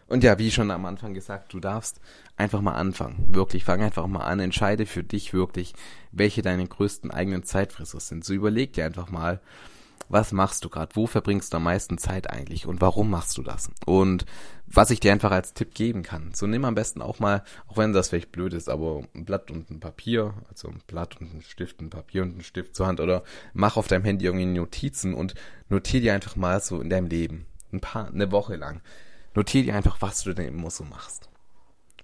Und 0.07 0.23
ja, 0.23 0.39
wie 0.39 0.49
schon 0.49 0.71
am 0.71 0.85
Anfang 0.85 1.13
gesagt, 1.13 1.53
du 1.53 1.59
darfst 1.59 2.01
einfach 2.35 2.61
mal 2.61 2.73
anfangen. 2.73 3.25
Wirklich, 3.27 3.63
fang 3.63 3.81
einfach 3.81 4.07
mal 4.07 4.21
an, 4.21 4.39
entscheide 4.39 4.87
für 4.87 5.03
dich 5.03 5.33
wirklich, 5.33 5.73
welche 6.11 6.41
deine 6.41 6.67
größten 6.67 7.11
eigenen 7.11 7.43
Zeitfresser 7.43 7.99
sind. 7.99 8.25
So 8.25 8.33
überleg 8.33 8.73
dir 8.73 8.85
einfach 8.85 9.11
mal, 9.11 9.39
was 10.07 10.31
machst 10.31 10.63
du 10.65 10.69
gerade? 10.69 10.95
Wo 10.95 11.07
verbringst 11.07 11.53
du 11.53 11.57
am 11.57 11.63
meisten 11.63 11.97
Zeit 11.97 12.29
eigentlich? 12.29 12.65
Und 12.65 12.81
warum 12.81 13.09
machst 13.09 13.37
du 13.37 13.43
das? 13.43 13.69
Und 13.85 14.25
was 14.67 14.91
ich 14.91 14.99
dir 14.99 15.11
einfach 15.11 15.31
als 15.31 15.53
Tipp 15.53 15.73
geben 15.73 16.03
kann. 16.03 16.31
So 16.33 16.47
nimm 16.47 16.65
am 16.65 16.75
besten 16.75 17.01
auch 17.01 17.19
mal, 17.19 17.43
auch 17.67 17.77
wenn 17.77 17.91
das 17.91 18.09
vielleicht 18.09 18.31
blöd 18.31 18.53
ist, 18.53 18.69
aber 18.69 19.03
ein 19.13 19.25
Blatt 19.25 19.51
und 19.51 19.69
ein 19.69 19.79
Papier, 19.79 20.33
also 20.49 20.67
ein 20.69 20.81
Blatt 20.87 21.19
und 21.19 21.33
ein 21.33 21.41
Stift, 21.41 21.81
ein 21.81 21.89
Papier 21.89 22.23
und 22.23 22.37
ein 22.37 22.43
Stift 22.43 22.75
zur 22.75 22.87
Hand 22.87 22.99
oder 22.99 23.23
mach 23.53 23.77
auf 23.77 23.87
deinem 23.87 24.05
Handy 24.05 24.25
irgendwie 24.25 24.45
Notizen 24.45 25.13
und 25.13 25.33
notier 25.69 26.01
dir 26.01 26.13
einfach 26.13 26.35
mal 26.35 26.61
so 26.61 26.81
in 26.81 26.89
deinem 26.89 27.07
Leben. 27.07 27.45
Ein 27.71 27.81
paar, 27.81 28.07
eine 28.07 28.31
Woche 28.31 28.55
lang 28.55 28.81
notier 29.35 29.63
dir 29.63 29.75
einfach, 29.75 30.01
was 30.01 30.23
du 30.23 30.33
denn 30.33 30.47
immer 30.47 30.69
so 30.69 30.83
machst. 30.83 31.29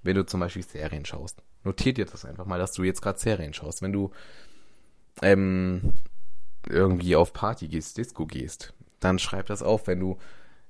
Wenn 0.04 0.16
du 0.16 0.26
zum 0.26 0.40
Beispiel 0.40 0.64
Serien 0.64 1.06
schaust, 1.06 1.42
notier 1.64 1.94
dir 1.94 2.06
das 2.06 2.26
einfach 2.26 2.46
mal, 2.46 2.60
dass 2.60 2.74
du 2.74 2.84
jetzt 2.84 3.02
gerade 3.02 3.20
Serien 3.20 3.54
schaust. 3.54 3.82
Wenn 3.82 3.94
du 3.94 4.12
ähm, 5.22 5.94
irgendwie 6.67 7.15
auf 7.15 7.34
Party 7.34 7.67
gehst, 7.67 7.97
Disco 7.97 8.25
gehst, 8.25 8.73
dann 8.99 9.19
schreib 9.19 9.47
das 9.47 9.62
auf. 9.62 9.88
Wenn 9.88 9.99
du 9.99 10.17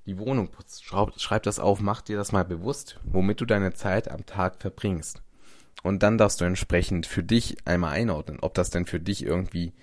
die 0.06 0.18
Wohnung 0.18 0.50
putzt, 0.50 0.84
schreib, 0.84 1.20
schreib 1.20 1.44
das 1.44 1.60
auf, 1.60 1.80
mach 1.80 2.02
dir 2.02 2.18
das 2.18 2.32
mal 2.32 2.46
bewusst, 2.46 3.00
womit 3.04 3.42
du 3.42 3.46
deine 3.46 3.74
Zeit 3.74 4.10
am 4.10 4.26
Tag 4.26 4.62
verbringst. 4.62 5.22
Und 5.84 6.04
dann 6.04 6.18
darfst 6.18 6.42
du 6.42 6.46
entsprechend 6.46 7.06
für 7.06 7.24
dich 7.24 7.58
einmal 7.66 7.94
einordnen, 7.94 8.40
ob 8.42 8.54
das 8.54 8.70
denn 8.70 8.86
für 8.86 9.00
dich 9.00 9.24
irgendwie 9.24 9.74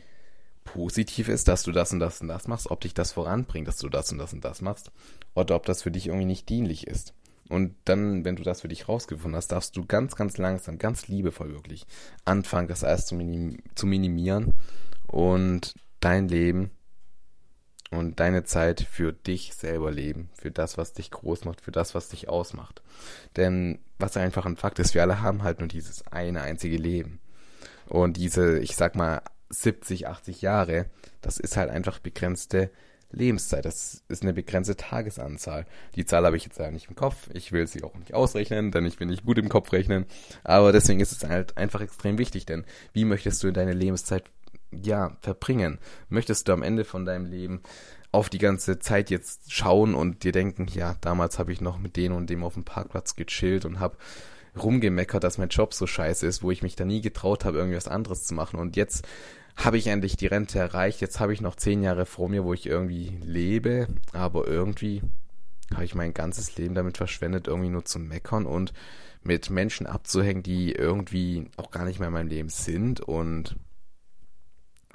positiv 0.65 1.29
ist, 1.29 1.49
dass 1.49 1.63
du 1.63 1.73
das 1.73 1.93
und 1.93 2.01
das 2.01 2.21
und 2.21 2.29
das 2.29 2.49
machst, 2.49 2.71
ob 2.71 2.81
dich 2.81 2.95
das 2.95 3.13
voranbringt, 3.13 3.69
dass 3.69 3.79
du 3.79 3.89
das 3.89 4.11
und 4.13 4.19
das 4.19 4.33
und 4.33 4.45
das 4.45 4.63
machst, 4.63 4.91
oder 5.35 5.57
ob 5.57 5.67
das 5.67 5.83
für 5.83 5.91
dich 5.91 6.07
irgendwie 6.07 6.25
nicht 6.27 6.49
dienlich 6.49 6.87
ist. 6.87 7.15
Und 7.49 7.75
dann, 7.85 8.25
wenn 8.25 8.37
du 8.37 8.43
das 8.43 8.63
für 8.63 8.69
dich 8.69 8.89
rausgefunden 8.89 9.37
hast, 9.37 9.49
darfst 9.49 9.77
du 9.77 9.85
ganz, 9.85 10.17
ganz 10.17 10.39
langsam, 10.39 10.79
ganz 10.79 11.09
liebevoll 11.09 11.53
wirklich 11.53 11.87
anfangen, 12.25 12.69
das 12.69 12.85
alles 12.85 13.07
zu, 13.07 13.15
minim 13.15 13.59
zu 13.75 13.87
minimieren 13.87 14.55
und 15.07 15.75
dein 16.03 16.29
Leben 16.29 16.71
und 17.91 18.21
deine 18.21 18.45
Zeit 18.45 18.81
für 18.81 19.13
dich 19.13 19.55
selber 19.55 19.91
leben, 19.91 20.31
für 20.35 20.51
das, 20.51 20.79
was 20.79 20.93
dich 20.93 21.11
groß 21.11 21.45
macht, 21.45 21.61
für 21.61 21.73
das, 21.73 21.95
was 21.95 22.09
dich 22.09 22.29
ausmacht. 22.29 22.83
Denn 23.37 23.79
was 23.99 24.17
einfach 24.17 24.47
ein 24.47 24.57
Fakt 24.57 24.79
ist, 24.79 24.95
wir 24.95 25.03
alle 25.03 25.21
haben 25.21 25.43
halt 25.43 25.61
nur 25.61 25.69
dieses 25.69 26.07
eine 26.09 26.43
einzige 26.43 26.77
Leben. 26.77 27.21
Und 27.89 28.17
diese, 28.17 28.59
ich 28.59 28.77
sag 28.77 28.97
mal, 28.97 29.23
70, 29.51 30.09
80 30.09 30.41
Jahre, 30.41 30.87
das 31.21 31.39
ist 31.39 31.57
halt 31.57 31.71
einfach 31.71 31.99
begrenzte 31.99 32.71
Lebenszeit. 33.11 33.67
Das 33.67 34.03
ist 34.09 34.23
eine 34.23 34.33
begrenzte 34.33 34.77
Tagesanzahl. 34.77 35.67
Die 35.95 36.07
Zahl 36.07 36.25
habe 36.25 36.39
ich 36.39 36.45
jetzt 36.45 36.59
ja 36.59 36.71
nicht 36.71 36.89
im 36.89 36.97
Kopf. 36.97 37.29
Ich 37.35 37.53
will 37.53 37.67
sie 37.67 37.83
auch 37.83 37.95
nicht 37.95 38.15
ausrechnen, 38.15 38.71
denn 38.71 38.87
ich 38.87 38.97
bin 38.97 39.09
nicht 39.09 39.27
gut 39.27 39.37
im 39.37 39.51
Kopf 39.51 39.73
rechnen. 39.73 40.07
Aber 40.43 40.73
deswegen 40.73 41.01
ist 41.01 41.13
es 41.13 41.29
halt 41.29 41.59
einfach 41.59 41.83
extrem 41.83 42.17
wichtig, 42.17 42.47
denn 42.47 42.65
wie 42.95 43.05
möchtest 43.05 43.43
du 43.43 43.53
deine 43.53 43.75
Lebenszeit 43.75 44.25
ja 44.73 45.17
verbringen? 45.21 45.79
Möchtest 46.09 46.49
du 46.49 46.53
am 46.53 46.63
Ende 46.63 46.85
von 46.85 47.05
deinem 47.05 47.27
Leben 47.27 47.63
auf 48.11 48.29
die 48.29 48.39
ganze 48.39 48.79
Zeit 48.79 49.11
jetzt 49.11 49.53
schauen 49.53 49.95
und 49.95 50.25
dir 50.25 50.33
denken, 50.33 50.67
ja, 50.73 50.97
damals 51.01 51.39
habe 51.39 51.53
ich 51.53 51.61
noch 51.61 51.79
mit 51.79 51.97
dem 51.97 52.13
und 52.13 52.29
dem 52.29 52.45
auf 52.45 52.55
dem 52.55 52.65
Parkplatz 52.65 53.17
gechillt 53.17 53.65
und 53.65 53.81
habe 53.81 53.97
rumgemeckert, 54.61 55.25
dass 55.25 55.39
mein 55.39 55.49
Job 55.49 55.73
so 55.73 55.87
scheiße 55.87 56.27
ist, 56.27 56.43
wo 56.43 56.51
ich 56.51 56.63
mich 56.63 56.77
da 56.77 56.85
nie 56.85 57.01
getraut 57.01 57.45
habe, 57.45 57.59
irgendwas 57.59 57.89
anderes 57.89 58.25
zu 58.25 58.35
machen. 58.35 58.61
Und 58.61 58.77
jetzt 58.77 59.07
habe 59.57 59.79
ich 59.79 59.87
endlich 59.87 60.17
die 60.17 60.27
Rente 60.27 60.59
erreicht. 60.59 61.01
Jetzt 61.01 61.21
habe 61.21 61.33
ich 61.33 61.41
noch 61.41 61.57
zehn 61.57 61.83
Jahre 61.83 62.05
vor 62.05 62.29
mir, 62.29 62.45
wo 62.45 62.53
ich 62.53 62.67
irgendwie 62.67 63.19
lebe, 63.25 63.89
aber 64.13 64.47
irgendwie 64.47 65.03
habe 65.73 65.85
ich 65.85 65.95
mein 65.95 66.13
ganzes 66.13 66.57
Leben 66.57 66.75
damit 66.75 66.99
verschwendet, 66.99 67.49
irgendwie 67.49 67.71
nur 67.71 67.85
zu 67.85 67.99
meckern 67.99 68.45
und 68.45 68.75
mit 69.23 69.51
Menschen 69.51 69.87
abzuhängen, 69.87 70.43
die 70.43 70.73
irgendwie 70.73 71.47
auch 71.57 71.71
gar 71.71 71.85
nicht 71.85 71.99
mehr 71.99 72.09
in 72.09 72.15
meinem 72.15 72.29
Leben 72.29 72.49
sind 72.49 73.01
und 73.01 73.57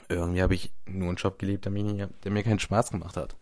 irgendwie 0.09 0.41
habe 0.41 0.55
ich 0.55 0.71
nur 0.85 1.09
einen 1.09 1.17
Job 1.17 1.37
gelebt, 1.37 1.65
der 1.65 1.71
mir, 1.71 2.09
der 2.23 2.31
mir 2.31 2.43
keinen 2.43 2.59
Spaß 2.59 2.91
gemacht 2.91 3.17
hat. 3.17 3.35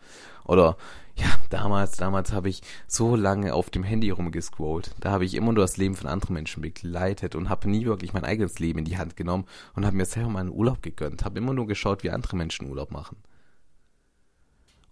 Oder 0.46 0.78
ja, 1.16 1.28
damals, 1.50 1.98
damals 1.98 2.34
habe 2.34 2.50
ich 2.50 2.62
so 2.88 3.16
lange 3.16 3.54
auf 3.54 3.70
dem 3.70 3.84
Handy 3.84 4.10
rumgescrollt. 4.10 4.96
Da 5.00 5.12
habe 5.12 5.26
ich 5.26 5.36
immer 5.36 5.54
nur 5.54 5.64
das 5.64 5.78
Leben 5.78 5.96
von 5.96 6.10
anderen 6.10 6.34
Menschen 6.34 6.62
begleitet 6.62 7.36
und 7.36 7.50
habe 7.50 7.70
nie 7.70 7.86
wirklich 7.86 8.14
mein 8.14 8.26
eigenes 8.26 8.60
Leben 8.60 8.80
in 8.80 8.86
die 8.86 8.98
Hand 8.98 9.16
genommen 9.16 9.46
und 9.76 9.86
habe 9.86 9.96
mir 9.96 10.06
selber 10.06 10.30
mal 10.30 10.40
einen 10.42 10.52
Urlaub 10.52 10.82
gegönnt. 10.82 11.24
Habe 11.24 11.38
immer 11.38 11.54
nur 11.54 11.68
geschaut, 11.68 12.04
wie 12.04 12.10
andere 12.10 12.36
Menschen 12.36 12.70
Urlaub 12.70 12.92
machen. 12.92 13.18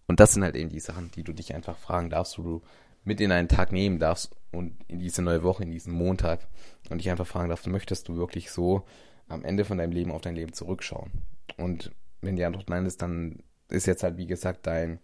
Und 0.07 0.19
das 0.19 0.33
sind 0.33 0.43
halt 0.43 0.55
eben 0.55 0.69
die 0.69 0.79
Sachen, 0.79 1.11
die 1.11 1.23
du 1.23 1.33
dich 1.33 1.55
einfach 1.55 1.77
fragen 1.77 2.09
darfst, 2.09 2.37
wo 2.37 2.43
du 2.43 2.61
mit 3.03 3.19
in 3.19 3.31
einen 3.31 3.47
Tag 3.47 3.71
nehmen 3.71 3.99
darfst 3.99 4.35
und 4.51 4.75
in 4.87 4.99
diese 4.99 5.21
neue 5.21 5.43
Woche, 5.43 5.63
in 5.63 5.71
diesen 5.71 5.93
Montag 5.93 6.47
und 6.89 6.99
dich 6.99 7.09
einfach 7.09 7.27
fragen 7.27 7.49
darfst, 7.49 7.67
möchtest 7.67 8.07
du 8.07 8.15
wirklich 8.15 8.51
so 8.51 8.85
am 9.27 9.43
Ende 9.43 9.65
von 9.65 9.77
deinem 9.77 9.91
Leben 9.91 10.11
auf 10.11 10.21
dein 10.21 10.35
Leben 10.35 10.53
zurückschauen? 10.53 11.11
Und 11.57 11.91
wenn 12.21 12.35
die 12.35 12.45
Antwort 12.45 12.69
nein 12.69 12.85
ist, 12.85 13.01
dann 13.01 13.43
ist 13.69 13.87
jetzt 13.87 14.03
halt, 14.03 14.17
wie 14.17 14.27
gesagt, 14.27 14.65
dein, 14.67 14.99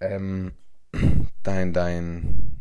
ähm, 0.00 0.52
dein, 1.42 1.72
dein 1.72 2.58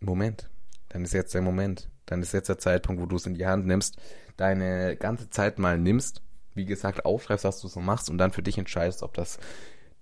Moment. 0.00 0.50
Dann 0.88 1.04
ist 1.04 1.12
jetzt 1.12 1.34
der 1.34 1.42
Moment. 1.42 1.88
Dann 2.06 2.22
ist 2.22 2.32
jetzt 2.32 2.48
der 2.48 2.58
Zeitpunkt, 2.58 3.00
wo 3.00 3.06
du 3.06 3.16
es 3.16 3.26
in 3.26 3.34
die 3.34 3.46
Hand 3.46 3.66
nimmst, 3.66 3.96
deine 4.36 4.96
ganze 4.96 5.30
Zeit 5.30 5.58
mal 5.58 5.78
nimmst, 5.78 6.22
wie 6.54 6.64
gesagt, 6.64 7.04
aufschreibst, 7.04 7.44
was 7.44 7.60
du 7.60 7.68
so 7.68 7.80
machst 7.80 8.10
und 8.10 8.18
dann 8.18 8.32
für 8.32 8.42
dich 8.42 8.58
entscheidest, 8.58 9.02
ob 9.02 9.14
das 9.14 9.38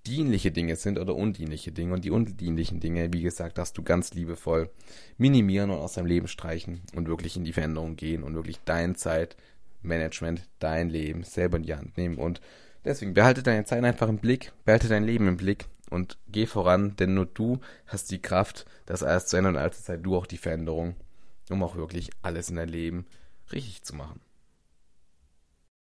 dienliche 0.07 0.51
Dinge 0.51 0.77
sind 0.77 0.99
oder 0.99 1.15
undienliche 1.15 1.73
Dinge. 1.73 1.93
Und 1.93 2.05
die 2.05 2.11
undienlichen 2.11 2.81
Dinge, 2.81 3.13
wie 3.13 3.23
gesagt, 3.23 3.59
darfst 3.59 3.77
du 3.77 3.83
ganz 3.83 4.15
liebevoll 4.15 4.71
minimieren 5.19 5.71
und 5.71 5.79
aus 5.79 5.95
deinem 5.95 6.07
Leben 6.07 6.29
streichen 6.29 6.81
und 6.95 7.09
wirklich 7.09 7.37
in 7.37 7.45
die 7.45 7.53
Veränderung 7.53 7.97
gehen 7.97 8.23
und 8.23 8.35
wirklich 8.35 8.61
deine 8.65 8.95
Zeit 8.95 9.37
Management 9.83 10.49
dein 10.59 10.89
Leben 10.89 11.23
selber 11.23 11.57
in 11.57 11.63
die 11.63 11.75
Hand 11.75 11.97
nehmen. 11.97 12.19
Und 12.19 12.41
deswegen 12.85 13.15
behalte 13.15 13.43
deine 13.43 13.65
Zeit 13.65 13.85
einfach 13.85 14.09
im 14.09 14.19
Blick, 14.19 14.53
behalte 14.65 14.89
dein 14.89 15.05
Leben 15.05 15.29
im 15.29 15.37
Blick 15.37 15.67
und 15.91 16.19
geh 16.29 16.47
voran, 16.47 16.97
denn 16.97 17.15
nur 17.15 17.27
du 17.27 17.61
hast 17.87 18.11
die 18.11 18.21
Kraft, 18.21 18.67
das 18.87 19.03
alles 19.03 19.27
zu 19.27 19.37
ändern 19.37 19.57
und 19.57 19.63
allzeit 19.63 20.05
du 20.05 20.17
auch 20.17 20.27
die 20.27 20.39
Veränderung, 20.39 20.97
um 21.51 21.63
auch 21.63 21.77
wirklich 21.77 22.11
alles 22.23 22.51
in 22.51 22.57
dein 22.57 22.69
Leben 22.69 23.07
richtig 23.53 23.83
zu 23.83 23.95
machen. 23.95 24.21